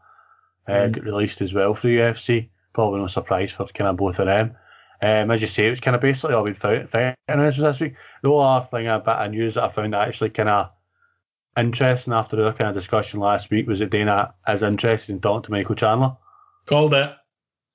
Uh, 0.65 0.71
mm. 0.71 0.91
Got 0.93 1.03
released 1.03 1.41
as 1.41 1.53
well 1.53 1.75
for 1.75 1.87
the 1.87 1.97
UFC. 1.97 2.47
Probably 2.71 3.01
no 3.01 3.07
surprise 3.07 3.51
for 3.51 3.67
kind 3.67 3.89
of 3.89 3.97
both 3.97 4.19
of 4.19 4.27
them. 4.27 4.55
Um, 5.01 5.31
as 5.31 5.41
you 5.41 5.47
say, 5.47 5.67
it 5.67 5.71
was 5.71 5.81
kind 5.81 5.95
of 5.95 6.01
basically 6.01 6.35
all 6.35 6.45
been 6.45 6.55
fighting, 6.55 6.87
announcements 7.27 7.57
this 7.57 7.79
week. 7.81 7.95
The 8.23 8.31
other 8.31 8.65
thing, 8.67 8.87
a 8.87 8.99
bit 8.99 9.09
of 9.09 9.31
news 9.31 9.55
that 9.55 9.63
I 9.65 9.69
found 9.69 9.93
actually 9.93 10.29
kind 10.29 10.47
of 10.47 10.71
interesting 11.57 12.13
after 12.13 12.37
the 12.37 12.53
kind 12.53 12.69
of 12.69 12.75
discussion 12.75 13.19
last 13.19 13.49
week 13.49 13.67
was 13.67 13.79
that 13.79 13.89
Dana 13.89 14.33
is 14.47 14.61
interested 14.61 15.11
in 15.11 15.19
talking 15.19 15.43
to 15.43 15.51
Michael 15.51 15.75
Chandler. 15.75 16.15
Called 16.69 16.93
it. 16.93 17.11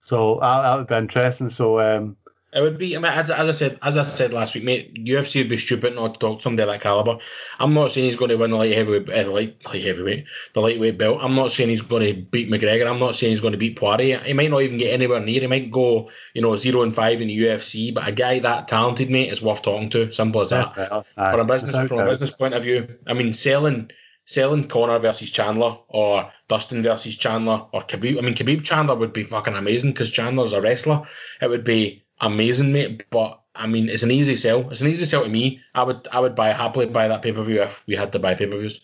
So 0.04 0.38
that, 0.40 0.62
that 0.62 0.76
would 0.76 0.86
be 0.86 0.94
interesting. 0.94 1.50
So 1.50 1.80
um, 1.80 2.16
it 2.52 2.60
would 2.60 2.78
be. 2.78 2.96
I 2.96 3.00
mean, 3.00 3.10
as, 3.10 3.28
as, 3.28 3.48
I 3.48 3.50
said, 3.50 3.78
as 3.82 3.98
I 3.98 4.04
said 4.04 4.32
last 4.32 4.54
week, 4.54 4.62
mate, 4.62 4.94
UFC 5.04 5.40
would 5.40 5.48
be 5.48 5.56
stupid 5.56 5.96
not 5.96 6.14
to 6.14 6.20
talk 6.20 6.38
to 6.38 6.42
somebody 6.44 6.62
of 6.62 6.68
that 6.68 6.80
caliber. 6.80 7.18
I'm 7.58 7.74
not 7.74 7.90
saying 7.90 8.06
he's 8.06 8.14
going 8.14 8.28
to 8.28 8.36
win 8.36 8.52
the 8.52 8.56
light 8.56 8.72
heavyweight, 8.72 9.10
uh, 9.10 9.32
light, 9.32 9.56
light 9.66 9.82
heavyweight, 9.82 10.26
the 10.52 10.60
lightweight 10.60 10.96
belt. 10.96 11.18
I'm 11.20 11.34
not 11.34 11.50
saying 11.50 11.70
he's 11.70 11.82
going 11.82 12.06
to 12.06 12.22
beat 12.22 12.48
McGregor. 12.48 12.88
I'm 12.88 13.00
not 13.00 13.16
saying 13.16 13.32
he's 13.32 13.40
going 13.40 13.50
to 13.50 13.58
beat 13.58 13.76
Poirier. 13.76 14.18
He 14.18 14.32
might 14.32 14.52
not 14.52 14.62
even 14.62 14.78
get 14.78 14.92
anywhere 14.92 15.18
near. 15.18 15.40
He 15.40 15.48
might 15.48 15.72
go, 15.72 16.08
you 16.34 16.42
know, 16.42 16.54
zero 16.54 16.82
and 16.82 16.94
five 16.94 17.20
in 17.20 17.26
the 17.26 17.36
UFC. 17.36 17.92
But 17.92 18.06
a 18.06 18.12
guy 18.12 18.38
that 18.38 18.68
talented, 18.68 19.10
mate, 19.10 19.32
is 19.32 19.42
worth 19.42 19.62
talking 19.62 19.90
to. 19.90 20.12
Simple 20.12 20.42
as 20.42 20.50
that. 20.50 20.72
Yeah, 20.76 21.30
from 21.32 21.40
a 21.40 21.44
business, 21.44 21.88
from 21.88 21.98
a 21.98 22.06
business 22.06 22.30
point 22.30 22.54
of 22.54 22.62
view, 22.62 22.86
I 23.08 23.14
mean, 23.14 23.32
selling 23.32 23.90
selling 24.26 24.66
Conor 24.66 24.98
versus 24.98 25.30
Chandler 25.30 25.76
or 25.88 26.30
Dustin 26.48 26.82
versus 26.82 27.16
Chandler 27.16 27.64
or 27.72 27.82
Khabib. 27.82 28.18
I 28.18 28.20
mean, 28.20 28.34
Khabib 28.34 28.64
Chandler 28.64 28.96
would 28.96 29.12
be 29.12 29.22
fucking 29.22 29.54
amazing 29.54 29.92
because 29.92 30.10
Chandler's 30.10 30.52
a 30.52 30.60
wrestler. 30.60 31.06
It 31.40 31.48
would 31.48 31.64
be 31.64 32.04
amazing, 32.20 32.72
mate. 32.72 33.04
But 33.10 33.40
I 33.54 33.66
mean, 33.66 33.88
it's 33.88 34.02
an 34.02 34.10
easy 34.10 34.36
sell. 34.36 34.68
It's 34.70 34.80
an 34.80 34.88
easy 34.88 35.04
sell 35.04 35.24
to 35.24 35.28
me. 35.28 35.60
I 35.74 35.82
would, 35.82 36.08
I 36.10 36.20
would 36.20 36.34
buy 36.34 36.48
happily 36.50 36.86
buy 36.86 37.08
that 37.08 37.22
pay 37.22 37.32
per 37.32 37.42
view 37.42 37.62
if 37.62 37.86
we 37.86 37.94
had 37.94 38.12
to 38.12 38.18
buy 38.18 38.34
pay 38.34 38.46
per 38.46 38.58
views. 38.58 38.80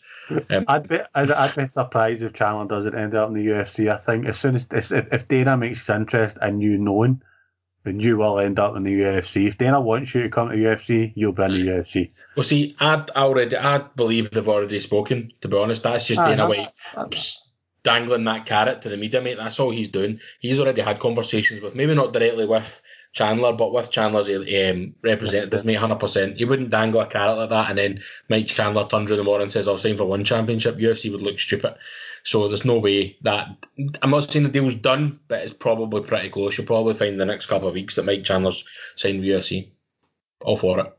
Um, 0.50 0.64
I'd 0.68 0.88
be, 0.88 1.00
I'd, 1.14 1.32
I'd, 1.32 1.56
be 1.56 1.66
surprised 1.66 2.22
if 2.22 2.34
Chandler 2.34 2.66
doesn't 2.66 2.94
end 2.94 3.16
up 3.16 3.28
in 3.28 3.34
the 3.34 3.46
UFC. 3.46 3.92
I 3.92 3.96
think 3.96 4.26
as 4.26 4.38
soon 4.38 4.64
as 4.70 4.92
if, 4.92 5.12
if 5.12 5.26
Dana 5.26 5.56
makes 5.56 5.80
his 5.80 5.88
interest 5.88 6.38
and 6.40 6.62
you 6.62 6.78
knowing 6.78 7.20
then 7.84 7.98
you 7.98 8.18
will 8.18 8.38
end 8.38 8.58
up 8.58 8.76
in 8.76 8.82
the 8.82 8.90
UFC. 8.90 9.48
If 9.48 9.58
Dana 9.58 9.80
wants 9.80 10.14
you 10.14 10.22
to 10.22 10.28
come 10.28 10.50
to 10.50 10.56
the 10.56 10.62
UFC, 10.64 11.12
you'll 11.14 11.32
be 11.32 11.42
in 11.44 11.50
the 11.50 11.66
UFC. 11.66 12.10
Well, 12.36 12.44
see, 12.44 12.76
I 12.78 13.04
already, 13.16 13.56
I 13.56 13.86
believe 13.96 14.30
they've 14.30 14.48
already 14.48 14.80
spoken. 14.80 15.32
To 15.40 15.48
be 15.48 15.56
honest, 15.56 15.82
that's 15.82 16.06
just 16.06 16.22
Dana 16.22 16.46
White 16.46 16.68
dangling 17.82 18.24
that 18.24 18.46
carrot 18.46 18.82
to 18.82 18.88
the 18.88 18.96
media, 18.96 19.20
mate. 19.20 19.38
That's 19.38 19.58
all 19.58 19.70
he's 19.70 19.88
doing. 19.88 20.20
He's 20.40 20.60
already 20.60 20.82
had 20.82 20.98
conversations 20.98 21.62
with, 21.62 21.74
maybe 21.74 21.94
not 21.94 22.12
directly 22.12 22.46
with 22.46 22.82
Chandler, 23.12 23.52
but 23.52 23.72
with 23.72 23.90
Chandler's 23.90 24.28
um, 24.28 24.94
representatives, 25.02 25.64
mate, 25.64 25.74
hundred 25.74 25.98
percent. 25.98 26.36
He 26.36 26.44
wouldn't 26.44 26.70
dangle 26.70 27.00
a 27.00 27.06
carrot 27.06 27.38
like 27.38 27.50
that, 27.50 27.70
and 27.70 27.78
then 27.78 28.02
Mike 28.28 28.46
Chandler 28.46 28.86
turns 28.86 29.10
around 29.10 29.18
the 29.18 29.24
morning 29.24 29.44
and 29.44 29.52
says, 29.52 29.66
"I'll 29.66 29.78
sign 29.78 29.96
for 29.96 30.04
one 30.04 30.24
championship." 30.24 30.76
UFC 30.76 31.10
would 31.10 31.22
look 31.22 31.38
stupid. 31.38 31.74
So 32.24 32.48
there's 32.48 32.64
no 32.64 32.78
way 32.78 33.16
that 33.22 33.48
I'm 34.02 34.10
not 34.10 34.24
saying 34.24 34.44
the 34.44 34.50
deal's 34.50 34.74
done, 34.74 35.18
but 35.28 35.42
it's 35.42 35.54
probably 35.54 36.02
pretty 36.02 36.28
close. 36.28 36.56
You'll 36.56 36.66
probably 36.66 36.94
find 36.94 37.18
the 37.18 37.24
next 37.24 37.46
couple 37.46 37.68
of 37.68 37.74
weeks 37.74 37.96
that 37.96 38.04
Mike 38.04 38.24
Chandler's 38.24 38.66
signed 38.96 39.20
with 39.20 39.28
UFC. 39.28 39.70
All 40.42 40.56
for 40.56 40.80
it. 40.80 40.96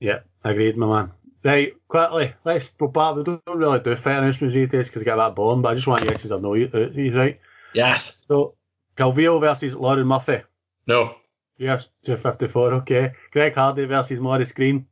Yeah, 0.00 0.20
agreed, 0.44 0.76
my 0.76 0.86
man. 0.86 1.12
Right, 1.42 1.74
quickly, 1.88 2.34
let's 2.44 2.70
go 2.78 2.88
back. 2.88 3.16
We 3.16 3.24
don't 3.24 3.42
really 3.46 3.80
do 3.80 3.96
fight 3.96 4.18
announcements 4.18 4.54
these 4.54 4.68
days 4.68 4.86
because 4.86 5.00
we 5.00 5.04
get 5.04 5.16
that 5.16 5.34
born, 5.34 5.62
but 5.62 5.70
I 5.70 5.74
just 5.74 5.86
want 5.86 6.04
yeses 6.04 6.30
or 6.30 6.40
no. 6.40 6.52
He's 6.52 7.14
right. 7.14 7.40
Yes. 7.72 8.24
So, 8.26 8.54
Calvillo 8.96 9.40
versus 9.40 9.74
Lauren 9.74 10.06
Murphy. 10.06 10.42
No. 10.86 11.14
Yes, 11.56 11.88
254, 12.04 12.74
okay. 12.74 13.12
Greg 13.32 13.54
Hardy 13.54 13.84
versus 13.84 14.20
Maurice 14.20 14.52
Greene. 14.52 14.86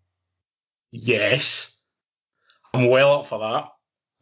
Yes. 0.91 1.83
I'm 2.73 2.89
well 2.89 3.21
up 3.21 3.27
for 3.27 3.39
that. 3.39 3.73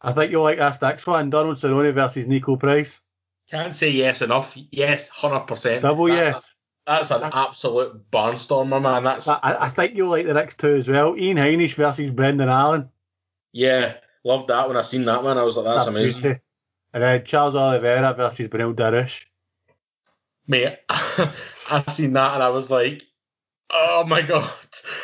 I 0.01 0.13
think 0.13 0.31
you'll 0.31 0.43
like 0.43 0.57
this 0.57 0.81
next 0.81 1.07
one 1.07 1.29
Donald 1.29 1.57
Cerrone 1.57 1.93
versus 1.93 2.27
Niko 2.27 2.59
Price. 2.59 2.99
Can't 3.49 3.73
say 3.73 3.89
yes 3.89 4.21
enough. 4.21 4.57
Yes, 4.71 5.09
100%. 5.09 5.81
Double 5.81 6.07
that's 6.07 6.17
yes. 6.17 6.35
A, 6.35 6.47
that's 6.85 7.11
an 7.11 7.29
absolute 7.33 8.11
barnstormer, 8.11 8.81
man. 8.81 9.03
That's. 9.03 9.27
I, 9.27 9.39
I, 9.43 9.69
think 9.69 9.95
you'll 9.95 10.09
like 10.09 10.25
the 10.25 10.33
next 10.33 10.57
two 10.59 10.75
as 10.75 10.87
well. 10.87 11.15
Ian 11.17 11.37
Heinisch 11.37 11.75
versus 11.75 12.11
Brendan 12.11 12.49
Allen. 12.49 12.89
Yeah, 13.53 13.95
loved 14.23 14.49
that 14.49 14.67
when 14.67 14.77
I 14.77 14.81
seen 14.81 15.05
that 15.05 15.23
one. 15.23 15.37
I 15.37 15.43
was 15.43 15.57
like, 15.57 15.65
that's, 15.65 15.85
that's 15.85 15.87
amazing. 15.87 16.21
Beauty. 16.21 16.39
And 16.93 17.03
then 17.03 17.25
Charles 17.25 17.55
Oliveira 17.55 18.13
versus 18.13 18.47
Beneil 18.47 18.73
Dariush. 18.73 19.23
Mate, 20.47 20.77
I 20.89 21.83
seen 21.89 22.13
that 22.13 22.35
and 22.35 22.43
I 22.43 22.49
was 22.49 22.69
like, 22.69 23.03
oh 23.69 24.05
my 24.07 24.21
god. 24.21 24.49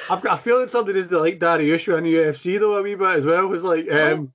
I've 0.10 0.22
got 0.22 0.40
a 0.40 0.42
feeling 0.42 0.70
somebody 0.70 1.02
doesn't 1.02 1.18
like 1.18 1.40
Dariush 1.40 1.98
in 1.98 2.04
the 2.06 2.14
UFC 2.14 2.60
though 2.60 2.78
a 2.78 2.82
wee 2.82 2.96
bit 2.96 3.18
as 3.18 3.26
well. 3.26 3.54
It's 3.54 3.64
like, 3.64 3.92
um, 3.92 4.32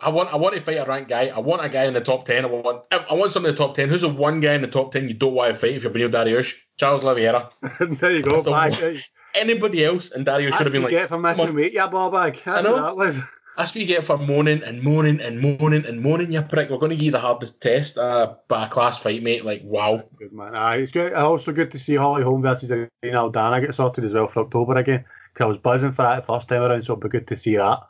I 0.00 0.10
want 0.10 0.32
I 0.32 0.36
want 0.36 0.54
to 0.54 0.60
fight 0.60 0.78
a 0.78 0.84
ranked 0.84 1.08
guy. 1.08 1.26
I 1.26 1.40
want 1.40 1.64
a 1.64 1.68
guy 1.68 1.84
in 1.84 1.94
the 1.94 2.00
top 2.00 2.24
ten. 2.24 2.44
I 2.44 2.48
want 2.48 2.84
I 2.92 3.14
want 3.14 3.32
somebody 3.32 3.50
in 3.50 3.56
the 3.56 3.64
top 3.64 3.74
ten. 3.74 3.88
Who's 3.88 4.02
the 4.02 4.08
one 4.08 4.38
guy 4.38 4.54
in 4.54 4.62
the 4.62 4.68
top 4.68 4.92
ten 4.92 5.08
you 5.08 5.14
don't 5.14 5.34
want 5.34 5.52
to 5.52 5.58
fight 5.58 5.74
if 5.74 5.82
you're 5.82 5.92
Beneil 5.92 6.10
Dariush? 6.10 6.54
Charles 6.76 7.04
Oliveira. 7.04 7.50
there 7.80 8.12
you 8.12 8.22
go. 8.22 8.40
The. 8.40 9.02
Anybody 9.34 9.84
else, 9.84 10.10
and 10.10 10.24
Dariush 10.24 10.56
should 10.56 10.66
have 10.66 10.72
been 10.72 10.82
you 10.82 10.88
like, 10.88 10.90
get 10.92 11.08
for 11.08 11.14
"Come 11.14 11.22
missing 11.22 11.48
on." 11.48 11.54
weight, 11.54 11.72
yeah, 11.72 11.86
ball 11.88 12.10
bag. 12.10 12.40
That's 12.44 12.64
know. 12.64 12.74
what 12.74 12.82
that 12.82 12.96
was. 12.96 13.20
That's 13.58 13.74
what 13.74 13.80
you 13.80 13.88
get 13.88 14.04
for 14.04 14.16
moaning 14.16 14.62
and 14.62 14.84
moaning 14.84 15.20
and 15.20 15.40
moaning 15.40 15.84
and 15.84 16.00
moaning, 16.00 16.32
you 16.32 16.42
prick. 16.42 16.70
We're 16.70 16.78
going 16.78 16.90
to 16.90 16.96
give 16.96 17.06
you 17.06 17.10
the 17.10 17.18
hardest 17.18 17.60
test, 17.60 17.98
uh, 17.98 18.36
but 18.46 18.68
a 18.68 18.70
class 18.70 19.00
fight, 19.00 19.20
mate. 19.20 19.44
Like, 19.44 19.62
wow. 19.64 20.04
Good 20.16 20.32
man. 20.32 20.54
Aye, 20.54 20.76
it's 20.76 20.92
good. 20.92 21.12
Also 21.12 21.50
good 21.50 21.72
to 21.72 21.78
see 21.78 21.96
Holly 21.96 22.22
Holm 22.22 22.40
versus 22.40 22.70
Irene 22.70 22.88
Aldana 23.04 23.60
get 23.60 23.74
sorted 23.74 24.04
as 24.04 24.12
well 24.12 24.28
for 24.28 24.44
October 24.44 24.76
again. 24.76 25.04
Because 25.34 25.44
I 25.44 25.48
was 25.48 25.58
buzzing 25.58 25.90
for 25.90 26.02
that 26.02 26.20
the 26.20 26.32
first 26.32 26.46
time 26.46 26.62
around, 26.62 26.84
so 26.84 26.92
it'll 26.92 27.02
be 27.02 27.08
good 27.08 27.26
to 27.26 27.36
see 27.36 27.56
that. 27.56 27.80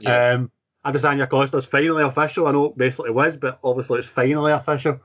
Yeah. 0.00 0.32
Um, 0.32 0.50
Adesanya 0.84 1.28
Costa's 1.28 1.64
finally 1.64 2.02
official. 2.02 2.46
I 2.46 2.52
know 2.52 2.66
it 2.66 2.78
basically 2.78 3.10
was, 3.10 3.36
but 3.36 3.58
obviously 3.64 4.00
it's 4.00 4.08
finally 4.08 4.52
official. 4.52 5.00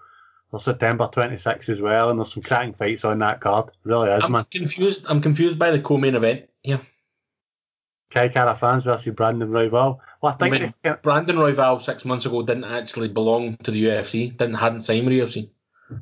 For 0.51 0.59
September 0.59 1.07
26 1.11 1.69
as 1.69 1.80
well, 1.80 2.09
and 2.09 2.17
there's 2.17 2.34
some 2.34 2.41
cracking 2.41 2.73
fights 2.73 3.05
on 3.05 3.19
that 3.19 3.39
card. 3.39 3.69
Really 3.84 4.09
is, 4.09 4.23
I'm 4.23 4.32
man. 4.32 4.45
confused. 4.49 5.05
I'm 5.07 5.21
confused 5.21 5.59
by 5.59 5.69
the 5.69 5.80
co-main 5.80 6.15
event 6.15 6.49
here. 6.63 6.80
Kai 8.09 8.30
Kara 8.30 8.57
France 8.57 8.84
versus 8.84 9.13
Brandon 9.13 9.49
Royval. 9.49 9.99
Well, 10.23 10.34
I 10.34 10.36
think 10.38 10.55
I 10.55 10.59
mean, 10.59 10.73
they- 10.82 10.95
Brandon 11.03 11.36
Royval 11.36 11.80
six 11.80 12.03
months 12.03 12.25
ago 12.25 12.41
didn't 12.41 12.63
actually 12.63 13.09
belong 13.09 13.57
to 13.57 13.69
the 13.69 13.86
UFC. 13.86 14.36
Didn't 14.36 14.55
hadn't 14.55 14.80
signed 14.80 15.05
with 15.05 15.13
the 15.13 15.19
UFC. 15.19 15.51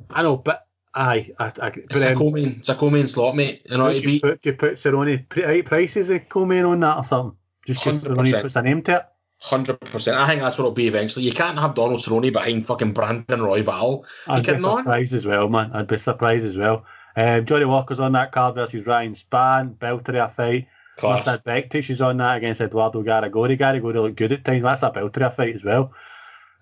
I 0.08 0.22
know, 0.22 0.38
but 0.38 0.66
aye, 0.94 1.30
I, 1.38 1.46
I, 1.46 1.50
but 1.50 1.76
It's 1.90 2.04
a 2.04 2.14
co-main. 2.14 2.56
It's 2.60 2.70
a 2.70 2.74
co-main 2.74 3.06
slot, 3.06 3.36
mate. 3.36 3.66
You 3.68 3.76
know, 3.76 3.90
it'd 3.90 4.02
you 4.02 4.08
be 4.08 4.20
put, 4.20 4.40
do 4.40 4.48
you 4.48 4.56
put 4.56 4.76
Cerrone 4.76 5.46
right 5.46 5.64
prices 5.64 6.08
of 6.08 6.26
co-main 6.30 6.64
on 6.64 6.80
that 6.80 6.96
or 6.96 7.04
something? 7.04 7.36
Just 7.66 7.84
because 7.84 8.02
100%. 8.02 8.16
Cerrone 8.16 8.42
puts 8.42 8.56
a 8.56 8.62
name 8.62 8.82
to 8.84 8.96
it. 8.96 9.02
Hundred 9.40 9.80
percent. 9.80 10.18
I 10.18 10.26
think 10.26 10.40
that's 10.40 10.58
what 10.58 10.64
it'll 10.64 10.72
be 10.72 10.88
eventually. 10.88 11.24
You 11.24 11.32
can't 11.32 11.58
have 11.58 11.74
Donald 11.74 12.00
Cerrone 12.00 12.32
behind 12.32 12.66
fucking 12.66 12.92
Brandon 12.92 13.40
Royval. 13.40 14.04
I'd 14.26 14.44
be 14.44 14.52
cannot? 14.52 14.78
surprised 14.78 15.14
as 15.14 15.24
well, 15.24 15.48
man. 15.48 15.70
I'd 15.72 15.86
be 15.86 15.96
surprised 15.96 16.44
as 16.44 16.56
well. 16.56 16.84
Um, 17.16 17.46
Johnny 17.46 17.64
Walker's 17.64 18.00
on 18.00 18.12
that 18.12 18.32
card 18.32 18.56
versus 18.56 18.84
Ryan 18.84 19.14
Spann. 19.14 19.76
Belter 19.76 20.24
a 20.24 20.28
fight. 20.28 20.66
Class. 20.96 21.28
Mirsad 21.28 21.44
Bektic 21.44 21.88
is 21.88 22.00
on 22.00 22.16
that 22.16 22.38
against 22.38 22.60
Eduardo 22.60 23.04
Garagori. 23.04 23.56
Garagori 23.56 23.94
looked 23.94 24.16
good 24.16 24.32
at 24.32 24.44
times. 24.44 24.64
That's 24.64 24.82
a 24.82 24.90
Belter 24.90 25.32
fight 25.34 25.54
as 25.54 25.62
well. 25.62 25.92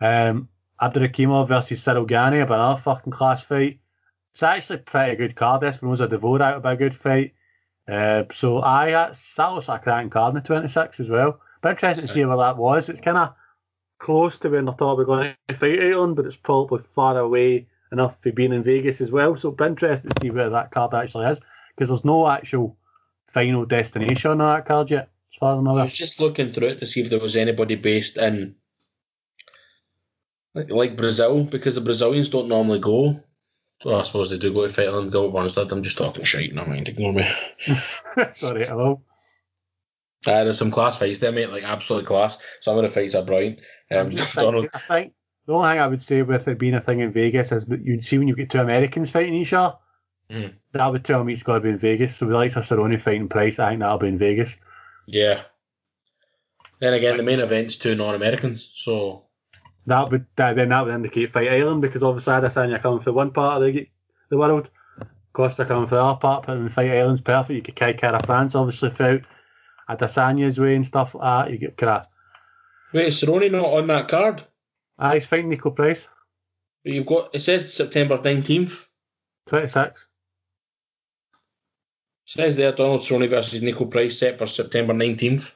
Um, 0.01 0.49
Abdurakhimov 0.81 1.49
versus 1.49 1.83
Cyril 1.83 2.05
Gane, 2.05 2.35
another 2.35 2.81
fucking 2.81 3.13
class 3.13 3.43
fight. 3.43 3.81
It's 4.33 4.43
actually 4.43 4.79
pretty 4.79 5.17
good 5.17 5.35
card. 5.35 5.65
Espinosa 5.65 6.09
Devora 6.09 6.43
out 6.43 6.57
of 6.57 6.67
a 6.67 6.77
good 6.77 6.95
fight. 6.95 7.33
Uh, 7.89 8.25
so 8.35 8.61
I 8.61 8.91
that's, 8.91 9.35
that 9.37 9.47
looks 9.47 9.69
like 9.69 9.81
a 9.81 9.85
cracking 9.85 10.11
card 10.11 10.37
in 10.37 10.43
the 10.43 10.47
26 10.47 11.01
as 11.01 11.09
well. 11.09 11.41
But 11.67 11.83
interesting 11.83 12.07
to 12.07 12.13
see 12.13 12.25
where 12.25 12.37
that 12.37 12.57
was. 12.57 12.89
It's 12.89 13.01
kind 13.01 13.19
of 13.19 13.35
close 13.99 14.39
to 14.39 14.51
when 14.51 14.67
they're 14.67 14.75
probably 14.75 15.05
going 15.05 15.35
to 15.49 15.55
fight 15.57 15.83
Ireland, 15.83 16.15
but 16.15 16.25
it's 16.25 16.37
probably 16.37 16.85
far 16.93 17.19
away 17.19 17.67
enough 17.91 18.23
for 18.23 18.31
being 18.31 18.53
in 18.53 18.63
Vegas 18.63 19.01
as 19.01 19.11
well. 19.11 19.35
So 19.35 19.49
it'll 19.49 19.57
be 19.57 19.65
interesting 19.65 20.13
to 20.13 20.21
see 20.21 20.31
where 20.31 20.49
that 20.49 20.71
card 20.71 20.95
actually 20.95 21.27
is 21.27 21.41
because 21.75 21.89
there's 21.89 22.05
no 22.05 22.29
actual 22.29 22.77
final 23.27 23.67
destination 23.67 24.31
on 24.31 24.39
that 24.39 24.65
card 24.65 24.93
yet, 24.93 25.09
as 25.33 25.39
far 25.41 25.59
as 25.59 25.67
I 25.67 25.83
was 25.83 25.93
just 25.93 26.21
looking 26.21 26.53
through 26.53 26.69
it 26.69 26.79
to 26.79 26.87
see 26.87 27.01
if 27.01 27.11
there 27.11 27.19
was 27.19 27.35
anybody 27.35 27.75
based 27.75 28.17
in 28.17 28.55
like, 30.55 30.71
like 30.71 30.97
Brazil, 30.97 31.43
because 31.43 31.75
the 31.75 31.81
Brazilians 31.81 32.29
don't 32.29 32.47
normally 32.47 32.79
go. 32.79 33.25
Well, 33.85 33.99
I 33.99 34.05
suppose 34.05 34.31
they 34.31 34.39
do 34.39 34.55
go 34.55 34.69
to 34.69 34.73
fight 34.73 34.87
on 34.87 35.11
go 35.11 35.27
at 35.27 35.35
Wanstead. 35.35 35.73
I'm 35.73 35.83
just 35.83 35.99
talking 35.99 36.23
shit. 36.23 36.43
shite, 36.43 36.55
no 36.55 36.65
mind, 36.65 36.89
ignore 36.89 37.13
me. 37.13 37.29
Sorry, 38.37 38.65
hello. 38.67 39.03
Uh, 40.27 40.45
there's 40.45 40.59
some 40.59 40.71
class 40.71 40.99
fights 40.99 41.19
there, 41.19 41.33
mate, 41.33 41.51
like 41.51 41.63
absolute 41.65 42.07
class. 42.07 42.39
Some 42.61 42.77
of 42.77 42.83
the 42.83 42.89
fights 42.89 43.15
are 43.15 43.23
brilliant. 43.25 43.61
Um, 43.91 44.11
Donald, 44.35 44.69
I 44.75 44.79
think 44.79 45.13
the 45.47 45.53
only 45.53 45.69
thing 45.71 45.81
I 45.81 45.87
would 45.87 46.03
say 46.03 46.23
with 46.23 46.49
it 46.49 46.59
being 46.59 46.75
a 46.75 46.81
thing 46.81 47.01
in 47.01 47.13
Vegas 47.13 47.53
is 47.53 47.65
you'd 47.83 48.05
see 48.05 48.19
when 48.19 48.29
you 48.29 48.35
get 48.37 48.51
two 48.51 48.61
Americans 48.61 49.11
fighting 49.11 49.35
each 49.35 49.53
other, 49.53 49.77
Mhm. 50.31 50.55
that 50.73 50.91
would 50.91 51.05
tell 51.05 51.23
me 51.23 51.35
it's 51.35 51.45
got 51.45 51.55
to 51.55 51.61
be 51.61 51.69
in 51.69 51.79
Vegas. 51.79 52.17
So 52.17 52.27
we 52.27 52.35
like 52.35 52.53
Cerrone 52.53 53.01
fighting 53.01 53.29
Price, 53.29 53.61
I 53.61 53.69
think 53.71 53.81
that'll 53.81 53.99
be 53.99 54.09
in 54.09 54.19
Vegas. 54.19 54.57
yeah. 55.07 55.43
Then 56.79 56.93
again, 56.95 57.17
the 57.17 57.23
main 57.23 57.41
event's 57.41 57.77
two 57.79 57.95
non-Americans, 57.95 58.71
so 58.75 59.25
That 59.87 60.11
would 60.11 60.27
that, 60.37 60.57
then 60.57 60.69
that 60.71 60.85
would 60.85 60.93
indicate 60.95 61.33
Fight 61.33 61.51
Island 61.51 61.81
because 61.81 62.03
obviously 62.03 62.35
Adesanya 62.35 62.83
coming 62.83 63.01
for 63.01 63.13
one 63.13 63.31
part 63.31 63.63
of 63.63 63.73
the, 63.73 63.89
the 64.29 64.37
world, 64.37 64.69
Costa 65.33 65.65
coming 65.65 65.87
for 65.89 65.95
the 65.95 66.03
other 66.03 66.19
part, 66.19 66.45
but 66.47 66.55
then 66.57 66.69
Fight 66.69 66.91
Island's 66.91 67.21
perfect. 67.23 67.55
You 67.55 67.61
get 67.63 67.77
Kai 67.77 67.93
Kara 67.95 68.21
France 68.27 68.55
obviously 68.55 68.91
throughout 68.91 69.23
Adesanya's 69.89 70.59
way 70.59 70.75
and 70.75 70.87
stuff 70.87 71.15
like 71.15 71.47
that. 71.47 71.53
You 71.53 71.59
get 71.59 71.83
of 71.83 72.07
wait, 72.93 73.07
is 73.09 73.21
Cerrone 73.23 73.51
not 73.51 73.65
on 73.67 73.87
that 73.89 74.09
card? 74.09 74.43
ah, 74.99 75.15
he's 75.15 75.27
fighting 75.27 75.51
Niko 75.51 75.75
Price, 75.75 76.07
But 76.85 76.93
you've 76.93 77.07
got 77.07 77.35
it 77.35 77.41
says 77.41 77.73
September 77.73 78.21
nineteenth. 78.23 78.89
twenty 79.47 79.69
six. 79.69 80.07
Says 82.25 82.57
there 82.57 82.73
Donald 82.73 83.01
Cerrone 83.03 83.29
versus 83.29 83.63
Niko 83.63 83.91
Price 83.91 84.19
set 84.19 84.37
for 84.39 84.47
September 84.47 84.93
nineteenth. 84.93 85.53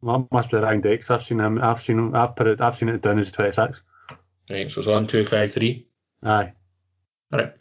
Well, 0.00 0.28
must 0.32 0.50
be 0.50 0.58
wrong 0.58 0.80
dates. 0.80 1.10
I've 1.10 1.24
seen 1.24 1.40
him. 1.40 1.58
I've 1.62 1.82
seen 1.82 1.98
him. 1.98 2.14
I've 2.14 2.36
put 2.36 2.46
it. 2.46 2.60
I've 2.60 2.76
seen 2.76 2.88
it 2.90 3.02
down 3.02 3.18
as 3.18 3.30
twenty 3.30 3.52
six. 3.52 3.82
Right, 4.50 4.70
so 4.70 4.80
it's 4.80 4.88
on 4.88 5.06
two 5.06 5.24
five 5.24 5.52
three. 5.52 5.86
Aye, 6.22 6.52
Alright. 7.32 7.52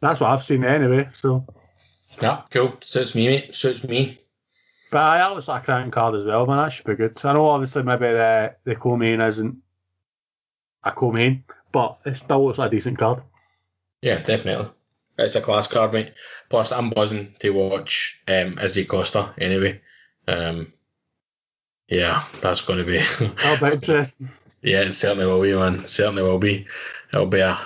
that's 0.00 0.18
what 0.20 0.30
I've 0.30 0.42
seen 0.44 0.64
anyway. 0.64 1.08
So, 1.20 1.44
Yeah, 2.20 2.42
cool. 2.50 2.76
Suits 2.80 3.14
me, 3.14 3.26
mate. 3.28 3.54
Suits 3.54 3.84
me. 3.84 4.18
But 4.94 5.18
that 5.18 5.34
looks 5.34 5.48
like 5.48 5.62
a 5.62 5.64
cracking 5.64 5.90
card 5.90 6.14
as 6.14 6.24
well, 6.24 6.46
man. 6.46 6.58
That 6.58 6.68
should 6.68 6.86
be 6.86 6.94
good. 6.94 7.18
I 7.24 7.32
know 7.32 7.46
obviously 7.46 7.82
maybe 7.82 8.06
the 8.06 8.54
the 8.62 8.76
co-main 8.76 9.20
isn't 9.20 9.56
a 10.84 10.92
co-main, 10.92 11.42
but 11.72 11.98
it 12.06 12.16
still 12.16 12.46
looks 12.46 12.58
like 12.58 12.70
a 12.70 12.76
decent 12.76 12.96
card. 12.96 13.20
Yeah, 14.02 14.20
definitely. 14.20 14.70
It's 15.18 15.34
a 15.34 15.40
class 15.40 15.66
card, 15.66 15.92
mate. 15.92 16.12
Plus, 16.48 16.70
I'm 16.70 16.90
buzzing 16.90 17.34
to 17.40 17.50
watch 17.50 18.22
um, 18.28 18.56
Izzy 18.60 18.84
Costa 18.84 19.34
anyway. 19.36 19.80
Um, 20.28 20.72
yeah, 21.88 22.22
that's 22.40 22.60
going 22.60 22.78
to 22.78 22.84
be. 22.84 22.98
That'll 23.42 23.66
be 23.66 23.74
interesting. 23.74 24.28
yeah, 24.62 24.82
it 24.82 24.92
certainly 24.92 25.26
will 25.26 25.42
be, 25.42 25.56
man. 25.56 25.84
Certainly 25.86 26.22
will 26.22 26.38
be. 26.38 26.68
It'll 27.12 27.26
be 27.26 27.40
a 27.40 27.58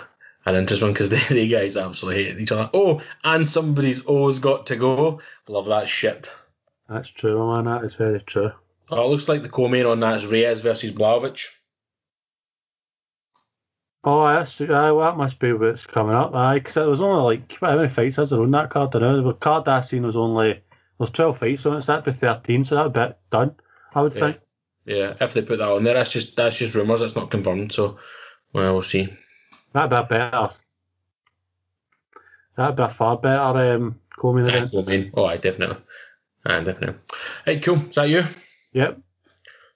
an 0.47 0.55
interesting 0.55 0.87
one 0.87 0.95
because 0.95 1.11
the, 1.29 1.35
the 1.35 1.47
guys 1.47 1.77
absolutely 1.77 2.25
hate 2.25 2.41
each 2.41 2.53
other. 2.53 2.71
Oh, 2.73 3.03
and 3.23 3.47
somebody's 3.47 4.01
O's 4.07 4.39
got 4.39 4.67
to 4.69 4.77
go. 4.77 5.21
Love 5.47 5.67
that 5.67 5.91
shit. 5.91 6.31
That's 6.89 7.09
true, 7.11 7.55
man. 7.55 7.65
That 7.67 7.85
is 7.85 7.95
very 7.95 8.21
true. 8.21 8.51
Oh, 8.91 9.05
it 9.05 9.09
looks 9.09 9.29
like 9.29 9.43
the 9.43 9.49
co-main 9.49 9.85
on 9.87 10.01
that 10.01 10.17
is 10.17 10.27
Reyes 10.27 10.61
versus 10.61 10.93
Blachowicz. 10.93 11.55
Oh, 14.05 14.27
that's 14.27 14.61
aye, 14.61 14.93
well, 14.93 15.01
that 15.01 15.17
must 15.19 15.39
be 15.39 15.53
what's 15.53 15.85
coming 15.87 16.15
up. 16.15 16.35
Aye, 16.35 16.61
because 16.61 16.77
it 16.79 16.87
was 16.87 17.01
only 17.01 17.23
like 17.37 17.53
how 17.61 17.77
many 17.77 17.89
fights 17.89 18.17
is 18.19 18.31
there 18.31 18.41
on 18.41 18.51
that 18.53 18.71
card? 18.71 18.95
I 18.97 19.01
know 19.01 19.23
the 19.23 19.35
card 19.35 19.69
I 19.69 19.83
seen 19.83 20.07
was 20.07 20.17
only 20.17 20.63
there's 20.99 21.11
twelve 21.11 21.37
fights 21.39 21.67
on 21.67 21.77
it. 21.77 21.83
So 21.83 21.93
that'd 21.93 22.05
be 22.05 22.13
thirteen. 22.13 22.65
So 22.65 22.77
that'd 22.77 22.93
be 22.93 23.15
done. 23.31 23.55
I 23.95 24.01
would 24.03 24.15
Yeah. 24.15 24.21
think. 24.21 24.41
Yeah, 24.87 25.15
if 25.21 25.35
they 25.35 25.43
put 25.43 25.59
that 25.59 25.69
on 25.69 25.85
there, 25.85 25.93
that's 25.95 26.13
just 26.13 26.37
that's 26.37 26.59
just 26.59 26.75
rumours. 26.75 27.03
It's 27.03 27.17
not 27.17 27.31
confirmed. 27.31 27.73
So, 27.73 27.99
well, 28.55 28.73
we'll 28.73 28.83
see. 28.83 29.09
That'd 29.75 29.91
be 29.91 29.97
a 29.97 30.03
better. 30.05 30.51
That'd 32.57 32.77
be 32.77 32.83
a 32.85 32.89
far 32.89 33.19
better 33.19 33.75
um, 33.75 34.01
co-main 34.17 34.47
event. 34.47 34.71
co-main. 34.73 35.11
Oh, 35.15 35.27
aye, 35.27 35.37
definitely. 35.37 35.77
Aye, 36.47 36.61
definitely. 36.61 37.01
Hey, 37.45 37.61
cool. 37.61 37.77
Is 37.89 37.95
that 37.97 38.09
you? 38.09 38.25
Yep. 38.73 39.01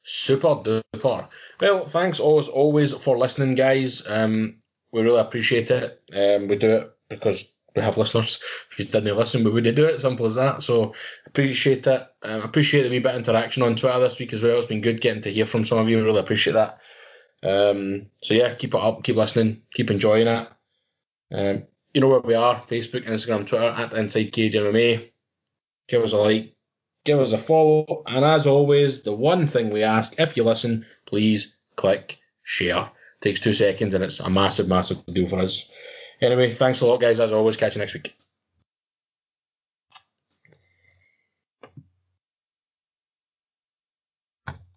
Super 0.05 0.57
duper. 0.57 1.29
Well, 1.61 1.87
thanks 1.87 2.19
always 2.19 2.49
always 2.49 2.93
for 2.93 3.17
listening, 3.17 3.55
guys. 3.55 4.03
Um, 4.09 4.57
we 4.91 5.03
really 5.03 5.21
appreciate 5.21 5.71
it. 5.71 6.03
Um, 6.13 6.49
we 6.49 6.57
do 6.57 6.71
it 6.71 6.97
because 7.09 7.53
we 7.75 7.83
have 7.83 7.97
listeners. 7.97 8.41
If 8.71 8.79
you 8.79 8.85
didn't 8.85 9.17
listen, 9.17 9.45
we 9.45 9.51
wouldn't 9.51 9.77
do 9.77 9.87
it. 9.87 10.01
Simple 10.01 10.27
as 10.27 10.35
that. 10.35 10.63
So 10.63 10.95
appreciate 11.27 11.87
it. 11.87 12.07
Um, 12.23 12.43
appreciate 12.43 12.83
the 12.83 12.91
wee 12.91 12.99
bit 12.99 13.15
of 13.15 13.19
interaction 13.19 13.63
on 13.63 13.77
Twitter 13.77 14.01
this 14.01 14.19
week 14.19 14.33
as 14.33 14.43
well. 14.43 14.59
It's 14.59 14.67
been 14.67 14.81
good 14.81 15.01
getting 15.01 15.23
to 15.23 15.33
hear 15.33 15.47
from 15.47 15.65
some 15.65 15.79
of 15.79 15.89
you. 15.89 15.99
We 15.99 16.03
really 16.03 16.21
appreciate 16.21 16.55
that. 16.55 16.81
Um, 17.45 18.07
so 18.23 18.35
yeah, 18.35 18.55
keep 18.55 18.75
it 18.75 18.81
up, 18.81 19.03
keep 19.03 19.17
listening, 19.17 19.63
keep 19.73 19.91
enjoying 19.91 20.27
it. 20.27 20.49
Um, 21.33 21.67
you 21.95 22.01
know 22.01 22.09
where 22.09 22.21
we 22.21 22.35
are: 22.35 22.57
Facebook, 22.57 23.05
Instagram, 23.07 23.47
Twitter 23.47 23.69
at 23.69 23.95
Inside 23.95 24.33
Cage 24.33 24.55
MMA. 24.55 25.12
Give 25.93 26.03
us 26.03 26.15
a 26.15 26.17
like, 26.17 26.55
give 27.05 27.21
us 27.21 27.33
a 27.33 27.39
follow, 27.39 28.03
and 28.07 28.25
as 28.25 28.47
always, 28.47 29.03
the 29.03 29.13
one 29.13 29.47
thing 29.47 29.69
we 29.69 29.83
ask: 29.83 30.19
if 30.19 30.39
you 30.39 30.43
listen, 30.43 30.87
please 31.05 31.59
click 31.77 32.19
share. 32.45 32.91
takes 33.21 33.39
two 33.39 33.53
seconds, 33.53 33.95
and 33.95 34.03
it's 34.03 34.19
a 34.19 34.31
massive, 34.31 34.69
massive 34.69 35.05
deal 35.05 35.29
for 35.29 35.41
us. 35.41 35.69
Anyway, 36.23 36.51
thanks 36.51 36.81
a 36.81 36.87
lot, 36.87 37.03
guys. 37.03 37.21
As 37.21 37.31
always, 37.31 37.59
catch 37.59 37.75
you 37.75 37.81
next 37.81 37.93
week. 37.93 38.17